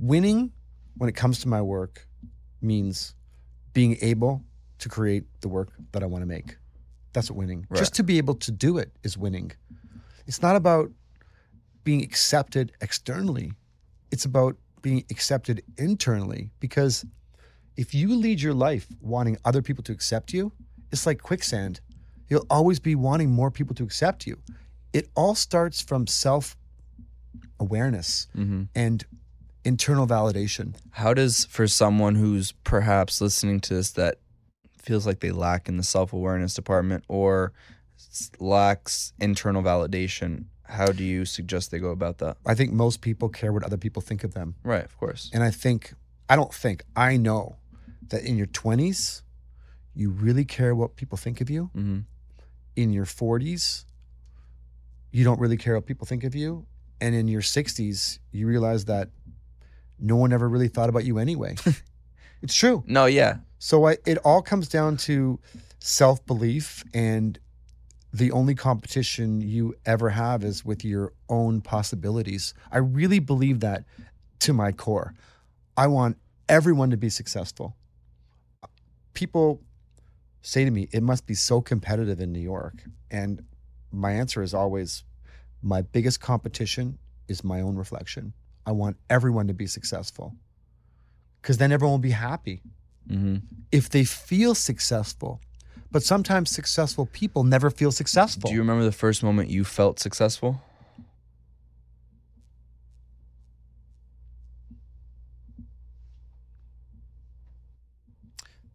Winning, 0.00 0.52
when 0.96 1.08
it 1.08 1.14
comes 1.14 1.38
to 1.40 1.48
my 1.48 1.62
work, 1.62 2.08
means 2.60 3.14
being 3.72 3.96
able 4.00 4.42
to 4.78 4.88
create 4.88 5.24
the 5.40 5.48
work 5.48 5.70
that 5.92 6.02
I 6.02 6.06
want 6.06 6.22
to 6.22 6.26
make. 6.26 6.56
That's 7.12 7.30
what 7.30 7.36
winning. 7.36 7.66
Right. 7.68 7.78
Just 7.78 7.94
to 7.94 8.02
be 8.02 8.18
able 8.18 8.34
to 8.36 8.50
do 8.50 8.78
it 8.78 8.90
is 9.04 9.16
winning. 9.16 9.52
It's 10.26 10.42
not 10.42 10.56
about 10.56 10.90
being 11.84 12.02
accepted 12.02 12.72
externally. 12.80 13.52
It's 14.10 14.24
about 14.24 14.56
being 14.82 15.04
accepted 15.10 15.62
internally 15.76 16.50
because 16.60 17.04
if 17.76 17.94
you 17.94 18.14
lead 18.14 18.40
your 18.40 18.54
life 18.54 18.86
wanting 19.00 19.36
other 19.44 19.62
people 19.62 19.84
to 19.84 19.92
accept 19.92 20.32
you, 20.32 20.52
it's 20.90 21.06
like 21.06 21.22
quicksand. 21.22 21.80
You'll 22.28 22.46
always 22.50 22.80
be 22.80 22.94
wanting 22.94 23.30
more 23.30 23.50
people 23.50 23.74
to 23.76 23.84
accept 23.84 24.26
you. 24.26 24.38
It 24.92 25.08
all 25.14 25.34
starts 25.34 25.80
from 25.80 26.06
self 26.06 26.56
awareness 27.60 28.28
Mm-hmm. 28.36 28.64
and 28.74 29.04
internal 29.64 30.06
validation. 30.06 30.74
How 30.92 31.12
does 31.14 31.44
for 31.46 31.66
someone 31.66 32.14
who's 32.14 32.52
perhaps 32.64 33.20
listening 33.20 33.60
to 33.60 33.74
this 33.74 33.90
that 33.92 34.16
feels 34.80 35.06
like 35.06 35.20
they 35.20 35.30
lack 35.30 35.68
in 35.68 35.76
the 35.76 35.82
self 35.82 36.12
awareness 36.12 36.54
department 36.54 37.04
or 37.08 37.52
lacks 38.38 39.12
internal 39.20 39.62
validation? 39.62 40.44
How 40.68 40.92
do 40.92 41.02
you 41.02 41.24
suggest 41.24 41.70
they 41.70 41.78
go 41.78 41.90
about 41.90 42.18
that? 42.18 42.36
I 42.46 42.54
think 42.54 42.72
most 42.72 43.00
people 43.00 43.28
care 43.28 43.52
what 43.52 43.64
other 43.64 43.78
people 43.78 44.02
think 44.02 44.22
of 44.22 44.34
them. 44.34 44.54
Right, 44.62 44.84
of 44.84 44.96
course. 44.98 45.30
And 45.32 45.42
I 45.42 45.50
think, 45.50 45.94
I 46.28 46.36
don't 46.36 46.52
think, 46.52 46.84
I 46.94 47.16
know 47.16 47.56
that 48.08 48.22
in 48.22 48.36
your 48.36 48.46
20s, 48.46 49.22
you 49.94 50.10
really 50.10 50.44
care 50.44 50.74
what 50.74 50.96
people 50.96 51.16
think 51.16 51.40
of 51.40 51.48
you. 51.50 51.70
Mm-hmm. 51.74 51.98
In 52.76 52.92
your 52.92 53.06
40s, 53.06 53.84
you 55.10 55.24
don't 55.24 55.40
really 55.40 55.56
care 55.56 55.74
what 55.74 55.86
people 55.86 56.06
think 56.06 56.22
of 56.22 56.34
you. 56.34 56.66
And 57.00 57.14
in 57.14 57.28
your 57.28 57.40
60s, 57.40 58.18
you 58.30 58.46
realize 58.46 58.84
that 58.86 59.08
no 59.98 60.16
one 60.16 60.32
ever 60.32 60.48
really 60.48 60.68
thought 60.68 60.88
about 60.88 61.04
you 61.04 61.18
anyway. 61.18 61.56
it's 62.42 62.54
true. 62.54 62.84
No, 62.86 63.06
yeah, 63.06 63.38
So 63.58 63.86
I, 63.86 63.96
it 64.06 64.18
all 64.18 64.42
comes 64.42 64.68
down 64.68 64.96
to 64.98 65.40
self 65.80 66.24
belief, 66.26 66.84
and 66.94 67.38
the 68.12 68.32
only 68.32 68.54
competition 68.54 69.40
you 69.40 69.74
ever 69.84 70.10
have 70.10 70.42
is 70.42 70.64
with 70.64 70.84
your 70.84 71.12
own 71.28 71.60
possibilities. 71.60 72.54
I 72.72 72.78
really 72.78 73.18
believe 73.18 73.60
that 73.60 73.84
to 74.40 74.52
my 74.52 74.72
core. 74.72 75.14
I 75.76 75.86
want 75.88 76.16
everyone 76.48 76.90
to 76.90 76.96
be 76.96 77.10
successful. 77.10 77.76
People 79.14 79.60
say 80.42 80.64
to 80.64 80.70
me, 80.70 80.88
it 80.92 81.02
must 81.02 81.26
be 81.26 81.34
so 81.34 81.60
competitive 81.60 82.20
in 82.20 82.32
New 82.32 82.40
York. 82.40 82.74
And 83.10 83.42
my 83.92 84.12
answer 84.12 84.42
is 84.42 84.54
always 84.54 85.04
my 85.62 85.82
biggest 85.82 86.20
competition 86.20 86.98
is 87.26 87.44
my 87.44 87.60
own 87.60 87.76
reflection. 87.76 88.32
I 88.64 88.72
want 88.72 88.96
everyone 89.10 89.46
to 89.48 89.54
be 89.54 89.66
successful 89.66 90.34
because 91.42 91.58
then 91.58 91.72
everyone 91.72 91.92
will 91.92 91.98
be 91.98 92.10
happy 92.10 92.62
mm-hmm. 93.08 93.36
if 93.72 93.88
they 93.88 94.04
feel 94.04 94.54
successful. 94.54 95.40
But 95.90 96.02
sometimes 96.02 96.50
successful 96.50 97.06
people 97.06 97.44
never 97.44 97.70
feel 97.70 97.92
successful. 97.92 98.48
Do 98.48 98.54
you 98.54 98.60
remember 98.60 98.84
the 98.84 98.92
first 98.92 99.22
moment 99.22 99.48
you 99.48 99.64
felt 99.64 99.98
successful? 99.98 100.60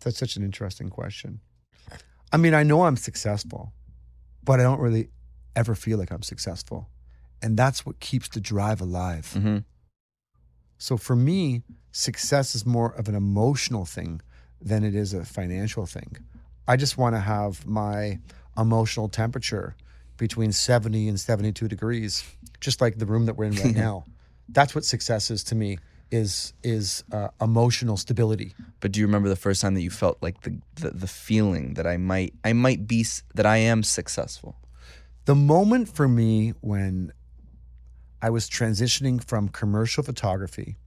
That's 0.04 0.18
such 0.18 0.36
an 0.36 0.44
interesting 0.44 0.90
question. 0.90 1.40
I 2.32 2.38
mean, 2.38 2.54
I 2.54 2.64
know 2.64 2.84
I'm 2.84 2.98
successful, 2.98 3.74
but 4.44 4.60
I 4.60 4.64
don't 4.64 4.80
really 4.80 5.10
ever 5.56 5.76
feel 5.76 5.98
like 5.98 6.12
I'm 6.12 6.24
successful. 6.24 6.90
And 7.42 7.56
that's 7.56 7.86
what 7.86 8.00
keeps 8.00 8.28
the 8.28 8.42
drive 8.42 8.82
alive. 8.82 9.32
Mm-hmm. 9.36 9.60
So 10.78 10.98
for 10.98 11.16
me, 11.16 11.64
success 11.92 12.56
is 12.56 12.66
more 12.66 12.94
of 12.96 13.08
an 13.08 13.16
emotional 13.16 13.86
thing 13.86 14.22
than 14.60 14.84
it 14.84 14.96
is 14.96 15.14
a 15.14 15.24
financial 15.24 15.86
thing. 15.86 16.18
I 16.68 16.78
just 16.78 16.98
want 16.98 17.16
to 17.16 17.20
have 17.20 17.66
my 17.66 18.20
emotional 18.58 19.10
temperature 19.10 19.76
between 20.18 20.52
70 20.52 21.08
and 21.10 21.20
72 21.20 21.68
degrees, 21.68 22.24
just 22.60 22.82
like 22.82 22.98
the 22.98 23.06
room 23.06 23.26
that 23.26 23.36
we're 23.36 23.46
in 23.46 23.56
right 23.56 23.76
now. 23.88 24.06
That's 24.50 24.76
what 24.76 24.86
success 24.86 25.32
is 25.32 25.44
to 25.46 25.56
me 25.56 25.80
is 26.12 26.54
is 26.62 27.04
uh, 27.12 27.30
emotional 27.42 27.98
stability. 27.98 28.54
But 28.82 28.92
do 28.92 29.00
you 29.00 29.08
remember 29.08 29.30
the 29.30 29.36
first 29.36 29.62
time 29.62 29.74
that 29.74 29.82
you 29.82 29.90
felt 29.90 30.18
like 30.22 30.42
the, 30.42 30.60
the 30.76 30.92
the 30.92 31.08
feeling 31.08 31.74
that 31.74 31.88
I 31.88 31.98
might 31.98 32.36
I 32.44 32.54
might 32.54 32.88
be 32.88 33.06
that 33.34 33.46
I 33.46 33.58
am 33.58 33.82
successful? 33.82 34.56
The 35.26 35.34
moment 35.34 35.90
for 35.90 36.08
me 36.08 36.54
when 36.62 37.14
I 38.22 38.30
was 38.30 38.50
transitioning 38.50 39.24
from 39.24 39.48
commercial 39.50 40.04
photography 40.04 40.78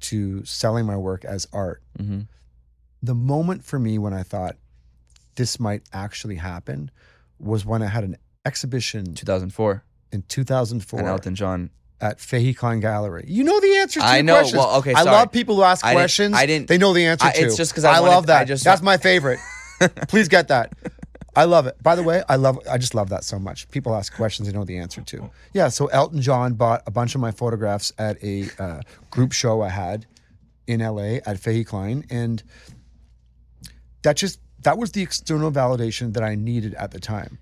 to 0.00 0.44
selling 0.44 0.86
my 0.86 0.96
work 0.96 1.24
as 1.24 1.46
art, 1.52 1.82
Mm-hmm. 1.98 2.20
The 3.02 3.14
moment 3.14 3.64
for 3.64 3.78
me 3.78 3.98
when 3.98 4.12
I 4.12 4.22
thought, 4.22 4.56
this 5.36 5.58
might 5.60 5.82
actually 5.92 6.36
happen 6.36 6.90
was 7.38 7.64
when 7.64 7.82
I 7.82 7.86
had 7.86 8.04
an 8.04 8.16
exhibition 8.44 9.14
2004 9.14 9.84
in 10.12 10.22
2004 10.28 10.98
and 11.00 11.08
Elton 11.08 11.34
John. 11.34 11.70
at 12.02 12.18
Fahey 12.20 12.52
Klein 12.54 12.80
Gallery. 12.80 13.24
You 13.28 13.44
know 13.44 13.60
the 13.60 13.76
answer 13.76 14.00
to 14.00 14.06
I 14.06 14.22
know. 14.22 14.34
questions. 14.36 14.58
Well, 14.58 14.76
okay, 14.78 14.94
I 14.94 15.02
love 15.02 15.30
people 15.32 15.56
who 15.56 15.62
ask 15.62 15.84
I 15.84 15.90
didn't- 15.90 16.00
questions. 16.00 16.34
I 16.36 16.46
didn't- 16.46 16.68
They 16.68 16.78
know 16.78 16.92
the 16.94 17.04
answer 17.06 17.26
I- 17.26 17.32
to. 17.32 17.40
it's 17.42 17.56
just 17.56 17.74
'cause 17.74 17.84
I 17.84 18.00
wanted- 18.00 18.10
love 18.14 18.26
that. 18.26 18.40
I 18.42 18.44
just 18.46 18.64
That's 18.64 18.80
my 18.82 18.96
favorite. 18.96 19.38
Please 20.08 20.28
get 20.28 20.48
that. 20.48 20.72
I 21.36 21.44
love 21.44 21.66
it. 21.66 21.80
By 21.82 21.94
the 21.94 22.02
way, 22.02 22.22
I 22.28 22.36
love. 22.36 22.58
I 22.68 22.76
just 22.76 22.94
love 22.94 23.08
that 23.10 23.22
so 23.24 23.38
much. 23.38 23.70
People 23.70 23.94
ask 23.94 24.12
questions 24.14 24.48
they 24.48 24.52
know 24.54 24.64
the 24.64 24.78
answer 24.78 25.00
to. 25.02 25.30
Yeah. 25.52 25.68
So 25.68 25.86
Elton 25.86 26.20
John 26.20 26.54
bought 26.54 26.82
a 26.86 26.90
bunch 26.90 27.14
of 27.14 27.20
my 27.20 27.30
photographs 27.30 27.92
at 27.98 28.22
a 28.24 28.48
uh, 28.58 28.80
group 29.10 29.32
show 29.32 29.62
I 29.62 29.68
had 29.68 30.06
in 30.66 30.80
LA 30.80 31.18
at 31.26 31.38
Fahey 31.38 31.64
Klein, 31.64 32.04
and 32.10 32.42
that 34.02 34.16
just 34.16 34.40
that 34.62 34.78
was 34.78 34.92
the 34.92 35.02
external 35.02 35.50
validation 35.50 36.12
that 36.14 36.22
I 36.22 36.34
needed 36.34 36.74
at 36.74 36.90
the 36.90 37.00
time. 37.00 37.38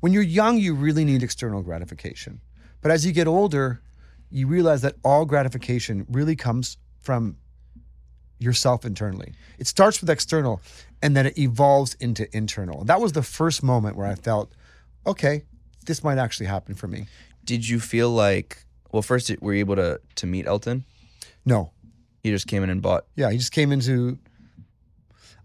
When 0.00 0.12
you're 0.12 0.22
young, 0.22 0.58
you 0.58 0.74
really 0.74 1.04
need 1.04 1.22
external 1.22 1.62
gratification, 1.62 2.40
but 2.80 2.90
as 2.90 3.06
you 3.06 3.12
get 3.12 3.26
older, 3.26 3.80
you 4.30 4.46
realize 4.46 4.82
that 4.82 4.96
all 5.04 5.24
gratification 5.24 6.06
really 6.08 6.36
comes 6.36 6.76
from 7.00 7.36
yourself 8.38 8.84
internally. 8.84 9.34
It 9.58 9.66
starts 9.66 10.00
with 10.00 10.10
external 10.10 10.60
and 11.02 11.16
then 11.16 11.26
it 11.26 11.38
evolves 11.38 11.94
into 11.94 12.34
internal. 12.36 12.84
That 12.84 13.00
was 13.00 13.12
the 13.12 13.22
first 13.22 13.62
moment 13.62 13.96
where 13.96 14.06
I 14.06 14.14
felt, 14.14 14.52
okay, 15.06 15.44
this 15.86 16.02
might 16.02 16.18
actually 16.18 16.46
happen 16.46 16.74
for 16.74 16.88
me. 16.88 17.06
Did 17.44 17.68
you 17.68 17.80
feel 17.80 18.10
like? 18.10 18.64
Well, 18.92 19.02
first, 19.02 19.32
were 19.40 19.54
you 19.54 19.60
able 19.60 19.76
to 19.76 20.00
to 20.16 20.26
meet 20.26 20.46
Elton? 20.46 20.84
No. 21.44 21.72
He 22.22 22.30
just 22.30 22.46
came 22.46 22.62
in 22.62 22.70
and 22.70 22.80
bought. 22.80 23.06
Yeah, 23.16 23.30
he 23.30 23.38
just 23.38 23.52
came 23.52 23.72
into 23.72 24.18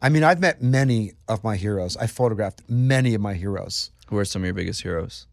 I 0.02 0.10
mean, 0.10 0.24
I've 0.24 0.40
met 0.40 0.62
many 0.62 1.14
of 1.28 1.44
my 1.44 1.56
heroes. 1.56 1.98
I 1.98 2.08
photographed 2.08 2.62
many 2.70 3.16
of 3.16 3.22
my 3.22 3.34
heroes. 3.34 3.92
Who 4.08 4.18
are 4.18 4.26
some 4.26 4.44
of 4.44 4.46
your 4.46 4.54
biggest 4.54 4.84
heroes? 4.84 5.28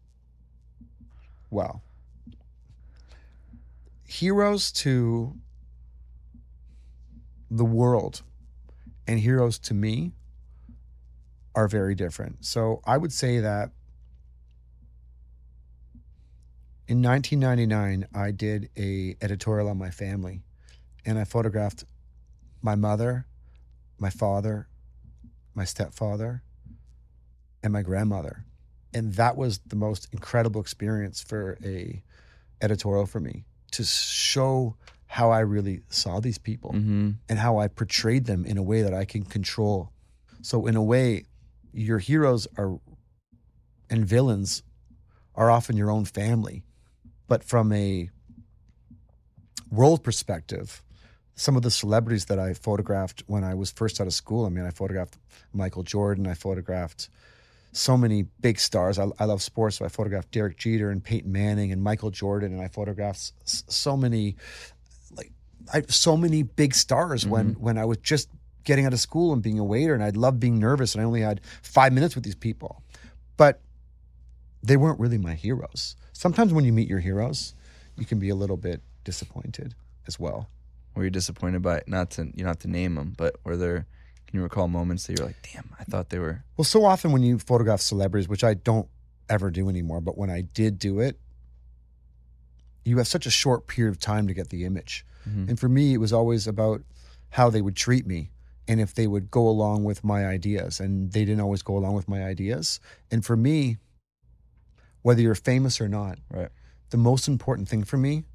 Wow. 1.49 1.81
Heroes 4.07 4.71
to 4.73 5.35
the 7.49 7.65
world 7.65 8.23
and 9.07 9.19
heroes 9.19 9.59
to 9.59 9.73
me 9.73 10.13
are 11.53 11.67
very 11.67 11.95
different. 11.95 12.43
So 12.43 12.81
I 12.85 12.97
would 12.97 13.13
say 13.13 13.39
that 13.39 13.71
in 16.87 17.01
1999 17.01 18.07
I 18.13 18.31
did 18.31 18.69
a 18.77 19.15
editorial 19.21 19.69
on 19.69 19.77
my 19.77 19.89
family 19.89 20.41
and 21.05 21.17
I 21.17 21.23
photographed 21.23 21.85
my 22.61 22.75
mother, 22.75 23.25
my 23.97 24.09
father, 24.09 24.67
my 25.53 25.65
stepfather, 25.65 26.43
and 27.63 27.73
my 27.73 27.81
grandmother. 27.81 28.45
And 28.93 29.13
that 29.13 29.35
was 29.35 29.59
the 29.65 29.75
most 29.75 30.07
incredible 30.11 30.61
experience 30.61 31.21
for 31.21 31.57
a 31.63 32.01
editorial 32.61 33.05
for 33.05 33.19
me 33.19 33.45
to 33.71 33.83
show 33.83 34.77
how 35.07 35.31
I 35.31 35.39
really 35.39 35.81
saw 35.89 36.19
these 36.19 36.37
people 36.37 36.71
Mm-hmm. 36.71 37.11
and 37.29 37.39
how 37.39 37.57
I 37.57 37.67
portrayed 37.67 38.25
them 38.25 38.45
in 38.45 38.57
a 38.57 38.63
way 38.63 38.81
that 38.81 38.93
I 38.93 39.05
can 39.05 39.23
control. 39.23 39.91
So 40.41 40.65
in 40.65 40.75
a 40.75 40.83
way, 40.83 41.25
your 41.73 41.99
heroes 41.99 42.47
are 42.57 42.79
and 43.89 44.05
villains 44.05 44.63
are 45.35 45.51
often 45.51 45.77
your 45.77 45.91
own 45.91 46.05
family. 46.05 46.63
But 47.27 47.43
from 47.43 47.71
a 47.71 48.09
world 49.69 50.03
perspective, 50.03 50.81
some 51.35 51.55
of 51.55 51.61
the 51.61 51.71
celebrities 51.71 52.25
that 52.25 52.39
I 52.39 52.53
photographed 52.53 53.23
when 53.27 53.43
I 53.43 53.53
was 53.53 53.71
first 53.71 53.99
out 53.99 54.07
of 54.07 54.13
school, 54.13 54.45
I 54.45 54.49
mean, 54.49 54.65
I 54.65 54.71
photographed 54.71 55.17
Michael 55.53 55.83
Jordan, 55.83 56.27
I 56.27 56.33
photographed 56.33 57.09
so 57.73 57.97
many 57.97 58.23
big 58.39 58.57
stars. 58.57 58.97
I, 58.97 59.07
I 59.19 59.25
love 59.25 59.41
sports, 59.41 59.77
so 59.77 59.85
I 59.85 59.89
photographed 59.89 60.31
Derek 60.31 60.57
Jeter 60.57 60.91
and 60.91 61.03
Peyton 61.03 61.31
Manning 61.31 61.73
and 61.73 61.83
Michael 61.83 62.09
Jordan, 62.09 62.53
and 62.53 62.61
I 62.61 62.69
photographed 62.69 63.33
s- 63.43 63.65
so 63.67 63.97
many, 63.97 64.37
like, 65.11 65.31
I 65.73 65.81
so 65.89 66.15
many 66.15 66.43
big 66.43 66.73
stars 66.73 67.23
mm-hmm. 67.23 67.31
when 67.31 67.47
when 67.55 67.77
I 67.77 67.83
was 67.83 67.97
just 67.97 68.29
getting 68.63 68.85
out 68.85 68.93
of 68.93 68.99
school 68.99 69.33
and 69.33 69.41
being 69.43 69.59
a 69.59 69.63
waiter, 69.63 69.93
and 69.93 70.03
I 70.03 70.09
loved 70.11 70.39
being 70.39 70.57
nervous, 70.57 70.95
and 70.95 71.01
I 71.01 71.05
only 71.05 71.21
had 71.21 71.41
five 71.61 71.91
minutes 71.91 72.15
with 72.15 72.23
these 72.23 72.35
people, 72.35 72.81
but 73.35 73.59
they 74.63 74.77
weren't 74.77 74.99
really 74.99 75.17
my 75.17 75.33
heroes. 75.33 75.97
Sometimes 76.13 76.53
when 76.53 76.63
you 76.63 76.71
meet 76.71 76.87
your 76.87 76.99
heroes, 76.99 77.55
you 77.97 78.05
can 78.05 78.19
be 78.19 78.29
a 78.29 78.35
little 78.35 78.57
bit 78.57 78.81
disappointed 79.03 79.75
as 80.07 80.17
well. 80.17 80.49
Were 80.95 81.03
you 81.03 81.09
disappointed 81.09 81.61
by 81.61 81.81
not 81.87 82.11
to 82.11 82.23
you 82.25 82.31
don't 82.39 82.47
have 82.47 82.59
to 82.59 82.69
name 82.69 82.95
them, 82.95 83.13
but 83.17 83.35
were 83.43 83.57
there? 83.57 83.85
Can 84.27 84.37
you 84.39 84.43
recall 84.43 84.67
moments 84.67 85.05
that 85.07 85.17
you're 85.19 85.27
like, 85.27 85.47
damn, 85.53 85.69
I 85.79 85.83
thought 85.83 86.09
they 86.09 86.19
were. 86.19 86.43
Well, 86.57 86.65
so 86.65 86.83
often 86.83 87.11
when 87.11 87.21
you 87.21 87.37
photograph 87.37 87.79
celebrities, 87.81 88.27
which 88.27 88.43
I 88.43 88.53
don't 88.55 88.87
ever 89.29 89.51
do 89.51 89.69
anymore, 89.69 90.01
but 90.01 90.17
when 90.17 90.29
I 90.29 90.41
did 90.41 90.79
do 90.79 90.99
it, 90.99 91.19
you 92.83 92.97
have 92.97 93.07
such 93.07 93.25
a 93.25 93.31
short 93.31 93.67
period 93.67 93.91
of 93.91 93.99
time 93.99 94.27
to 94.27 94.33
get 94.33 94.49
the 94.49 94.65
image. 94.65 95.05
Mhm. 95.27 95.49
And 95.49 95.59
for 95.59 95.69
me, 95.69 95.93
it 95.93 95.97
was 95.97 96.13
always 96.13 96.47
about 96.47 96.83
how 97.29 97.49
they 97.49 97.61
would 97.61 97.75
treat 97.75 98.05
me 98.07 98.31
and 98.67 98.79
if 98.79 98.93
they 98.93 99.07
would 99.07 99.29
go 99.31 99.47
along 99.47 99.83
with 99.83 100.03
my 100.03 100.25
ideas. 100.25 100.79
And 100.79 101.11
they 101.11 101.25
didn't 101.25 101.41
always 101.41 101.61
go 101.61 101.77
along 101.77 101.95
with 101.95 102.07
my 102.07 102.23
ideas. 102.23 102.79
And 103.11 103.23
for 103.25 103.35
me, 103.35 103.77
whether 105.01 105.21
you're 105.21 105.35
famous 105.35 105.79
or 105.81 105.87
not, 105.87 106.19
Right. 106.29 106.49
the 106.89 106.97
most 106.97 107.27
important 107.27 107.69
thing 107.69 107.83
for 107.83 107.97
me 107.97 108.25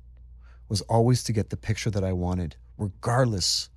was 0.70 0.80
always 0.82 1.22
to 1.24 1.32
get 1.32 1.50
the 1.50 1.56
picture 1.56 1.90
that 1.90 2.04
I 2.04 2.12
wanted, 2.12 2.56
regardless 2.78 3.68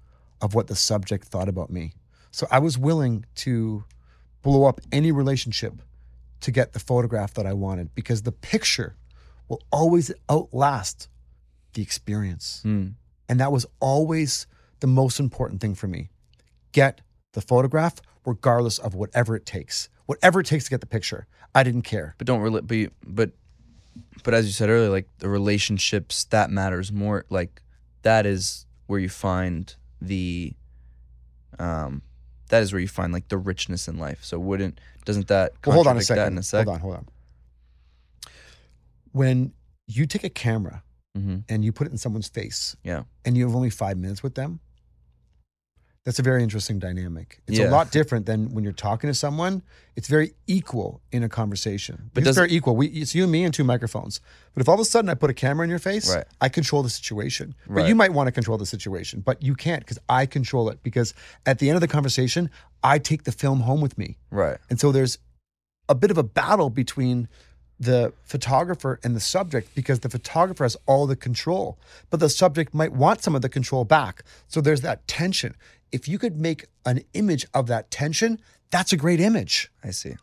of 0.41 0.53
what 0.53 0.67
the 0.67 0.75
subject 0.75 1.25
thought 1.25 1.49
about 1.49 1.69
me. 1.69 1.93
So 2.31 2.47
I 2.49 2.59
was 2.59 2.77
willing 2.77 3.25
to 3.35 3.83
blow 4.43 4.65
up 4.65 4.79
any 4.91 5.11
relationship 5.11 5.81
to 6.41 6.51
get 6.51 6.73
the 6.73 6.79
photograph 6.79 7.33
that 7.33 7.45
I 7.45 7.53
wanted 7.53 7.95
because 7.95 8.21
the 8.21 8.31
picture 8.31 8.95
will 9.47 9.61
always 9.71 10.11
outlast 10.29 11.07
the 11.73 11.81
experience. 11.81 12.59
Hmm. 12.63 12.89
And 13.27 13.39
that 13.39 13.51
was 13.51 13.65
always 13.79 14.45
the 14.79 14.87
most 14.87 15.19
important 15.19 15.61
thing 15.61 15.75
for 15.75 15.87
me. 15.87 16.09
Get 16.71 17.01
the 17.33 17.41
photograph 17.41 18.01
regardless 18.25 18.77
of 18.77 18.93
whatever 18.93 19.35
it 19.35 19.45
takes. 19.45 19.89
Whatever 20.05 20.41
it 20.41 20.45
takes 20.45 20.65
to 20.65 20.69
get 20.69 20.81
the 20.81 20.87
picture. 20.87 21.27
I 21.55 21.63
didn't 21.63 21.83
care. 21.83 22.15
But 22.17 22.27
don't 22.27 22.41
really. 22.41 22.61
But 22.61 22.91
but 23.05 23.31
but 24.23 24.33
as 24.33 24.45
you 24.45 24.51
said 24.51 24.69
earlier, 24.69 24.89
like 24.89 25.07
the 25.19 25.29
relationships 25.29 26.23
that 26.25 26.49
matters 26.49 26.91
more. 26.91 27.25
Like 27.29 27.61
that 28.03 28.25
is 28.25 28.65
where 28.87 28.99
you 28.99 29.09
find 29.09 29.73
the 30.01 30.53
um 31.59 32.01
that 32.49 32.61
is 32.61 32.71
where 32.73 32.79
you 32.81 32.87
find 32.87 33.11
like 33.13 33.27
the 33.29 33.37
richness 33.37 33.87
in 33.87 33.97
life. 33.97 34.23
So 34.23 34.39
wouldn't 34.39 34.79
doesn't 35.05 35.27
that 35.27 35.53
Well, 35.65 35.75
hold 35.75 35.87
on 35.87 35.97
a 35.97 35.99
contradict 35.99 36.07
that 36.09 36.15
second. 36.15 36.33
in 36.33 36.37
a 36.39 36.43
sec? 36.43 36.65
Hold 36.65 36.75
on, 36.75 36.81
hold 36.81 36.95
on. 36.95 37.07
When 39.11 39.53
you 39.87 40.05
take 40.05 40.23
a 40.23 40.29
camera 40.29 40.83
Mm-hmm. 41.15 41.41
and 41.47 41.63
you 41.63 41.71
put 41.71 41.85
it 41.85 41.91
in 41.91 41.97
someone's 41.99 42.27
face 42.27 42.75
Yeah. 42.83 43.03
and 43.23 43.37
you 43.37 43.45
have 43.45 43.55
only 43.55 43.69
five 43.69 43.99
minutes 43.99 44.23
with 44.23 44.33
them, 44.33 44.59
that's 46.05 46.19
a 46.19 46.21
very 46.21 46.43
interesting 46.43 46.79
dynamic. 46.79 47.39
It's 47.47 47.57
Yeah. 47.57 47.69
a 47.69 47.71
lot 47.71 47.89
different 47.91 48.25
than 48.25 48.53
when 48.53 48.63
you're 48.63 48.73
talking 48.73 49.07
to 49.09 49.13
someone. 49.13 49.61
It's 49.95 50.07
very 50.09 50.33
equal 50.47 51.01
in 51.13 51.23
a 51.23 51.29
conversation. 51.29 52.09
But 52.13 52.27
it's 52.27 52.35
very 52.35 52.51
equal. 52.51 52.75
We, 52.75 52.87
it's 52.87 53.15
you 53.15 53.23
and 53.23 53.31
me 53.31 53.45
and 53.45 53.53
two 53.53 53.63
microphones. 53.63 54.19
But 54.53 54.61
if 54.61 54.67
all 54.67 54.73
of 54.75 54.81
a 54.81 54.85
sudden 54.85 55.09
I 55.09 55.13
put 55.13 55.29
a 55.29 55.33
camera 55.33 55.63
in 55.63 55.69
your 55.69 55.79
face, 55.79 56.13
Right. 56.13 56.25
I 56.41 56.49
control 56.49 56.83
the 56.83 56.89
situation. 56.89 57.55
But 57.67 57.73
Right. 57.73 57.87
you 57.87 57.95
might 57.95 58.11
want 58.11 58.27
to 58.27 58.31
control 58.31 58.57
the 58.57 58.65
situation, 58.65 59.21
but 59.21 59.41
you 59.41 59.55
can't 59.55 59.81
because 59.81 59.99
I 60.09 60.25
control 60.25 60.67
it. 60.69 60.83
Because 60.83 61.13
at 61.45 61.59
the 61.59 61.69
end 61.69 61.75
of 61.77 61.81
the 61.81 61.87
conversation, 61.87 62.49
I 62.83 62.99
take 62.99 63.23
the 63.23 63.31
film 63.31 63.61
home 63.61 63.79
with 63.79 63.97
me. 63.97 64.17
Right. 64.29 64.57
And 64.69 64.79
so 64.79 64.91
there's 64.91 65.19
a 65.87 65.95
bit 65.95 66.11
of 66.11 66.17
a 66.17 66.23
battle 66.23 66.69
between 66.69 67.29
the 67.79 68.11
photographer 68.23 68.99
and 69.03 69.15
the 69.15 69.19
subject 69.19 69.73
because 69.73 69.99
the 69.99 70.09
photographer 70.09 70.63
has 70.63 70.75
all 70.85 71.07
the 71.07 71.15
control, 71.15 71.77
but 72.09 72.19
the 72.19 72.29
subject 72.29 72.73
might 72.73 72.91
want 72.93 73.21
some 73.21 73.35
of 73.35 73.41
the 73.41 73.49
control 73.49 73.83
back. 73.85 74.23
So 74.47 74.59
there's 74.61 74.81
that 74.81 75.07
tension. 75.07 75.55
If 75.93 76.07
you 76.07 76.17
could 76.19 76.37
make 76.41 76.65
an 76.85 77.01
image 77.13 77.45
of 77.53 77.67
that 77.67 77.89
tension, 77.91 78.39
that's 78.71 78.91
a 78.91 78.97
great 78.97 79.21
image. 79.21 79.71
I 79.83 79.91
see. 79.91 80.15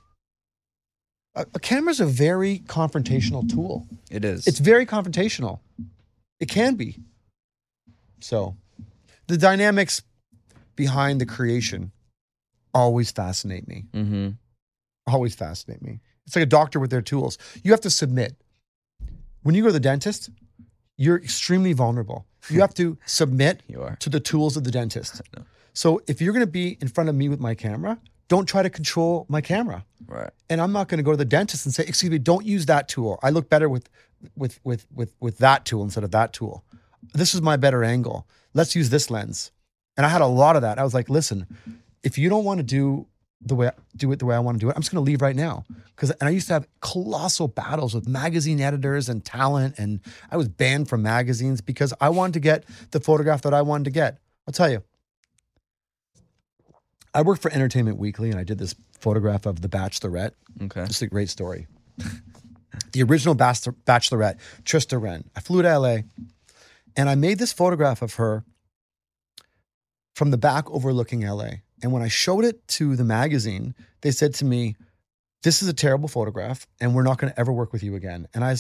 A, 1.37 1.47
a 1.55 1.61
camera's 1.61 2.01
a 2.01 2.07
very 2.07 2.59
confrontational 2.67 3.49
tool. 3.49 3.87
It 4.11 4.25
is. 4.25 4.47
It's 4.49 4.59
very 4.59 4.85
confrontational. 4.85 5.61
It 6.41 6.49
can 6.49 6.75
be. 6.75 6.99
So 8.19 8.57
the 9.29 9.39
dynamics 9.39 10.03
behind 10.75 11.21
the 11.21 11.27
creation 11.27 11.93
always 12.75 13.11
fascinate 13.13 13.67
me. 13.69 13.85
mm-hmm. 13.95 14.29
always 15.07 15.35
fascinate 15.35 15.83
me. 15.83 16.01
It's 16.27 16.35
like 16.37 16.43
a 16.43 16.47
doctor 16.47 16.79
with 16.81 16.91
their 16.91 17.03
tools. 17.03 17.39
You 17.63 17.71
have 17.71 17.81
to 17.83 17.91
submit. 17.91 18.37
When 19.43 19.55
you 19.55 19.63
go 19.63 19.69
to 19.69 19.73
the 19.73 19.81
dentist, 19.81 20.31
you're 20.97 21.17
extremely 21.17 21.73
vulnerable. 21.73 22.27
You 22.49 22.61
have 22.67 22.75
to 22.75 22.99
submit 23.07 23.63
You 23.69 23.83
are. 23.83 23.97
to 24.01 24.11
the 24.11 24.21
tools 24.21 24.57
of 24.57 24.65
the 24.65 24.71
dentist. 24.71 25.23
So 25.73 26.03
if 26.07 26.21
you're 26.21 26.33
going 26.33 26.45
to 26.45 26.51
be 26.51 26.79
in 26.81 26.89
front 26.89 27.09
of 27.09 27.15
me 27.15 27.29
with 27.29 27.41
my 27.41 27.55
camera, 27.55 27.99
don't 28.29 28.47
try 28.47 28.63
to 28.63 28.71
control 28.71 29.27
my 29.29 29.41
camera. 29.41 29.85
Right. 30.07 30.31
And 30.49 30.61
I'm 30.61 30.73
not 30.73 30.89
going 30.89 30.99
to 30.99 31.05
go 31.05 31.11
to 31.11 31.17
the 31.17 31.25
dentist 31.25 31.67
and 31.67 31.75
say, 31.75 31.85
"Excuse 31.87 32.11
me, 32.11 32.19
don't 32.19 32.45
use 32.45 32.67
that 32.67 32.89
tool. 32.89 33.19
I 33.23 33.31
look 33.31 33.49
better 33.49 33.69
with 33.69 33.89
with 34.37 34.61
with 34.65 34.87
with 34.95 35.15
with 35.21 35.39
that 35.39 35.65
tool 35.65 35.83
instead 35.83 36.05
of 36.05 36.11
that 36.13 36.33
tool. 36.33 36.65
This 37.15 37.35
is 37.35 37.43
my 37.43 37.57
better 37.57 37.83
angle. 37.85 38.27
Let's 38.55 38.75
use 38.75 38.91
this 38.91 39.11
lens." 39.11 39.51
And 39.97 40.07
I 40.07 40.09
had 40.09 40.21
a 40.21 40.27
lot 40.27 40.57
of 40.57 40.63
that. 40.63 40.79
I 40.79 40.85
was 40.85 40.95
like, 40.95 41.11
"Listen, 41.11 41.47
if 42.03 42.19
you 42.19 42.29
don't 42.29 42.45
want 42.45 42.59
to 42.59 42.65
do 42.65 43.07
the 43.43 43.55
way 43.55 43.71
do 43.97 44.13
it 44.13 44.19
the 44.19 44.27
way 44.27 44.37
I 44.37 44.39
want 44.39 44.57
to 44.57 44.61
do 44.61 44.69
it. 44.69 44.77
I'm 44.77 44.83
just 44.83 44.93
going 44.93 45.05
to 45.05 45.11
leave 45.11 45.23
right 45.23 45.37
now 45.37 45.65
because 45.97 46.11
and 46.11 46.29
I 46.29 46.31
used 46.31 46.49
to 46.49 46.55
have 46.55 46.69
colossal 46.81 47.49
battles 47.49 47.95
with 47.95 48.07
magazine 48.07 48.61
editors 48.61 49.09
and 49.09 49.25
talent, 49.25 49.79
and 49.79 50.01
I 50.31 50.37
was 50.37 50.49
banned 50.49 50.89
from 50.89 51.03
magazines 51.03 51.61
because 51.61 51.95
I 52.01 52.11
wanted 52.11 52.35
to 52.35 52.41
get 52.41 52.65
the 52.91 53.01
photograph 53.01 53.43
that 53.43 53.55
I 53.55 53.63
wanted 53.63 53.85
to 53.85 53.91
get. 53.91 54.19
I'll 54.47 54.53
tell 54.53 54.71
you, 54.71 54.83
I 57.15 57.23
worked 57.23 57.43
for 57.43 57.53
Entertainment 57.53 57.99
Weekly, 57.99 58.31
and 58.31 58.39
I 58.39 58.45
did 58.45 58.59
this 58.59 58.75
photograph 58.99 59.47
of 59.47 59.63
the 59.63 59.69
Bachelorette. 59.69 60.33
Okay. 60.63 60.83
It's 60.83 61.03
a 61.03 61.07
great 61.07 61.29
story. 61.29 61.67
the 62.93 63.03
original 63.03 63.35
Bachelor- 63.35 63.75
Bachelorette, 63.85 64.39
Trista 64.65 65.01
Rehn. 65.01 65.25
I 65.37 65.41
flew 65.41 65.63
to 65.63 65.79
LA, 65.79 65.99
and 66.97 67.09
I 67.09 67.15
made 67.15 67.39
this 67.39 67.53
photograph 67.53 68.03
of 68.03 68.15
her 68.15 68.45
from 70.15 70.31
the 70.31 70.39
back 70.39 70.71
overlooking 70.71 71.27
LA. 71.27 71.51
And 71.83 71.93
when 71.93 72.03
I 72.03 72.09
showed 72.09 72.45
it 72.45 72.67
to 72.69 72.95
the 72.95 73.05
magazine, 73.05 73.75
they 74.03 74.11
said 74.11 74.35
to 74.35 74.45
me, 74.45 74.77
"This 75.43 75.63
is 75.63 75.69
a 75.69 75.73
terrible 75.73 76.09
photograph, 76.09 76.67
and 76.81 76.95
we're 76.95 77.03
not 77.03 77.19
going 77.19 77.33
to 77.33 77.41
ever 77.41 77.53
work 77.53 77.73
with 77.73 77.83
you 77.83 77.95
again." 77.95 78.29
And 78.35 78.45
I, 78.45 78.55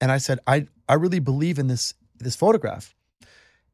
and 0.00 0.10
I 0.10 0.18
said, 0.18 0.38
"I, 0.46 0.66
I 0.88 0.94
really 0.94 1.18
believe 1.20 1.58
in 1.58 1.68
this 1.68 1.94
this 2.16 2.36
photograph." 2.36 2.94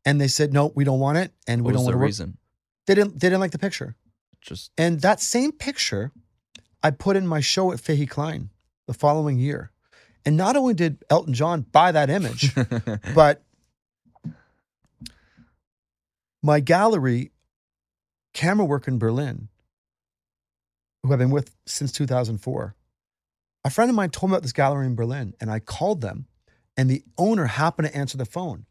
And 0.05 0.21
they 0.21 0.29
said, 0.29 0.53
"No, 0.53 0.73
we 0.75 0.83
don't 0.85 0.99
want 0.99 1.19
it, 1.19 1.33
and 1.47 1.63
we 1.63 1.73
don't 1.73 1.83
was 1.83 1.85
want 1.85 1.87
the 1.87 1.93
to 1.93 1.99
work." 1.99 2.07
reason? 2.07 2.39
They 2.87 2.95
didn't. 2.97 3.21
They 3.21 3.29
didn't 3.29 3.41
like 3.41 3.53
the 3.53 3.59
picture. 3.59 3.95
Just 4.41 4.71
And 4.79 5.01
that 5.01 5.21
same 5.21 5.53
picture, 5.53 6.13
I 6.83 6.91
put 6.91 7.17
in 7.17 7.27
my 7.27 7.41
show 7.41 7.73
at 7.73 7.81
Fahey 7.81 8.07
Klein 8.07 8.51
the 8.87 8.95
following 8.95 9.39
year. 9.39 9.71
And 10.25 10.37
not 10.37 10.57
only 10.57 10.75
did 10.75 11.05
Elton 11.09 11.35
John 11.35 11.63
buy 11.63 11.93
that 11.93 12.11
image, 12.11 12.55
but 13.15 13.43
my 16.43 16.61
gallery, 16.61 17.33
camera 18.33 18.67
work 18.67 18.89
in 18.89 18.99
Berlin, 18.99 19.49
who 21.03 21.13
I've 21.13 21.19
been 21.19 21.31
with 21.31 21.57
since 21.67 21.93
2004, 21.93 22.75
a 23.65 23.71
friend 23.71 23.91
of 23.91 23.95
mine 23.95 24.11
told 24.11 24.31
me 24.31 24.35
about 24.35 24.43
this 24.43 24.53
gallery 24.53 24.87
in 24.87 24.95
Berlin, 24.95 25.35
and 25.41 25.51
I 25.51 25.59
called 25.61 26.01
them, 26.01 26.27
and 26.77 26.91
the 26.91 27.03
owner 27.19 27.47
happened 27.47 27.89
to 27.89 27.97
answer 27.97 28.17
the 28.17 28.25
phone. 28.25 28.67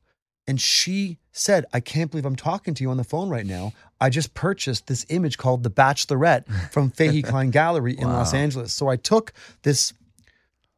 And 0.49 0.59
she 0.59 1.19
said, 1.31 1.65
I 1.73 1.79
can't 1.79 2.09
believe 2.09 2.25
I'm 2.25 2.35
talking 2.35 2.73
to 2.73 2.83
you 2.83 2.89
on 2.89 2.97
the 2.97 3.03
phone 3.03 3.29
right 3.29 3.45
now. 3.45 3.71
I 4.01 4.09
just 4.09 4.33
purchased 4.33 4.87
this 4.87 5.05
image 5.09 5.37
called 5.37 5.61
The 5.61 5.69
Bachelorette 5.69 6.43
from 6.71 6.89
Fahey 6.97 7.21
Klein 7.21 7.51
Gallery 7.51 7.93
in 7.95 8.07
Los 8.07 8.33
Angeles. 8.33 8.73
So 8.73 8.87
I 8.87 8.95
took 8.95 9.31
this 9.61 9.93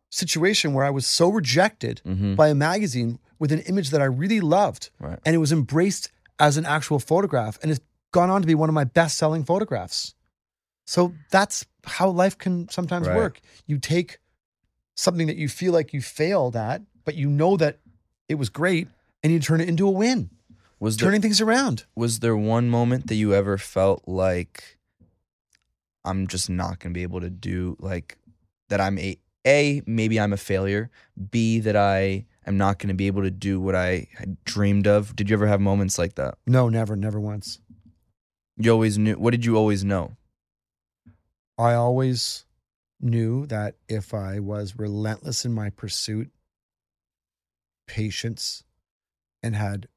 situation 0.09 0.73
where 0.73 0.83
I 0.83 0.89
was 0.89 1.07
so 1.07 1.29
rejected 1.29 2.01
Mhm. 2.05 2.35
by 2.35 2.49
a 2.49 2.55
magazine 2.55 3.17
with 3.39 3.51
an 3.53 3.61
image 3.61 3.91
that 3.91 4.01
I 4.01 4.05
really 4.05 4.41
loved. 4.41 4.89
Right. 4.99 5.17
And 5.25 5.33
it 5.33 5.37
was 5.39 5.53
embraced 5.53 6.11
as 6.37 6.57
an 6.57 6.65
actual 6.65 6.99
photograph. 6.99 7.57
And 7.61 7.71
it's 7.71 7.79
gone 8.11 8.29
on 8.29 8.41
to 8.41 8.47
be 8.47 8.55
one 8.55 8.67
of 8.69 8.75
my 8.75 8.83
best 8.83 9.17
selling 9.17 9.45
photographs. 9.45 10.15
So 10.85 11.13
that's 11.29 11.65
how 11.85 12.09
life 12.09 12.37
can 12.37 12.67
sometimes 12.69 13.07
Right. 13.07 13.15
work. 13.15 13.39
You 13.67 13.77
take 13.79 14.19
something 14.95 15.27
that 15.27 15.37
you 15.37 15.47
feel 15.47 15.71
like 15.71 15.93
you 15.93 16.01
failed 16.01 16.57
at, 16.57 16.81
but 17.05 17.15
you 17.15 17.29
know 17.29 17.55
that 17.55 17.79
it 18.27 18.35
was 18.35 18.49
great, 18.49 18.89
and 19.23 19.31
you 19.31 19.39
turn 19.39 19.61
it 19.61 19.69
into 19.69 19.87
a 19.87 19.91
win, 19.91 20.29
was 20.79 20.97
there 20.97 21.07
turning 21.07 21.21
things 21.21 21.41
around. 21.41 21.85
was 21.95 22.19
there 22.19 22.35
one 22.35 22.69
moment 22.69 23.07
that 23.07 23.15
you 23.15 23.33
ever 23.33 23.57
felt 23.57 24.03
like 24.07 24.77
I'm 26.03 26.27
just 26.27 26.49
not 26.49 26.79
gonna 26.79 26.93
be 26.93 27.03
able 27.03 27.21
to 27.21 27.29
do 27.29 27.77
like 27.79 28.17
that 28.69 28.81
I'm 28.81 28.97
a 28.97 29.17
a 29.45 29.81
maybe 29.85 30.19
I'm 30.19 30.33
a 30.33 30.37
failure. 30.37 30.89
B 31.29 31.59
that 31.59 31.75
I 31.75 32.25
am 32.45 32.57
not 32.57 32.79
gonna 32.79 32.93
be 32.93 33.07
able 33.07 33.23
to 33.23 33.31
do 33.31 33.59
what 33.59 33.75
I 33.75 34.07
had 34.17 34.43
dreamed 34.45 34.87
of. 34.87 35.15
Did 35.15 35.29
you 35.29 35.35
ever 35.35 35.47
have 35.47 35.61
moments 35.61 35.97
like 35.97 36.15
that? 36.15 36.35
No, 36.47 36.69
never, 36.69 36.95
never 36.95 37.19
once. 37.19 37.59
You 38.57 38.71
always 38.71 38.97
knew. 38.97 39.15
What 39.15 39.31
did 39.31 39.45
you 39.45 39.55
always 39.57 39.83
know? 39.83 40.15
I 41.57 41.73
always 41.73 42.45
knew 42.99 43.45
that 43.47 43.75
if 43.87 44.13
I 44.13 44.39
was 44.39 44.77
relentless 44.77 45.45
in 45.45 45.53
my 45.53 45.69
pursuit, 45.69 46.31
patience, 47.87 48.63
and 49.43 49.55
had 49.55 49.87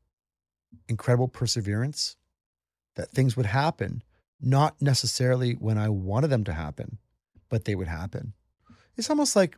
incredible 0.88 1.28
perseverance, 1.28 2.16
that 2.96 3.10
things 3.10 3.36
would 3.36 3.46
happen, 3.46 4.02
not 4.40 4.80
necessarily 4.80 5.52
when 5.54 5.78
I 5.78 5.88
wanted 5.88 6.28
them 6.28 6.44
to 6.44 6.52
happen, 6.52 6.98
but 7.48 7.64
they 7.64 7.74
would 7.74 7.88
happen. 7.88 8.34
It's 8.96 9.10
almost 9.10 9.34
like 9.36 9.56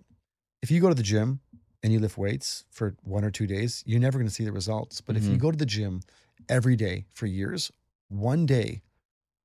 if 0.62 0.70
you 0.70 0.80
go 0.80 0.89
to 0.89 0.95
the 0.95 1.03
gym 1.03 1.41
and 1.82 1.93
you 1.93 1.99
lift 2.01 2.16
weights 2.18 2.64
for 2.70 2.97
one 3.03 3.24
or 3.24 3.30
two 3.30 3.47
days, 3.47 3.82
you're 3.87 4.01
never 4.01 4.18
going 4.18 4.28
to 4.28 4.32
see 4.34 4.45
the 4.45 4.53
results. 4.53 5.01
But 5.01 5.16
if 5.16 5.24
you 5.24 5.37
Mhm. 5.37 5.41
go 5.41 5.51
to 5.51 5.59
the 5.59 5.66
gym 5.66 6.01
every 6.49 6.76
day 6.76 7.07
for 7.12 7.26
years, 7.26 7.70
one 8.09 8.47
day 8.47 8.82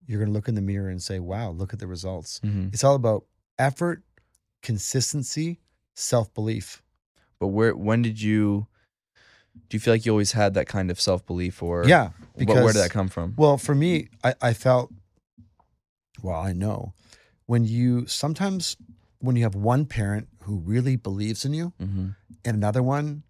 you're 0.06 0.20
going 0.20 0.30
to 0.30 0.34
look 0.34 0.48
in 0.48 0.56
the 0.56 0.62
mirror 0.62 0.90
and 0.90 1.02
say, 1.02 1.20
wow, 1.20 1.52
look 1.52 1.74
at 1.74 1.80
the 1.80 1.88
results. 1.88 2.40
Mm-hmm. 2.44 2.70
It's 2.74 2.84
all 2.84 2.96
about 2.96 3.26
effort, 3.60 4.04
consistency, 4.62 5.60
self 5.94 6.34
belief. 6.34 6.82
But 7.40 7.48
where? 7.48 7.76
When 7.76 8.02
did 8.02 8.22
you? 8.22 8.68
Do 9.70 9.76
you 9.76 9.80
feel 9.80 9.94
like 9.94 10.06
you 10.06 10.12
always 10.12 10.34
had 10.34 10.54
that 10.56 10.68
kind 10.68 10.92
of 10.92 11.00
self 11.00 11.26
belief, 11.26 11.62
or 11.64 11.86
Yeah. 11.88 12.10
Because, 12.38 12.56
where 12.64 12.74
did 12.74 12.80
that 12.80 12.92
come 12.92 13.08
from? 13.10 13.34
Well, 13.38 13.58
for 13.58 13.76
me, 13.76 14.10
I, 14.24 14.34
I 14.42 14.54
felt, 14.54 14.92
well, 16.22 16.40
I 16.40 16.54
know 16.54 16.94
when 17.46 17.66
you 17.66 18.06
sometimes, 18.08 18.78
when 19.20 19.36
you 19.36 19.44
have 19.44 19.56
one 19.56 19.86
parent 19.86 20.28
who 20.44 20.58
really 20.58 20.96
believes 20.96 21.46
in 21.46 21.54
you 21.54 21.74
Mm-hmm. 21.82 22.08
and 22.46 22.56
another 22.58 22.82
one 22.84 23.24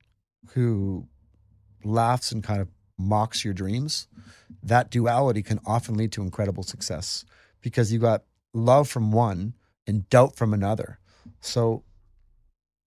who 0.53 1.07
laughs 1.83 2.31
and 2.31 2.43
kind 2.43 2.61
of 2.61 2.67
mocks 2.97 3.43
your 3.43 3.53
dreams, 3.53 4.07
that 4.63 4.89
duality 4.91 5.41
can 5.41 5.59
often 5.65 5.95
lead 5.95 6.11
to 6.13 6.21
incredible 6.21 6.63
success 6.63 7.25
because 7.61 7.91
you 7.91 7.99
got 7.99 8.23
love 8.53 8.87
from 8.87 9.11
one 9.11 9.53
and 9.87 10.07
doubt 10.09 10.35
from 10.35 10.53
another. 10.53 10.99
So 11.41 11.83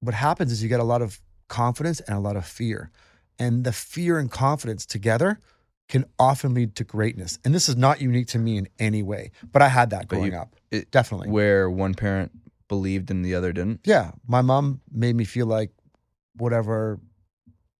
what 0.01 0.15
happens 0.15 0.53
is 0.53 0.63
you 0.63 0.69
get 0.69 0.81
a 0.81 0.85
lot 0.85 1.03
of 1.03 1.21
confidence 1.49 2.01
and 2.01 2.17
a 2.17 2.21
lot 2.21 2.37
of 2.37 2.47
fear. 2.47 2.91
And 3.39 3.65
the 3.65 3.73
fear 3.73 4.19
and 4.19 4.31
confidence 4.31 4.87
together 4.87 5.41
can 5.89 6.05
often 6.19 6.55
lead 6.55 6.77
to 6.77 6.85
greatness. 6.85 7.39
And 7.45 7.55
this 7.55 7.69
is 7.69 7.77
not 7.77 8.01
unique 8.01 8.29
to 8.29 8.39
me 8.39 8.57
in 8.57 8.69
any 8.79 9.03
way, 9.03 9.33
but 9.53 9.61
I 9.63 9.69
had 9.69 9.91
that 9.91 10.09
But 10.09 10.17
you- 10.17 10.21
growing 10.31 10.35
up. 10.35 10.57
it- 10.71 10.91
Definitely. 10.91 11.29
Where 11.31 11.69
one 11.69 11.95
parent 11.95 12.33
believed 12.69 13.11
and 13.11 13.25
the 13.25 13.35
other 13.35 13.53
didn't. 13.53 13.81
Yeah, 13.85 14.13
my 14.27 14.41
mom 14.41 14.81
made 14.91 15.15
me 15.17 15.25
feel 15.25 15.47
like 15.47 15.71
whatever 16.37 16.99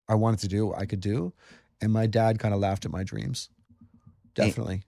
I 0.09 0.15
wanted 0.17 0.41
to 0.41 0.49
do, 0.49 0.75
I 0.75 0.85
could 0.87 1.01
do, 1.01 1.33
and 1.81 1.93
my 1.93 2.07
dad 2.07 2.39
kind 2.39 2.53
of 2.53 2.61
laughed 2.61 2.85
at 2.85 2.91
my 2.91 3.03
dreams. 3.05 3.49
Definitely, 4.35 4.83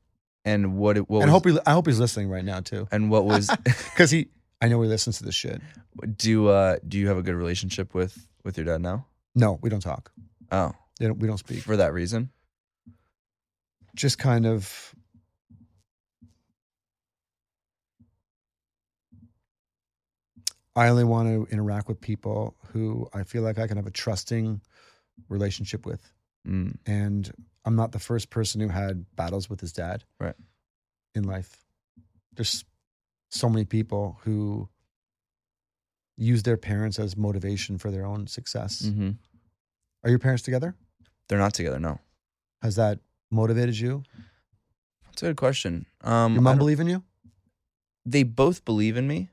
And 0.44 0.76
what? 0.76 0.96
It, 0.96 1.08
what 1.08 1.22
and 1.22 1.32
was, 1.32 1.42
hope 1.42 1.46
he, 1.52 1.58
I 1.66 1.72
hope 1.72 1.86
he's 1.86 1.98
listening 2.00 2.28
right 2.28 2.44
now 2.44 2.60
too, 2.60 2.86
and 2.92 3.10
what 3.10 3.24
was? 3.24 3.48
because 3.64 4.10
he, 4.10 4.28
I 4.60 4.68
know 4.68 4.82
he 4.82 4.88
listens 4.88 5.18
to 5.18 5.24
this 5.24 5.34
shit. 5.34 5.62
do 6.16 6.48
uh 6.48 6.76
do 6.86 6.98
you 6.98 7.06
have 7.08 7.16
a 7.16 7.22
good 7.22 7.34
relationship 7.36 7.94
with 7.94 8.26
with 8.44 8.58
your 8.58 8.66
dad 8.66 8.82
now? 8.82 9.06
No, 9.34 9.58
we 9.62 9.70
don't 9.70 9.80
talk. 9.80 10.12
Oh, 10.52 10.72
They 10.98 11.06
don't, 11.06 11.18
we 11.18 11.26
don't 11.26 11.38
speak. 11.38 11.62
for 11.62 11.76
that 11.76 11.92
reason. 11.92 12.30
Just 13.94 14.18
kind 14.18 14.46
of. 14.46 14.94
I 20.74 20.88
only 20.88 21.04
want 21.04 21.28
to 21.28 21.50
interact 21.52 21.88
with 21.88 22.00
people 22.00 22.54
who 22.72 23.08
I 23.14 23.22
feel 23.24 23.42
like 23.42 23.58
I 23.58 23.66
can 23.66 23.76
have 23.78 23.86
a 23.86 23.90
trusting 23.90 24.60
relationship 25.28 25.86
with. 25.86 26.12
Mm. 26.46 26.76
and 26.86 27.32
I'm 27.64 27.74
not 27.74 27.90
the 27.90 27.98
first 27.98 28.30
person 28.30 28.60
who 28.60 28.68
had 28.68 29.04
battles 29.16 29.50
with 29.50 29.60
his 29.60 29.72
dad. 29.72 30.04
Right. 30.20 30.36
In 31.16 31.24
life, 31.24 31.64
there's 32.36 32.64
so 33.30 33.48
many 33.48 33.64
people 33.64 34.18
who 34.22 34.68
use 36.16 36.44
their 36.44 36.56
parents 36.56 37.00
as 37.00 37.16
motivation 37.16 37.78
for 37.78 37.90
their 37.90 38.06
own 38.06 38.28
success. 38.28 38.86
hmm 38.86 39.10
Are 40.06 40.10
your 40.10 40.20
parents 40.20 40.44
together? 40.44 40.76
They're 41.28 41.38
not 41.40 41.52
together. 41.52 41.80
No, 41.80 41.98
Has 42.62 42.76
that 42.76 43.00
motivated 43.28 43.76
you? 43.76 44.04
that's 45.06 45.20
a 45.24 45.26
good 45.26 45.36
question. 45.36 45.86
Um, 46.02 46.34
Your 46.34 46.42
mom 46.42 46.58
believe 46.58 46.78
in 46.78 46.86
you? 46.86 47.02
they 48.04 48.22
both 48.22 48.64
believe 48.64 48.96
in 48.96 49.08
me. 49.08 49.30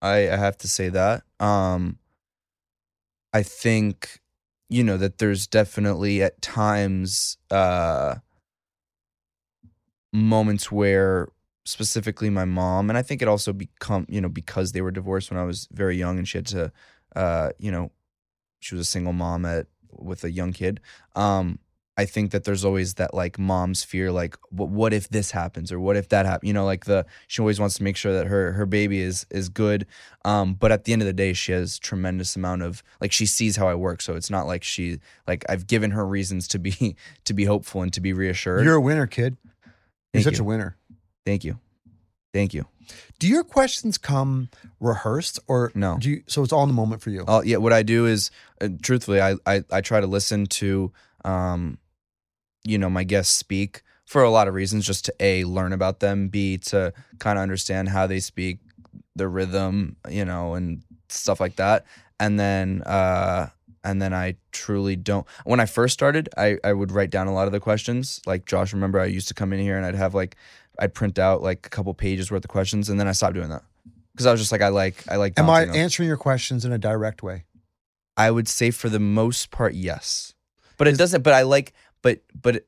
I, 0.00 0.30
I 0.30 0.36
have 0.36 0.56
to 0.58 0.68
say 0.68 0.88
that. 0.90 1.24
Um, 1.40 1.98
I 3.32 3.42
think 3.42 4.20
you 4.68 4.84
know 4.84 4.96
that 4.98 5.18
there's 5.18 5.48
definitely 5.48 6.22
at 6.22 6.40
times 6.40 7.36
uh, 7.50 8.14
moments 10.12 10.70
where 10.70 11.26
specifically 11.64 12.30
my 12.30 12.44
mom 12.44 12.88
and 12.88 12.96
I 12.96 13.02
think 13.02 13.20
it 13.20 13.26
also 13.26 13.52
become 13.52 14.06
you 14.08 14.20
know 14.20 14.28
because 14.28 14.70
they 14.70 14.80
were 14.80 14.92
divorced 14.92 15.32
when 15.32 15.40
I 15.40 15.44
was 15.44 15.66
very 15.72 15.96
young 15.96 16.18
and 16.18 16.28
she 16.28 16.38
had 16.38 16.46
to 16.48 16.70
uh, 17.16 17.50
you 17.58 17.72
know 17.72 17.90
she 18.60 18.76
was 18.76 18.86
a 18.86 18.90
single 18.90 19.12
mom 19.12 19.44
at 19.44 19.66
with 19.98 20.24
a 20.24 20.30
young 20.30 20.52
kid. 20.52 20.80
Um, 21.14 21.58
I 21.96 22.06
think 22.06 22.32
that 22.32 22.42
there's 22.42 22.64
always 22.64 22.94
that 22.94 23.14
like 23.14 23.38
mom's 23.38 23.84
fear, 23.84 24.10
like, 24.10 24.36
what, 24.50 24.68
what 24.68 24.92
if 24.92 25.08
this 25.10 25.30
happens 25.30 25.70
or 25.70 25.78
what 25.78 25.96
if 25.96 26.08
that 26.08 26.26
happens? 26.26 26.48
You 26.48 26.52
know, 26.52 26.64
like 26.64 26.86
the 26.86 27.06
she 27.28 27.40
always 27.40 27.60
wants 27.60 27.76
to 27.76 27.84
make 27.84 27.96
sure 27.96 28.12
that 28.12 28.26
her 28.26 28.52
her 28.52 28.66
baby 28.66 29.00
is 29.00 29.26
is 29.30 29.48
good. 29.48 29.86
Um, 30.24 30.54
but 30.54 30.72
at 30.72 30.84
the 30.84 30.92
end 30.92 31.02
of 31.02 31.06
the 31.06 31.12
day, 31.12 31.32
she 31.32 31.52
has 31.52 31.78
tremendous 31.78 32.34
amount 32.34 32.62
of 32.62 32.82
like 33.00 33.12
she 33.12 33.26
sees 33.26 33.56
how 33.56 33.68
I 33.68 33.76
work, 33.76 34.02
so 34.02 34.14
it's 34.16 34.30
not 34.30 34.46
like 34.46 34.64
she 34.64 34.98
like 35.28 35.44
I've 35.48 35.68
given 35.68 35.92
her 35.92 36.04
reasons 36.04 36.48
to 36.48 36.58
be 36.58 36.96
to 37.24 37.32
be 37.32 37.44
hopeful 37.44 37.82
and 37.82 37.92
to 37.92 38.00
be 38.00 38.12
reassured. 38.12 38.64
You're 38.64 38.74
a 38.74 38.80
winner, 38.80 39.06
kid. 39.06 39.36
You're 39.44 39.72
Thank 40.14 40.24
such 40.24 40.38
you. 40.38 40.44
a 40.44 40.46
winner. 40.46 40.76
Thank 41.24 41.44
you. 41.44 41.58
Thank 42.34 42.52
you. 42.52 42.66
Do 43.20 43.28
your 43.28 43.44
questions 43.44 43.96
come 43.96 44.50
rehearsed 44.80 45.38
or 45.46 45.70
No. 45.74 45.96
Do 45.98 46.10
you, 46.10 46.22
so 46.26 46.42
it's 46.42 46.52
all 46.52 46.64
in 46.64 46.68
the 46.68 46.74
moment 46.74 47.00
for 47.00 47.10
you. 47.10 47.24
Uh, 47.26 47.42
yeah, 47.44 47.58
what 47.58 47.72
I 47.72 47.84
do 47.84 48.06
is, 48.06 48.32
uh, 48.60 48.68
truthfully, 48.82 49.22
I, 49.22 49.36
I 49.46 49.62
I 49.70 49.80
try 49.80 50.00
to 50.00 50.06
listen 50.06 50.46
to, 50.46 50.92
um, 51.24 51.78
you 52.64 52.76
know, 52.76 52.90
my 52.90 53.04
guests 53.04 53.34
speak 53.34 53.82
for 54.04 54.22
a 54.22 54.30
lot 54.30 54.48
of 54.48 54.54
reasons, 54.54 54.84
just 54.84 55.04
to 55.06 55.14
a 55.20 55.44
learn 55.44 55.72
about 55.72 56.00
them, 56.00 56.28
b 56.28 56.58
to 56.58 56.92
kind 57.20 57.38
of 57.38 57.42
understand 57.42 57.88
how 57.88 58.06
they 58.06 58.20
speak, 58.20 58.58
the 59.14 59.28
rhythm, 59.28 59.96
you 60.10 60.24
know, 60.24 60.54
and 60.54 60.82
stuff 61.08 61.38
like 61.40 61.56
that, 61.56 61.86
and 62.18 62.38
then 62.38 62.82
uh, 62.82 63.48
and 63.84 64.02
then 64.02 64.12
I 64.12 64.36
truly 64.50 64.96
don't. 64.96 65.26
When 65.44 65.60
I 65.60 65.66
first 65.66 65.94
started, 65.94 66.28
I 66.36 66.58
I 66.64 66.72
would 66.72 66.90
write 66.90 67.10
down 67.10 67.28
a 67.28 67.32
lot 67.32 67.46
of 67.46 67.52
the 67.52 67.60
questions. 67.60 68.20
Like 68.26 68.44
Josh, 68.44 68.72
remember 68.72 68.98
I 68.98 69.06
used 69.06 69.28
to 69.28 69.34
come 69.34 69.52
in 69.52 69.60
here 69.60 69.76
and 69.76 69.86
I'd 69.86 69.94
have 69.94 70.14
like 70.14 70.36
I'd 70.78 70.94
print 70.94 71.18
out 71.18 71.42
like 71.42 71.66
a 71.66 71.70
couple 71.70 71.94
pages 71.94 72.30
worth 72.30 72.44
of 72.44 72.50
questions, 72.50 72.88
and 72.88 72.98
then 72.98 73.08
I 73.08 73.12
stopped 73.12 73.34
doing 73.34 73.48
that 73.50 73.62
because 74.12 74.26
I 74.26 74.30
was 74.30 74.40
just 74.40 74.52
like 74.52 74.62
I 74.62 74.68
like 74.68 75.04
I 75.08 75.16
like. 75.16 75.38
Am 75.38 75.50
I 75.50 75.64
them. 75.64 75.74
answering 75.74 76.08
your 76.08 76.16
questions 76.16 76.64
in 76.64 76.72
a 76.72 76.78
direct 76.78 77.22
way? 77.22 77.44
I 78.16 78.30
would 78.30 78.48
say 78.48 78.70
for 78.70 78.88
the 78.88 79.00
most 79.00 79.50
part, 79.50 79.74
yes. 79.74 80.34
But 80.76 80.88
it 80.88 80.96
doesn't. 80.96 81.22
But 81.22 81.34
I 81.34 81.42
like. 81.42 81.72
But 82.02 82.20
but 82.40 82.64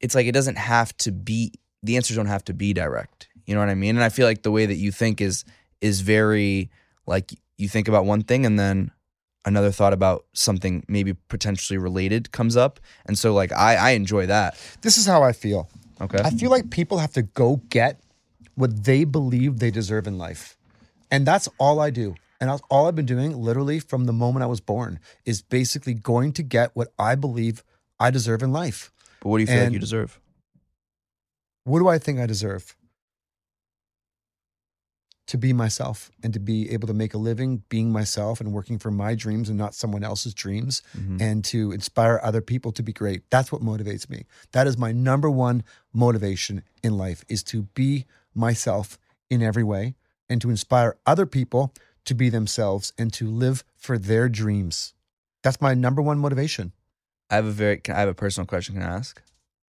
it's 0.00 0.14
like 0.14 0.26
it 0.26 0.32
doesn't 0.32 0.58
have 0.58 0.96
to 0.98 1.12
be. 1.12 1.52
The 1.82 1.96
answers 1.96 2.16
don't 2.16 2.26
have 2.26 2.44
to 2.46 2.54
be 2.54 2.72
direct. 2.72 3.28
You 3.46 3.54
know 3.54 3.60
what 3.60 3.68
I 3.68 3.74
mean? 3.74 3.96
And 3.96 4.04
I 4.04 4.08
feel 4.08 4.26
like 4.26 4.42
the 4.42 4.50
way 4.50 4.66
that 4.66 4.76
you 4.76 4.90
think 4.90 5.20
is 5.20 5.44
is 5.80 6.00
very 6.00 6.70
like 7.06 7.32
you 7.56 7.68
think 7.68 7.88
about 7.88 8.04
one 8.04 8.22
thing 8.22 8.44
and 8.44 8.58
then 8.58 8.90
another 9.44 9.70
thought 9.70 9.92
about 9.92 10.26
something 10.34 10.84
maybe 10.88 11.14
potentially 11.14 11.78
related 11.78 12.32
comes 12.32 12.56
up, 12.56 12.80
and 13.06 13.18
so 13.18 13.32
like 13.32 13.52
I 13.52 13.76
I 13.76 13.90
enjoy 13.90 14.26
that. 14.26 14.56
This 14.82 14.98
is 14.98 15.06
how 15.06 15.22
I 15.22 15.32
feel. 15.32 15.68
Okay. 16.00 16.18
I 16.22 16.30
feel 16.30 16.50
like 16.50 16.70
people 16.70 16.98
have 16.98 17.12
to 17.14 17.22
go 17.22 17.56
get 17.68 18.00
what 18.54 18.84
they 18.84 19.04
believe 19.04 19.58
they 19.58 19.70
deserve 19.70 20.06
in 20.06 20.18
life. 20.18 20.56
And 21.10 21.26
that's 21.26 21.48
all 21.58 21.80
I 21.80 21.90
do. 21.90 22.14
And 22.40 22.50
that's 22.50 22.62
all 22.70 22.86
I've 22.86 22.94
been 22.94 23.06
doing 23.06 23.36
literally 23.36 23.80
from 23.80 24.04
the 24.04 24.12
moment 24.12 24.44
I 24.44 24.46
was 24.46 24.60
born 24.60 25.00
is 25.24 25.42
basically 25.42 25.94
going 25.94 26.32
to 26.34 26.42
get 26.42 26.70
what 26.74 26.88
I 26.98 27.14
believe 27.14 27.64
I 27.98 28.10
deserve 28.10 28.42
in 28.42 28.52
life. 28.52 28.92
but 29.20 29.28
what 29.30 29.38
do 29.38 29.42
you 29.42 29.46
feel 29.48 29.64
like 29.64 29.72
you 29.72 29.78
deserve? 29.78 30.20
What 31.64 31.80
do 31.80 31.88
I 31.88 31.98
think 31.98 32.20
I 32.20 32.26
deserve? 32.26 32.76
To 35.28 35.38
be 35.38 35.52
myself 35.52 36.10
and 36.22 36.32
to 36.32 36.40
be 36.40 36.70
able 36.70 36.86
to 36.88 36.94
make 36.94 37.12
a 37.14 37.18
living 37.18 37.62
being 37.68 37.92
myself 37.92 38.40
and 38.40 38.50
working 38.52 38.78
for 38.78 38.90
my 38.90 39.14
dreams 39.14 39.48
and 39.50 39.58
not 39.58 39.74
someone 39.74 40.02
else's 40.02 40.32
dreams 40.34 40.82
Mhm. 40.96 41.20
and 41.20 41.44
to 41.44 41.70
inspire 41.70 42.18
other 42.22 42.40
people 42.40 42.72
to 42.72 42.82
be 42.82 42.92
great. 42.94 43.28
That's 43.30 43.52
what 43.52 43.60
motivates 43.62 44.08
me. 44.08 44.24
That 44.52 44.66
is 44.66 44.78
my 44.78 44.90
number 44.92 45.28
one 45.28 45.64
motivation 45.92 46.62
in 46.82 46.96
life 46.96 47.24
is 47.28 47.42
to 47.44 47.62
be 47.74 48.06
myself 48.34 48.98
in 49.28 49.42
every 49.42 49.64
way 49.64 49.94
and 50.30 50.40
to 50.40 50.48
inspire 50.50 50.96
other 51.06 51.26
people 51.26 51.74
to 52.06 52.14
be 52.14 52.30
themselves 52.30 52.92
and 52.96 53.12
to 53.12 53.26
live 53.28 53.64
for 53.76 53.98
their 53.98 54.30
dreams. 54.30 54.94
That's 55.42 55.60
my 55.60 55.74
number 55.74 56.00
one 56.00 56.18
motivation. 56.18 56.72
I 57.30 57.34
have 57.36 57.44
a 57.46 57.52
very 57.52 57.80
I 57.88 58.00
have 58.00 58.08
a 58.08 58.14
personal 58.14 58.46
question? 58.46 58.76
Can 58.76 58.82
I 58.84 58.96
ask? 58.96 59.20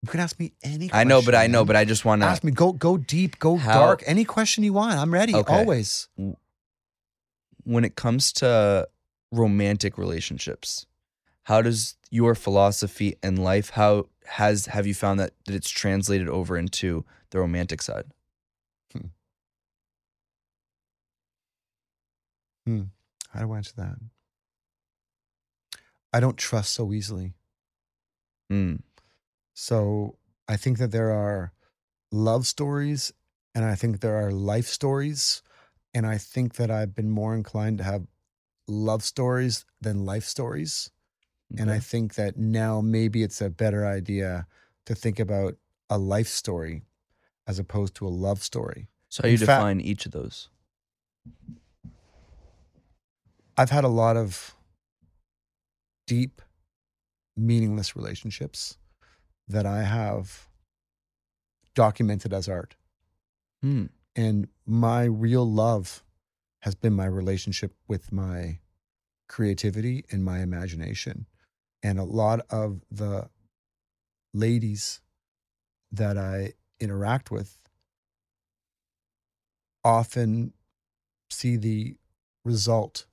You 0.01 0.07
can 0.09 0.19
ask 0.21 0.39
me 0.39 0.53
any 0.63 0.89
I 0.93 1.03
know, 1.03 1.21
but 1.21 1.35
I 1.35 1.47
know, 1.47 1.65
but 1.65 1.75
I 1.75 1.83
just 1.83 2.05
want 2.05 2.21
to. 2.21 2.27
ask 2.27 2.43
me 2.43 2.51
go 2.51 2.71
go 2.71 2.97
deep, 2.97 3.37
go 3.39 3.57
How- 3.57 3.73
dark, 3.73 4.03
any 4.05 4.23
question 4.23 4.63
you 4.63 4.73
want. 4.73 4.97
I'm 4.97 5.13
ready 5.13 5.35
Okay. 5.35 5.53
always. 5.53 6.07
when 7.65 7.83
it 7.85 7.95
comes 7.95 8.31
to 8.33 8.87
romantic 9.31 9.95
relationships 9.97 10.87
how 11.43 11.61
does 11.61 11.97
your 12.09 12.33
philosophy 12.33 13.15
in 13.21 13.35
life 13.35 13.69
how 13.71 14.07
has 14.25 14.65
have 14.67 14.87
you 14.87 14.93
found 14.95 15.19
that, 15.19 15.33
that 15.45 15.53
it's 15.53 15.69
translated 15.69 16.27
over 16.27 16.57
into 16.57 17.05
the 17.29 17.37
romantic 17.39 17.81
side 17.83 18.05
Hmm. 22.65 22.83
How 23.29 23.41
do 23.41 23.51
I 23.53 23.57
answer 23.57 23.73
that? 23.77 23.95
I 26.13 26.19
don't 26.19 26.37
trust 26.37 26.73
so 26.73 26.91
easily. 26.93 27.33
mm. 28.51 28.79
So 29.59 30.15
I 30.47 30.55
think 30.55 30.77
that 30.77 30.91
there 30.91 31.11
are 31.11 31.51
love 32.13 32.47
stories 32.47 33.11
and 33.53 33.65
I 33.65 33.75
think 33.75 33.99
there 33.99 34.15
are 34.15 34.31
life 34.31 34.67
stories. 34.67 35.43
And 35.93 36.07
I 36.07 36.17
think 36.17 36.55
that 36.55 36.71
I've 36.71 36.95
been 36.95 37.11
more 37.11 37.35
inclined 37.35 37.79
to 37.79 37.83
have 37.83 38.07
love 38.69 39.03
stories 39.03 39.65
than 39.81 40.05
life 40.05 40.23
stories. 40.23 40.91
And 41.57 41.69
I 41.69 41.79
think 41.79 42.15
that 42.15 42.37
now 42.37 42.79
maybe 42.79 43.21
it's 43.21 43.41
a 43.41 43.49
better 43.49 43.85
idea 43.85 44.47
to 44.85 44.95
think 44.95 45.19
about 45.19 45.57
a 45.89 45.97
life 45.97 46.29
story 46.29 46.83
as 47.45 47.59
opposed 47.59 47.95
to 47.95 48.07
a 48.07 48.15
love 48.27 48.41
story. 48.41 48.87
so 49.09 49.23
how 49.23 49.27
you 49.27 49.33
in 49.33 49.39
define 49.39 49.81
each 49.81 50.05
of 50.05 50.13
those 50.13 50.47
I've 53.57 53.71
had 53.71 53.83
a 53.83 53.89
lot 53.89 54.15
of 54.15 54.55
deep, 56.07 56.41
meaningless 57.35 57.93
relationships 57.95 58.77
that 59.49 59.65
I 59.65 59.83
have 59.83 60.47
documented 61.75 62.33
as 62.33 62.47
art. 62.47 62.75
hmm. 63.61 63.85
And 64.15 64.47
my 64.65 65.03
real 65.03 65.49
love 65.49 66.03
has 66.61 66.75
been 66.75 66.93
my 66.93 67.05
relationship 67.05 67.73
with 67.87 68.11
my 68.11 68.59
creativity 69.29 70.03
and 70.11 70.25
my 70.25 70.39
imagination. 70.39 71.25
And 71.81 71.99
a 71.99 72.03
lot 72.03 72.41
of 72.49 72.81
the 72.91 73.29
ladies 74.33 74.99
that 75.91 76.17
I 76.17 76.53
interact 76.79 77.31
with 77.31 77.59
often 79.83 80.53
see 81.29 81.55
the 81.55 81.95
result 82.43 83.05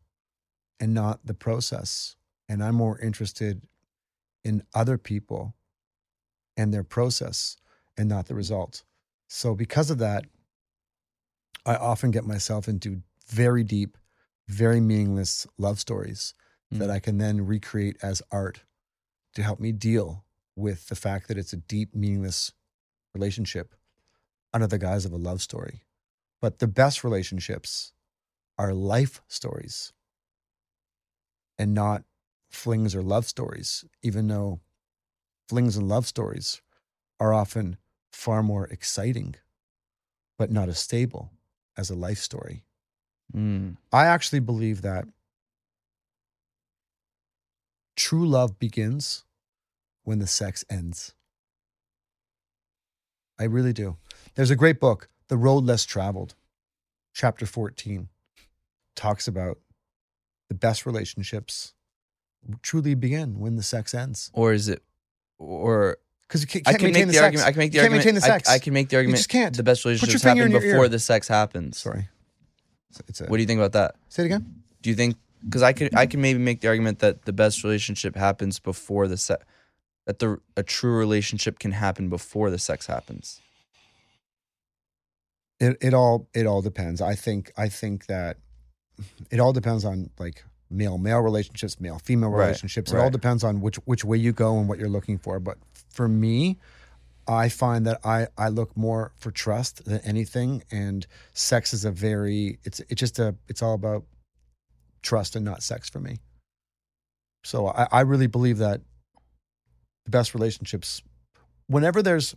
and 0.80 0.92
not 0.92 1.20
the 1.24 1.34
process. 1.34 2.16
And 2.48 2.64
I'm 2.64 2.74
more 2.74 2.98
interested 2.98 3.68
in 4.44 4.62
other 4.74 4.98
people 4.98 5.54
and 6.56 6.72
their 6.72 6.84
process 6.84 7.56
and 7.96 8.08
not 8.08 8.26
the 8.26 8.34
result. 8.34 8.84
So, 9.28 9.54
because 9.54 9.90
of 9.90 9.98
that, 9.98 10.24
I 11.64 11.76
often 11.76 12.10
get 12.10 12.24
myself 12.24 12.68
into 12.68 13.02
very 13.26 13.64
deep, 13.64 13.96
very 14.48 14.80
meaningless 14.80 15.46
love 15.58 15.80
stories 15.80 16.34
that 16.70 16.88
Mm. 16.88 16.94
I 16.94 16.98
can 17.00 17.18
then 17.18 17.46
recreate 17.46 17.96
as 18.02 18.22
art 18.32 18.64
to 19.34 19.42
help 19.42 19.60
me 19.60 19.72
deal 19.72 20.24
with 20.56 20.88
the 20.88 20.96
fact 20.96 21.28
that 21.28 21.38
it's 21.38 21.52
a 21.52 21.56
deep, 21.58 21.94
meaningless 21.94 22.52
relationship 23.14 23.74
under 24.52 24.66
the 24.66 24.78
guise 24.78 25.04
of 25.04 25.12
a 25.12 25.16
love 25.18 25.42
story. 25.42 25.82
But 26.40 26.58
the 26.58 26.66
best 26.68 27.04
relationships 27.04 27.92
are 28.58 28.72
life 28.74 29.22
stories 29.28 29.92
and 31.58 31.74
not 31.74 32.04
flings 32.50 32.94
or 32.94 33.02
love 33.02 33.26
stories, 33.26 33.84
even 34.02 34.28
though 34.28 34.60
flings 35.48 35.76
and 35.76 35.88
love 35.88 36.06
stories 36.06 36.60
are 37.18 37.32
often 37.32 37.76
far 38.10 38.42
more 38.42 38.66
exciting, 38.66 39.34
but 40.38 40.50
not 40.50 40.68
as 40.68 40.78
stable 40.78 41.30
as 41.76 41.90
a 41.90 41.94
life 41.94 42.18
story. 42.18 42.64
Mm. 43.34 43.76
I 43.92 44.06
actually 44.06 44.40
believe 44.40 44.82
that 44.82 45.06
true 47.96 48.26
love 48.26 48.58
begins 48.58 49.24
when 50.04 50.18
the 50.18 50.26
sex 50.26 50.64
ends. 50.70 51.14
I 53.38 53.44
really 53.44 53.72
do. 53.72 53.96
There's 54.34 54.50
a 54.50 54.56
great 54.56 54.80
book, 54.80 55.08
The 55.28 55.36
Road 55.36 55.64
Less 55.64 55.84
Traveled, 55.84 56.34
chapter 57.12 57.44
14, 57.44 58.08
talks 58.94 59.28
about 59.28 59.58
the 60.48 60.54
best 60.54 60.86
relationships 60.86 61.74
truly 62.62 62.94
begin 62.94 63.38
when 63.38 63.56
the 63.56 63.62
sex 63.62 63.92
ends. 63.92 64.30
or 64.32 64.52
is 64.52 64.68
it 64.68 64.82
or 65.38 65.98
Because 66.28 66.40
you 66.42 66.46
can't, 66.48 66.66
i 66.68 66.72
can't 66.72 66.82
maintain 66.82 67.06
make 67.06 67.06
the, 67.08 67.12
the, 67.12 67.18
sex. 67.18 67.24
argument 67.24 67.46
i 67.46 67.52
can 67.52 67.58
make 67.58 67.70
the 67.72 67.76
You 67.76 67.82
can't 67.82 67.92
argument 67.92 68.04
maintain 68.06 68.14
the 68.20 68.24
I- 68.26 68.38
sex. 68.38 68.48
I, 68.48 68.58
can 68.58 68.72
make 68.74 68.88
the 68.88 68.96
argument. 68.96 68.96
You 68.96 68.98
argument 68.98 69.16
just 69.18 69.28
can't. 69.28 69.56
the 69.56 69.62
best 69.62 69.84
relationships 69.84 70.22
happen 70.22 70.50
before 70.52 70.88
the 70.88 70.98
sex 70.98 71.28
happens 71.28 71.78
Sorry. 71.78 72.08
It's 73.08 73.20
a, 73.20 73.24
what 73.26 73.36
do 73.36 73.42
you 73.42 73.46
think 73.46 73.58
about 73.58 73.72
that 73.72 73.94
say 74.08 74.22
it 74.22 74.26
again. 74.26 74.62
do 74.82 74.90
you 74.90 74.96
think 74.96 75.16
because 75.44 75.62
i 75.62 75.72
could 75.72 75.94
i 75.94 76.06
can 76.06 76.20
maybe 76.20 76.38
make 76.38 76.60
the 76.62 76.68
argument 76.68 76.98
that 77.00 77.24
the 77.26 77.32
best 77.32 77.62
relationship 77.64 78.16
happens 78.16 78.58
before 78.58 79.06
the 79.08 79.16
sex 79.18 79.44
that 80.06 80.18
the 80.20 80.38
a 80.56 80.62
true 80.62 80.96
relationship 80.96 81.58
can 81.58 81.72
happen 81.72 82.08
before 82.08 82.48
the 82.50 82.58
sex 82.58 82.86
happens 82.86 83.40
It 85.58 85.76
it 85.80 85.94
all 85.94 86.28
it 86.34 86.46
all 86.46 86.62
depends. 86.62 87.00
I 87.00 87.14
think 87.14 87.50
I 87.56 87.68
think 87.70 88.06
that 88.06 88.36
it 89.30 89.40
all 89.40 89.52
depends 89.54 89.84
on 89.84 90.10
like 90.18 90.44
male 90.70 90.98
male 90.98 91.20
relationships, 91.20 91.80
male 91.80 91.98
female 91.98 92.30
Right, 92.30 92.46
relationships. 92.46 92.92
It 92.92 92.98
all 92.98 93.10
depends 93.10 93.44
on 93.44 93.60
which 93.60 93.76
which 93.84 94.04
way 94.04 94.18
you 94.18 94.32
go 94.32 94.58
and 94.58 94.68
what 94.68 94.78
you're 94.78 94.88
looking 94.88 95.18
for. 95.18 95.38
But 95.40 95.58
for 95.88 96.08
me, 96.08 96.58
I 97.28 97.48
find 97.48 97.86
that 97.86 98.00
I 98.04 98.28
I 98.36 98.48
look 98.48 98.76
more 98.76 99.12
for 99.16 99.30
trust 99.30 99.84
than 99.84 100.00
anything, 100.00 100.62
and 100.70 101.06
sex 101.32 101.72
is 101.72 101.84
a 101.84 101.90
very 101.90 102.58
it's 102.64 102.80
it's 102.88 103.00
just 103.00 103.18
a 103.18 103.34
it's 103.48 103.62
all 103.62 103.74
about 103.74 104.04
trust 105.02 105.36
and 105.36 105.44
not 105.44 105.62
sex 105.62 105.88
for 105.88 106.00
me. 106.00 106.18
So 107.44 107.68
I, 107.68 107.86
I 107.92 108.00
really 108.00 108.26
believe 108.26 108.58
that 108.58 108.80
the 110.04 110.10
best 110.10 110.34
relationships, 110.34 111.02
whenever 111.68 112.02
there's 112.02 112.34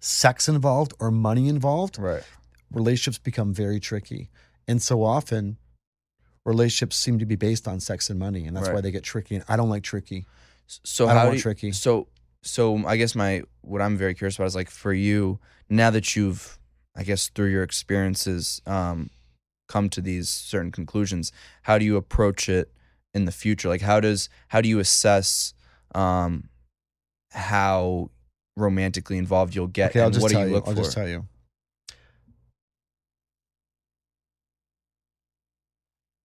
sex 0.00 0.48
involved 0.48 0.92
or 0.98 1.10
money 1.10 1.48
involved, 1.48 1.98
Right. 1.98 2.22
relationships 2.70 3.18
become 3.18 3.52
very 3.52 3.80
tricky. 3.80 4.30
And 4.66 4.82
so 4.82 5.02
often, 5.02 5.56
relationships 6.48 6.96
seem 6.96 7.18
to 7.18 7.26
be 7.26 7.36
based 7.36 7.68
on 7.68 7.78
sex 7.80 8.10
and 8.10 8.18
money, 8.18 8.46
and 8.46 8.56
that's 8.56 8.68
why 8.70 8.80
they 8.80 8.90
get 8.90 9.04
tricky. 9.04 9.36
And 9.36 9.44
I 9.48 9.56
don't 9.56 9.68
like 9.70 9.82
tricky. 9.82 10.26
So 10.66 11.04
I 11.06 11.08
don't 11.08 11.16
how 11.18 11.24
want 11.24 11.32
do 11.34 11.36
you- 11.38 11.42
tricky. 11.42 11.72
So 11.72 12.08
so 12.42 12.84
I 12.86 12.96
guess 12.96 13.14
my 13.14 13.42
what 13.62 13.80
I'm 13.82 13.96
very 13.96 14.14
curious 14.14 14.36
about 14.36 14.46
is 14.46 14.54
like 14.54 14.70
for 14.70 14.92
you 14.92 15.38
now 15.68 15.90
that 15.90 16.16
you've 16.16 16.58
I 16.96 17.02
guess 17.04 17.28
through 17.28 17.50
your 17.50 17.62
experiences 17.62 18.60
um 18.66 19.10
come 19.68 19.88
to 19.90 20.00
these 20.00 20.28
certain 20.28 20.72
conclusions, 20.72 21.30
how 21.62 21.78
do 21.78 21.84
you 21.84 21.96
approach 21.96 22.48
it 22.48 22.72
in 23.14 23.24
the 23.26 23.32
future? 23.32 23.68
Like 23.68 23.82
how 23.82 24.00
does 24.00 24.28
how 24.48 24.60
do 24.60 24.68
you 24.68 24.78
assess 24.78 25.52
um 25.94 26.48
how 27.32 28.10
romantically 28.56 29.18
involved 29.18 29.54
you'll 29.54 29.66
get 29.66 29.90
Okay, 29.90 30.00
I'll 30.00 30.06
and 30.06 30.14
just 30.14 30.22
what 30.22 30.28
do 30.30 30.34
tell 30.34 30.42
you 30.44 30.48
you. 30.48 30.54
look 30.56 30.66
I'll 30.68 30.74
for? 30.74 30.82
just 30.82 30.92
tell 30.94 31.08
you. 31.08 31.26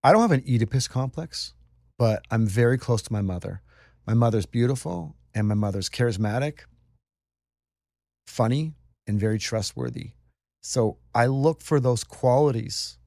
I 0.04 0.12
don't 0.12 0.22
have 0.22 0.32
an 0.32 0.43
Oedipus 0.47 0.88
complex, 0.88 1.54
but 1.97 2.24
I'm 2.30 2.45
very 2.45 2.78
close 2.78 3.01
to 3.04 3.14
my 3.14 3.22
mother. 3.22 3.62
My 4.06 4.14
mother's 4.14 4.45
beautiful, 4.45 5.16
and 5.34 5.47
my 5.47 5.56
mother's 5.56 5.89
charismatic, 5.89 6.60
funny, 8.28 8.74
and 9.08 9.20
very 9.20 9.39
trustworthy. 9.39 10.12
So 10.62 10.97
I 11.16 11.28
look 11.28 11.62
for 11.62 11.80
those 11.80 12.04
qualities 12.04 12.97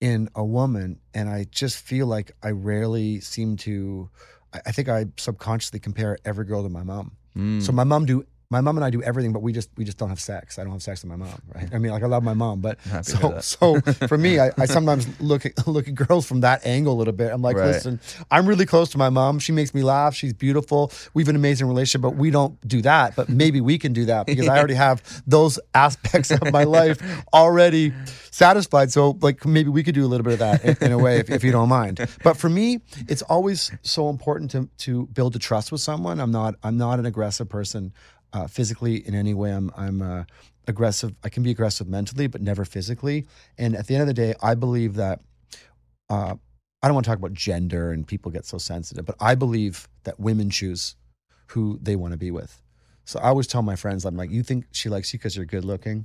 in 0.00 0.28
a 0.34 0.44
woman, 0.44 1.00
and 1.14 1.28
I 1.28 1.46
just 1.50 1.78
feel 1.78 2.06
like 2.06 2.32
I 2.42 2.50
rarely 2.50 3.20
seem 3.20 3.56
to. 3.58 4.10
I 4.52 4.72
think 4.72 4.88
I 4.88 5.06
subconsciously 5.18 5.80
compare 5.80 6.16
every 6.24 6.46
girl 6.46 6.62
to 6.62 6.68
my 6.70 6.82
mom. 6.82 7.16
Mm. 7.36 7.62
So 7.62 7.72
my 7.72 7.84
mom 7.84 8.06
do 8.06 8.24
my 8.50 8.60
mom 8.60 8.76
and 8.76 8.84
I 8.84 8.90
do 8.90 9.02
everything, 9.02 9.32
but 9.32 9.42
we 9.42 9.52
just 9.52 9.70
we 9.76 9.84
just 9.84 9.98
don't 9.98 10.08
have 10.08 10.20
sex. 10.20 10.58
I 10.58 10.62
don't 10.62 10.72
have 10.72 10.82
sex 10.82 11.02
with 11.02 11.10
my 11.10 11.16
mom, 11.16 11.40
right? 11.54 11.68
I 11.74 11.78
mean, 11.78 11.90
like 11.92 12.02
I 12.02 12.06
love 12.06 12.22
my 12.22 12.34
mom, 12.34 12.60
but 12.60 12.78
so 13.02 13.40
so 13.40 13.80
for 14.06 14.16
me, 14.16 14.38
I, 14.38 14.50
I 14.58 14.66
sometimes 14.66 15.08
look 15.20 15.44
at 15.46 15.66
look 15.66 15.88
at 15.88 15.94
girls 15.94 16.26
from 16.26 16.40
that 16.40 16.64
angle 16.64 16.94
a 16.94 16.98
little 16.98 17.12
bit. 17.12 17.32
I'm 17.32 17.42
like, 17.42 17.56
Right. 17.56 17.66
listen, 17.66 18.00
I'm 18.30 18.46
really 18.46 18.66
close 18.66 18.90
to 18.90 18.98
my 18.98 19.08
mom. 19.10 19.38
She 19.40 19.52
makes 19.52 19.74
me 19.74 19.82
laugh. 19.82 20.14
She's 20.14 20.32
beautiful. 20.32 20.92
We 21.14 21.22
have 21.22 21.28
an 21.28 21.36
amazing 21.36 21.66
relationship, 21.66 22.02
but 22.02 22.16
we 22.16 22.30
don't 22.30 22.60
do 22.66 22.82
that. 22.82 23.16
But 23.16 23.28
maybe 23.28 23.60
we 23.60 23.78
can 23.78 23.92
do 23.92 24.04
that 24.06 24.26
because 24.30 24.46
I 24.48 24.58
already 24.58 24.74
have 24.74 25.02
those 25.26 25.58
aspects 25.74 26.30
of 26.30 26.52
my 26.52 26.64
life 26.64 26.98
already 27.34 27.92
satisfied. 28.30 28.92
So 28.92 29.16
like 29.20 29.44
maybe 29.44 29.70
we 29.70 29.82
could 29.82 29.94
do 29.94 30.04
a 30.04 30.08
little 30.08 30.24
bit 30.24 30.34
of 30.34 30.38
that 30.40 30.64
in, 30.64 30.86
in 30.86 30.92
a 30.92 30.98
way, 30.98 31.18
if, 31.18 31.30
if 31.30 31.42
you 31.44 31.52
don't 31.52 31.68
mind. 31.68 32.06
But 32.22 32.36
for 32.36 32.48
me, 32.48 32.80
it's 33.08 33.22
always 33.22 33.72
so 33.82 34.08
important 34.08 34.50
to 34.52 34.68
to 34.78 35.06
build 35.06 35.34
a 35.36 35.38
trust 35.38 35.72
with 35.72 35.80
someone. 35.80 36.20
I'm 36.20 36.30
not 36.30 36.54
I'm 36.62 36.76
not 36.76 36.98
an 36.98 37.06
aggressive 37.06 37.48
person 37.48 37.92
uh, 38.32 38.46
physically 38.46 39.06
in 39.06 39.14
any 39.14 39.34
way. 39.34 39.52
I'm 39.52 39.70
I'm 39.76 40.02
uh, 40.02 40.24
aggressive. 40.66 41.14
I 41.24 41.28
can 41.28 41.42
be 41.42 41.50
aggressive 41.50 41.88
mentally, 41.88 42.26
but 42.26 42.40
never 42.40 42.64
physically. 42.64 43.26
And 43.58 43.74
at 43.76 43.86
the 43.86 43.94
end 43.94 44.02
of 44.02 44.06
the 44.08 44.14
day, 44.14 44.34
I 44.42 44.54
believe 44.54 44.94
that. 44.94 45.20
Uh, 46.08 46.34
I 46.82 46.88
don't 46.88 46.94
want 46.94 47.04
to 47.06 47.10
talk 47.10 47.18
about 47.18 47.32
gender 47.32 47.90
and 47.90 48.06
people 48.06 48.30
get 48.30 48.44
so 48.44 48.58
sensitive, 48.58 49.04
but 49.06 49.16
I 49.18 49.34
believe 49.34 49.88
that 50.04 50.20
women 50.20 50.50
choose 50.50 50.94
who 51.48 51.78
they 51.82 51.96
want 51.96 52.12
to 52.12 52.18
be 52.18 52.30
with. 52.30 52.62
So 53.06 53.18
I 53.18 53.28
always 53.28 53.46
tell 53.48 53.62
my 53.62 53.74
friends, 53.74 54.04
I'm 54.04 54.16
like, 54.16 54.30
you 54.30 54.42
think 54.44 54.66
she 54.70 54.88
likes 54.88 55.12
you 55.12 55.18
because 55.18 55.34
you're 55.34 55.46
good 55.46 55.64
looking? 55.64 56.04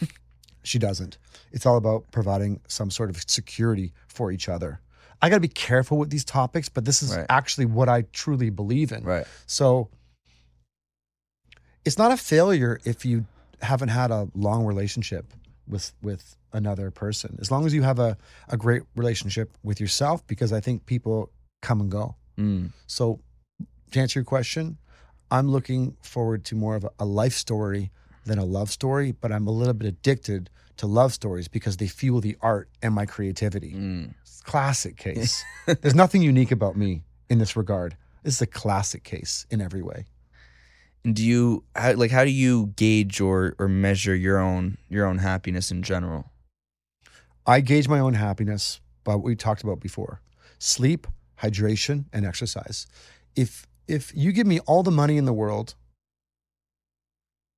she 0.62 0.78
doesn't. 0.78 1.18
It's 1.52 1.66
all 1.66 1.76
about 1.76 2.04
providing 2.12 2.60
some 2.68 2.90
sort 2.90 3.10
of 3.10 3.20
security 3.28 3.92
for 4.08 4.30
each 4.30 4.48
other. 4.48 4.80
I 5.22 5.30
got 5.30 5.36
to 5.36 5.40
be 5.40 5.48
careful 5.48 5.98
with 5.98 6.10
these 6.10 6.24
topics, 6.24 6.68
but 6.68 6.84
this 6.84 7.02
is 7.02 7.16
Right. 7.16 7.26
actually 7.28 7.66
what 7.66 7.88
I 7.88 8.02
truly 8.12 8.50
believe 8.50 8.92
in. 8.92 9.02
right. 9.02 9.26
So 9.46 9.88
it's 11.84 11.98
not 11.98 12.12
a 12.12 12.16
failure 12.16 12.80
if 12.84 13.04
you 13.04 13.26
haven't 13.62 13.88
had 13.88 14.10
a 14.10 14.28
long 14.34 14.64
relationship 14.64 15.32
with 15.66 15.92
with 16.02 16.36
another 16.52 16.90
person. 16.90 17.38
As 17.40 17.50
long 17.50 17.66
as 17.66 17.72
you 17.74 17.82
have 17.82 17.98
a, 17.98 18.16
a 18.48 18.56
great 18.56 18.82
relationship 18.96 19.56
with 19.62 19.80
yourself, 19.80 20.26
because 20.26 20.52
I 20.52 20.60
think 20.60 20.86
people 20.86 21.30
come 21.62 21.80
and 21.80 21.90
go. 21.90 22.16
Mm. 22.38 22.72
So 22.86 23.20
to 23.92 24.00
answer 24.00 24.18
your 24.18 24.24
question, 24.24 24.78
I'm 25.30 25.48
looking 25.48 25.96
forward 26.02 26.44
to 26.46 26.56
more 26.56 26.74
of 26.74 26.84
a, 26.84 26.90
a 26.98 27.04
life 27.04 27.34
story 27.34 27.90
than 28.24 28.38
a 28.38 28.44
love 28.44 28.70
story, 28.70 29.12
but 29.12 29.32
I'm 29.32 29.46
a 29.46 29.50
little 29.50 29.74
bit 29.74 29.88
addicted 29.88 30.50
to 30.78 30.86
love 30.86 31.12
stories 31.12 31.46
because 31.46 31.76
they 31.76 31.86
fuel 31.86 32.20
the 32.20 32.36
art 32.40 32.68
and 32.82 32.94
my 32.94 33.06
creativity. 33.06 33.72
Mm. 33.72 34.14
Classic 34.44 34.96
case. 34.96 35.44
There's 35.66 35.94
nothing 35.94 36.22
unique 36.22 36.50
about 36.50 36.76
me 36.76 37.02
in 37.28 37.38
this 37.38 37.56
regard. 37.56 37.96
This 38.22 38.34
is 38.34 38.42
a 38.42 38.46
classic 38.46 39.04
case 39.04 39.46
in 39.50 39.60
every 39.60 39.82
way. 39.82 40.06
And 41.04 41.14
do 41.16 41.24
you 41.24 41.64
how, 41.74 41.94
like 41.94 42.10
how 42.10 42.24
do 42.24 42.30
you 42.30 42.72
gauge 42.76 43.20
or 43.20 43.54
or 43.58 43.68
measure 43.68 44.14
your 44.14 44.38
own 44.38 44.78
your 44.88 45.06
own 45.06 45.18
happiness 45.18 45.70
in 45.70 45.82
general? 45.82 46.30
I 47.46 47.60
gauge 47.60 47.88
my 47.88 47.98
own 47.98 48.14
happiness 48.14 48.80
by 49.02 49.14
what 49.14 49.24
we 49.24 49.34
talked 49.34 49.62
about 49.62 49.80
before 49.80 50.20
sleep, 50.58 51.06
hydration, 51.40 52.04
and 52.12 52.26
exercise. 52.26 52.86
If 53.34 53.66
if 53.88 54.12
you 54.14 54.32
give 54.32 54.46
me 54.46 54.60
all 54.60 54.82
the 54.82 54.90
money 54.90 55.16
in 55.16 55.24
the 55.24 55.32
world 55.32 55.74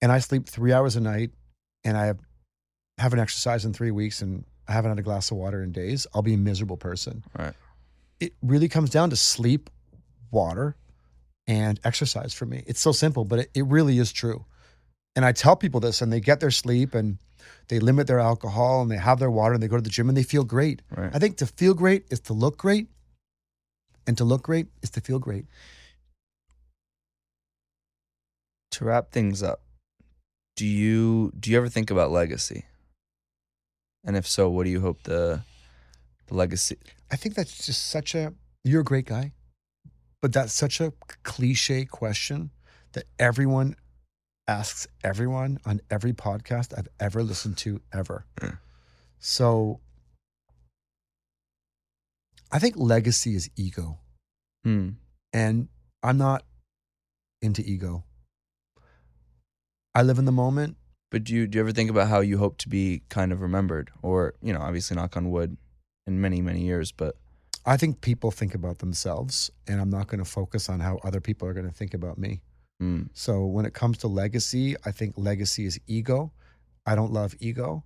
and 0.00 0.10
I 0.10 0.18
sleep 0.18 0.46
three 0.46 0.72
hours 0.72 0.96
a 0.96 1.00
night 1.00 1.30
and 1.84 1.96
I 1.96 2.14
haven't 2.98 3.18
exercised 3.18 3.64
in 3.64 3.72
three 3.72 3.90
weeks 3.90 4.22
and 4.22 4.44
I 4.68 4.72
haven't 4.72 4.92
had 4.92 4.98
a 4.98 5.02
glass 5.02 5.30
of 5.30 5.36
water 5.36 5.62
in 5.62 5.72
days, 5.72 6.06
I'll 6.14 6.22
be 6.22 6.34
a 6.34 6.38
miserable 6.38 6.76
person. 6.76 7.24
Right. 7.36 7.54
It 8.20 8.34
really 8.40 8.68
comes 8.68 8.90
down 8.90 9.10
to 9.10 9.16
sleep, 9.16 9.68
water, 10.30 10.76
and 11.46 11.80
exercise 11.84 12.32
for 12.32 12.46
me. 12.46 12.62
It's 12.66 12.80
so 12.80 12.92
simple, 12.92 13.24
but 13.24 13.40
it, 13.40 13.50
it 13.54 13.66
really 13.66 13.98
is 13.98 14.12
true. 14.12 14.44
And 15.14 15.24
I 15.24 15.32
tell 15.32 15.56
people 15.56 15.80
this 15.80 16.00
and 16.00 16.12
they 16.12 16.20
get 16.20 16.40
their 16.40 16.50
sleep 16.50 16.94
and 16.94 17.18
they 17.68 17.78
limit 17.78 18.06
their 18.06 18.20
alcohol 18.20 18.82
and 18.82 18.90
they 18.90 18.96
have 18.96 19.18
their 19.18 19.30
water 19.30 19.54
and 19.54 19.62
they 19.62 19.68
go 19.68 19.76
to 19.76 19.82
the 19.82 19.90
gym 19.90 20.08
and 20.08 20.16
they 20.16 20.22
feel 20.22 20.44
great. 20.44 20.82
Right. 20.96 21.10
I 21.14 21.18
think 21.18 21.36
to 21.38 21.46
feel 21.46 21.74
great 21.74 22.06
is 22.10 22.20
to 22.20 22.32
look 22.32 22.56
great, 22.56 22.88
and 24.06 24.16
to 24.18 24.24
look 24.24 24.42
great 24.42 24.66
is 24.82 24.90
to 24.90 25.00
feel 25.00 25.18
great. 25.18 25.46
to 28.72 28.84
wrap 28.86 29.12
things 29.12 29.42
up, 29.42 29.60
do 30.56 30.66
you 30.66 31.32
do 31.38 31.50
you 31.50 31.56
ever 31.56 31.68
think 31.68 31.90
about 31.90 32.10
legacy? 32.10 32.64
And 34.04 34.16
if 34.16 34.26
so, 34.26 34.50
what 34.50 34.64
do 34.64 34.70
you 34.70 34.80
hope 34.80 35.04
the 35.04 35.42
the 36.26 36.34
legacy? 36.34 36.78
I 37.10 37.16
think 37.16 37.34
that's 37.34 37.64
just 37.64 37.86
such 37.88 38.14
a 38.14 38.34
you're 38.64 38.80
a 38.80 38.84
great 38.84 39.06
guy, 39.06 39.32
but 40.22 40.32
that's 40.32 40.54
such 40.54 40.80
a 40.80 40.92
cliche 41.24 41.84
question 41.84 42.50
that 42.92 43.04
everyone 43.18 43.76
asks 44.48 44.86
everyone 45.04 45.58
on 45.66 45.80
every 45.90 46.12
podcast 46.12 46.72
I've 46.76 46.88
ever 47.00 47.22
listened 47.22 47.58
to 47.58 47.80
ever. 47.92 48.24
Mm. 48.40 48.58
So 49.18 49.80
I 52.50 52.58
think 52.58 52.76
legacy 52.76 53.34
is 53.34 53.50
ego. 53.56 53.98
Hmm. 54.64 54.90
And 55.32 55.68
I'm 56.02 56.18
not 56.18 56.44
into 57.40 57.62
ego. 57.62 58.04
I 59.94 60.02
live 60.02 60.18
in 60.18 60.24
the 60.24 60.32
moment. 60.32 60.76
But 61.10 61.24
do 61.24 61.34
you 61.34 61.46
do 61.46 61.56
you 61.56 61.60
ever 61.60 61.72
think 61.72 61.90
about 61.90 62.08
how 62.08 62.20
you 62.20 62.38
hope 62.38 62.56
to 62.58 62.68
be 62.68 63.02
kind 63.10 63.32
of 63.32 63.42
remembered, 63.42 63.90
or 64.00 64.34
you 64.40 64.52
know, 64.52 64.60
obviously 64.60 64.96
knock 64.96 65.16
on 65.16 65.30
wood, 65.30 65.58
in 66.06 66.20
many 66.20 66.40
many 66.40 66.62
years, 66.62 66.90
but 66.90 67.16
I 67.64 67.76
think 67.76 68.00
people 68.00 68.30
think 68.30 68.54
about 68.54 68.78
themselves, 68.78 69.50
and 69.68 69.80
I'm 69.80 69.90
not 69.90 70.08
going 70.08 70.18
to 70.18 70.28
focus 70.28 70.68
on 70.68 70.80
how 70.80 70.98
other 71.04 71.20
people 71.20 71.46
are 71.48 71.52
going 71.54 71.68
to 71.68 71.74
think 71.74 71.94
about 71.94 72.18
me. 72.18 72.40
mm, 72.82 73.08
So 73.14 73.44
when 73.44 73.66
it 73.66 73.72
comes 73.74 73.98
to 73.98 74.08
legacy, 74.08 74.74
I 74.84 74.90
think 74.90 75.14
legacy 75.16 75.64
is 75.66 75.78
ego. 75.86 76.32
I 76.84 76.94
don't 76.96 77.12
love 77.12 77.34
ego. 77.38 77.84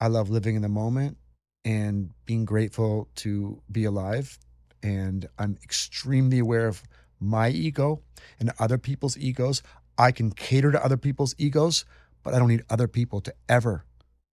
I 0.00 0.06
love 0.06 0.30
living 0.30 0.54
in 0.54 0.62
the 0.62 0.68
moment 0.68 1.16
and 1.64 2.10
being 2.24 2.44
grateful 2.44 3.08
to 3.16 3.60
be 3.70 3.84
alive. 3.84 4.38
And 4.82 5.28
I'm 5.38 5.58
extremely 5.64 6.38
aware 6.38 6.68
of 6.68 6.82
my 7.18 7.48
ego 7.50 8.00
and 8.38 8.52
other 8.60 8.78
people's 8.78 9.18
egos. 9.18 9.62
I 9.98 10.12
can 10.12 10.30
cater 10.30 10.70
to 10.70 10.84
other 10.84 10.96
people's 10.96 11.34
egos, 11.38 11.84
but 12.22 12.32
I 12.34 12.38
don't 12.38 12.46
need 12.48 12.62
other 12.70 12.86
people 12.86 13.20
to 13.22 13.34
ever 13.48 13.84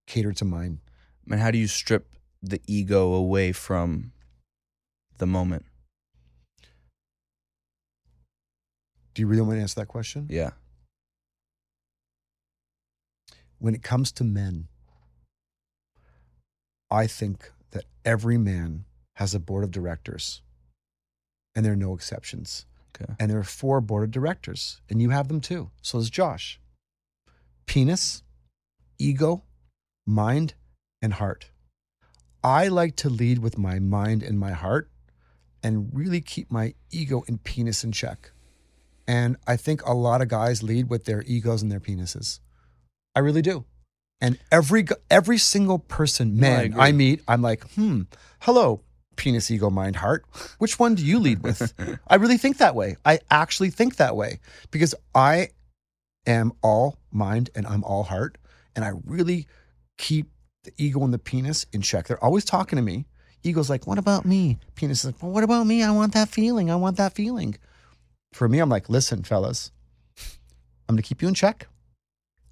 cater 0.05 0.33
to 0.33 0.45
mine. 0.45 0.81
and 1.31 1.39
how 1.39 1.49
do 1.49 1.57
you 1.57 1.65
strip 1.67 2.05
the 2.43 2.61
ego 2.67 3.13
away 3.13 3.51
from 3.51 4.11
the 5.17 5.25
moment? 5.25 5.65
Do 9.13 9.21
you 9.21 9.27
really 9.27 9.41
want 9.41 9.53
to 9.57 9.61
answer 9.61 9.79
that 9.79 9.87
question? 9.87 10.27
Yeah. 10.29 10.51
when 13.59 13.73
it 13.73 13.83
comes 13.83 14.11
to 14.13 14.23
men, 14.23 14.67
I 16.91 17.07
think 17.07 17.51
that 17.71 17.85
every 18.03 18.37
man 18.37 18.85
has 19.15 19.33
a 19.33 19.39
board 19.39 19.63
of 19.63 19.71
directors, 19.71 20.41
and 21.55 21.65
there 21.65 21.73
are 21.73 21.77
no 21.77 21.93
exceptions. 21.93 22.65
Okay. 22.95 23.13
And 23.19 23.31
there 23.31 23.39
are 23.39 23.43
four 23.43 23.81
board 23.81 24.03
of 24.03 24.11
directors, 24.11 24.81
and 24.89 25.01
you 25.01 25.09
have 25.09 25.27
them 25.27 25.41
too. 25.41 25.71
So 25.81 25.97
does 25.97 26.09
Josh. 26.09 26.59
Penis, 27.65 28.23
ego, 28.99 29.43
mind, 30.05 30.53
and 31.01 31.13
heart. 31.13 31.49
I 32.43 32.67
like 32.67 32.95
to 32.97 33.09
lead 33.09 33.39
with 33.39 33.57
my 33.57 33.79
mind 33.79 34.21
and 34.21 34.39
my 34.39 34.51
heart 34.51 34.89
and 35.65 35.89
really 35.91 36.21
keep 36.21 36.51
my 36.51 36.75
ego 36.91 37.23
and 37.27 37.43
penis 37.43 37.83
in 37.83 37.91
check. 37.91 38.31
And 39.07 39.35
I 39.47 39.57
think 39.57 39.83
a 39.83 39.95
lot 39.95 40.21
of 40.21 40.27
guys 40.27 40.61
lead 40.61 40.91
with 40.91 41.05
their 41.05 41.23
egos 41.23 41.63
and 41.63 41.71
their 41.71 41.79
penises. 41.79 42.39
I 43.15 43.19
really 43.21 43.41
do. 43.41 43.65
And 44.21 44.37
every 44.51 44.85
every 45.09 45.39
single 45.39 45.79
person, 45.79 46.37
No, 46.37 46.47
I 46.47 46.67
man. 46.67 46.79
I 46.79 46.91
meet, 46.91 47.21
I'm 47.27 47.41
like, 47.41 47.67
hmm, 47.71 48.03
hello, 48.41 48.81
penis, 49.15 49.49
ego, 49.49 49.71
mind, 49.71 49.95
heart. 49.95 50.23
Which 50.59 50.77
one 50.77 50.93
do 50.93 51.03
you 51.03 51.17
lead 51.17 51.41
with? 51.41 51.73
I 52.07 52.15
really 52.15 52.37
think 52.37 52.57
that 52.59 52.75
way. 52.75 52.97
I 53.03 53.19
actually 53.31 53.71
think 53.71 53.95
that 53.95 54.15
way 54.15 54.39
because 54.69 54.93
I 55.15 55.49
am 56.27 56.53
all 56.61 56.99
mind 57.11 57.49
and 57.55 57.65
I'm 57.65 57.83
all 57.83 58.03
heart. 58.03 58.37
And 58.75 58.85
I 58.85 58.91
really 59.03 59.47
keep 59.97 60.29
the 60.63 60.73
ego 60.77 61.03
and 61.03 61.13
the 61.13 61.17
penis 61.17 61.65
in 61.73 61.81
check. 61.81 62.05
They're 62.05 62.23
always 62.23 62.45
talking 62.45 62.75
to 62.77 62.83
me. 62.83 63.07
Ego's 63.45 63.69
like, 63.69 63.85
what 63.85 63.97
about 63.97 64.25
me? 64.25 64.57
Penis 64.75 64.99
is 64.99 65.05
like, 65.05 65.21
well, 65.21 65.31
what 65.31 65.43
about 65.43 65.65
me? 65.65 65.83
I 65.83 65.91
want 65.91 66.13
that 66.13 66.29
feeling. 66.29 66.71
I 66.71 66.75
want 66.75 66.97
that 66.97 67.13
feeling. 67.13 67.57
For 68.33 68.49
me, 68.49 68.59
I'm 68.59 68.69
like, 68.69 68.89
listen, 68.89 69.23
fellas, 69.23 69.71
I'm 70.89 70.95
going 70.95 71.01
to 71.01 71.07
keep 71.07 71.21
you 71.21 71.27
in 71.27 71.35
check. 71.35 71.67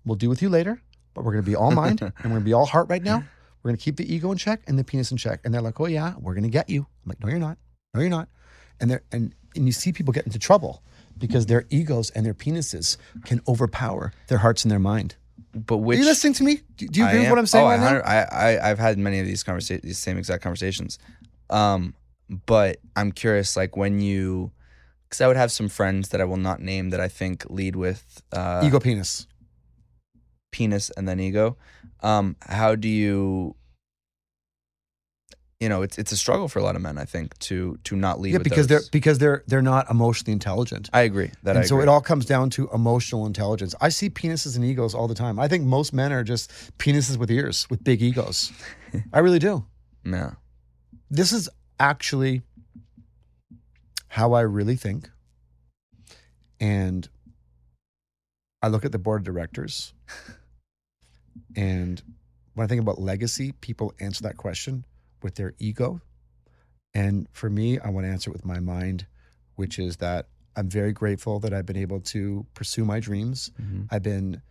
We'll 0.06 0.16
deal 0.16 0.30
with 0.30 0.42
you 0.42 0.50
later, 0.50 0.82
but 1.14 1.24
we're 1.24 1.32
going 1.32 1.44
to 1.44 1.50
be 1.50 1.56
all 1.56 1.72
mind 1.84 2.02
and 2.02 2.14
we're 2.24 2.30
going 2.30 2.42
to 2.42 2.46
be 2.46 2.54
all 2.54 2.66
heart 2.66 2.90
right 2.90 3.02
now. 3.04 3.24
We're 3.64 3.70
going 3.70 3.78
to 3.78 3.84
keep 3.84 3.98
the 3.98 4.14
ego 4.14 4.32
in 4.32 4.38
check 4.38 4.62
and 4.68 4.78
the 4.78 4.84
penis 4.84 5.12
in 5.12 5.18
check. 5.18 5.40
And 5.44 5.54
they're 5.54 5.62
like, 5.62 5.80
oh, 5.80 5.86
yeah, 5.86 6.14
we're 6.20 6.34
going 6.34 6.44
to 6.44 6.50
get 6.50 6.70
you. 6.70 6.82
I'm 6.82 7.10
like, 7.10 7.24
no, 7.24 7.30
you're 7.30 7.40
not. 7.40 7.58
No, 7.94 8.02
you're 8.02 8.10
not. 8.10 8.28
And 8.80 8.92
they're, 8.92 9.04
and, 9.12 9.34
and 9.56 9.66
you 9.66 9.72
see 9.72 9.94
people 9.94 10.12
get 10.12 10.26
into 10.26 10.40
trouble 10.40 10.84
because 11.18 11.46
their 11.46 11.66
egos 11.70 12.10
and 12.12 12.26
their 12.26 12.34
penises 12.34 12.98
can 13.26 13.42
overpower 13.48 14.12
their 14.28 14.40
hearts 14.40 14.64
and 14.64 14.72
their 14.72 14.80
mind. 14.80 15.16
But 15.54 15.78
Are 15.78 15.94
you 15.94 16.06
listening 16.06 16.34
to 16.34 16.44
me? 16.44 16.62
Do, 16.78 16.88
you 16.92 17.08
agree 17.08 17.20
with 17.20 17.30
what 17.30 17.38
I'm 17.38 17.46
saying 17.46 17.66
oh, 17.66 17.70
right 17.70 17.80
now? 17.80 18.00
I, 18.00 18.24
I 18.24 18.72
I've 18.72 18.80
had 18.80 18.98
many 18.98 19.20
of 19.20 19.28
these 19.28 19.44
conversations, 19.44 19.84
these 19.84 20.00
same 20.00 20.18
exact 20.18 20.42
conversations. 20.42 20.98
Um, 21.50 21.94
but 22.46 22.78
I'm 22.96 23.12
curious, 23.12 23.56
like 23.56 23.78
when 23.78 24.00
you, 24.00 24.52
because 25.04 25.22
I 25.22 25.28
would 25.28 25.38
have 25.38 25.52
some 25.52 25.70
friends 25.70 26.10
that 26.10 26.22
I 26.22 26.26
will 26.26 26.38
not 26.38 26.60
name 26.60 26.90
that 26.90 27.00
I 27.00 27.08
think 27.08 27.46
lead 27.50 27.76
with 27.76 28.24
uh, 28.32 28.62
ego 28.64 28.80
penis. 28.80 29.28
penis 30.52 30.90
and 30.98 31.08
then 31.08 31.20
ego. 31.20 31.58
Um, 32.02 32.36
how 32.42 32.76
do 32.76 32.88
you? 32.88 33.56
You 35.64 35.70
know, 35.70 35.82
it's 35.82 35.98
it's 35.98 36.12
a 36.12 36.18
struggle 36.18 36.50
for 36.50 36.60
a 36.60 36.62
lot 36.62 36.76
of 36.76 36.82
men. 36.82 36.98
I 36.98 37.06
think 37.06 37.40
to 37.40 37.80
to 37.86 37.96
not 37.96 38.20
lead. 38.20 38.34
Yeah, 38.34 38.40
because 38.40 38.68
those. 38.68 38.82
they're 38.82 38.90
because 38.92 39.18
they're 39.18 39.44
they're 39.48 39.62
not 39.62 39.90
emotionally 39.90 40.34
intelligent. 40.34 40.90
I 40.92 41.04
agree 41.04 41.32
that 41.44 41.56
I 41.56 41.62
so 41.62 41.76
agree. 41.76 41.84
it 41.84 41.88
all 41.88 42.02
comes 42.02 42.26
down 42.26 42.50
to 42.50 42.70
emotional 42.74 43.26
intelligence. 43.26 43.74
I 43.80 43.88
see 43.88 44.10
penises 44.10 44.58
and 44.58 44.66
egos 44.66 44.94
all 44.94 45.08
the 45.08 45.16
time. 45.16 45.40
I 45.40 45.48
think 45.48 45.64
most 45.64 45.94
men 45.94 46.12
are 46.12 46.22
just 46.22 46.52
penises 46.80 47.16
with 47.16 47.32
ears, 47.32 47.66
with 47.70 47.82
big 47.82 48.02
egos. 48.02 48.52
I 49.14 49.20
really 49.20 49.40
do. 49.40 49.66
yeah. 50.04 50.32
This 51.10 51.32
is 51.32 51.48
actually 51.80 52.42
how 54.10 54.34
I 54.34 54.42
really 54.42 54.76
think. 54.76 55.10
And 56.60 57.08
I 58.62 58.68
look 58.68 58.84
at 58.84 58.92
the 58.92 59.00
board 59.00 59.22
of 59.22 59.26
directors. 59.26 59.94
And 61.56 62.02
when 62.54 62.66
I 62.66 62.68
think 62.68 62.82
about 62.82 63.00
legacy, 63.00 63.54
people 63.54 63.94
answer 64.00 64.24
that 64.24 64.38
question 64.38 64.86
with 65.24 65.36
their 65.36 65.54
ego. 65.60 66.02
And 66.94 67.28
for 67.32 67.50
me, 67.50 67.80
I 67.80 67.90
want 67.90 68.06
to 68.06 68.12
answer 68.12 68.30
it 68.30 68.34
with 68.34 68.46
my 68.46 68.60
mind, 68.60 69.08
which 69.56 69.80
is 69.80 69.98
that 69.98 70.28
I'm 70.56 70.70
very 70.70 70.94
grateful 70.94 71.40
that 71.40 71.54
I've 71.54 71.66
been 71.66 71.78
able 71.78 72.00
to 72.02 72.46
pursue 72.54 72.86
my 72.86 73.00
dreams. 73.00 73.52
Mhm. 73.60 73.88
I've 73.90 74.04
been 74.04 74.42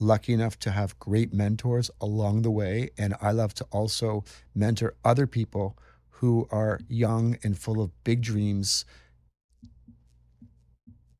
lucky 0.00 0.32
enough 0.32 0.58
to 0.60 0.70
have 0.70 0.98
great 0.98 1.32
mentors 1.32 1.90
along 2.00 2.42
the 2.42 2.50
way. 2.50 2.90
And 2.98 3.14
I 3.20 3.32
love 3.32 3.54
to 3.54 3.64
also 3.72 4.24
mentor 4.54 4.94
other 5.04 5.26
people 5.26 5.76
who 6.18 6.46
are 6.50 6.80
young 6.88 7.36
and 7.42 7.58
full 7.58 7.80
of 7.80 7.90
big 8.04 8.22
dreams 8.22 8.84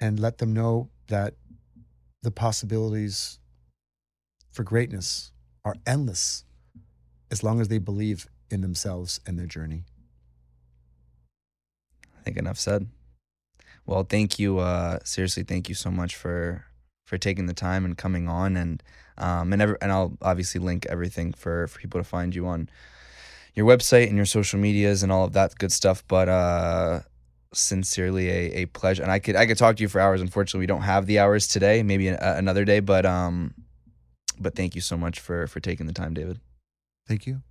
and 0.00 0.20
let 0.20 0.38
them 0.38 0.52
know 0.52 0.90
that 1.08 1.34
the 2.22 2.30
possibilities 2.30 3.38
for 4.52 4.62
greatness 4.62 5.32
are 5.64 5.76
endless 5.86 6.44
as 7.30 7.42
long 7.42 7.60
as 7.60 7.68
they 7.68 7.78
believe 7.78 8.28
in 8.50 8.60
themselves 8.60 9.20
and 9.26 9.38
their 9.38 9.46
journey. 9.46 9.84
I 12.18 12.22
think 12.22 12.36
enough 12.36 12.58
said. 12.58 12.88
Well, 13.86 14.04
thank 14.04 14.38
you. 14.38 14.58
Uh, 14.58 14.98
seriously, 15.04 15.42
thank 15.42 15.68
you 15.68 15.74
so 15.74 15.90
much 15.90 16.16
for 16.16 16.64
for 17.04 17.18
taking 17.18 17.46
the 17.46 17.54
time 17.54 17.84
and 17.84 17.98
coming 17.98 18.28
on, 18.28 18.56
and 18.56 18.82
um, 19.18 19.52
and 19.52 19.60
every, 19.60 19.76
and 19.82 19.92
I'll 19.92 20.16
obviously 20.22 20.60
link 20.60 20.86
everything 20.86 21.32
for 21.32 21.66
for 21.68 21.78
people 21.78 22.00
to 22.00 22.04
find 22.04 22.34
you 22.34 22.46
on 22.46 22.68
your 23.54 23.66
website 23.66 24.08
and 24.08 24.16
your 24.16 24.26
social 24.26 24.58
medias 24.58 25.02
and 25.02 25.12
all 25.12 25.24
of 25.24 25.32
that 25.34 25.58
good 25.58 25.70
stuff. 25.70 26.02
But 26.08 26.28
uh, 26.28 27.00
sincerely, 27.52 28.28
a, 28.30 28.62
a 28.62 28.66
pleasure, 28.66 29.02
and 29.02 29.12
I 29.12 29.18
could 29.18 29.36
I 29.36 29.46
could 29.46 29.58
talk 29.58 29.76
to 29.76 29.82
you 29.82 29.88
for 29.88 30.00
hours. 30.00 30.20
Unfortunately, 30.20 30.60
we 30.60 30.66
don't 30.66 30.82
have 30.82 31.06
the 31.06 31.18
hours 31.18 31.46
today. 31.46 31.82
Maybe 31.82 32.08
a, 32.08 32.18
another 32.36 32.64
day, 32.64 32.80
but 32.80 33.04
um, 33.04 33.54
but 34.40 34.56
thank 34.56 34.74
you 34.74 34.80
so 34.80 34.96
much 34.96 35.20
for 35.20 35.46
for 35.46 35.60
taking 35.60 35.86
the 35.86 35.92
time, 35.92 36.14
David. 36.14 36.40
Thank 37.06 37.26
you. 37.26 37.42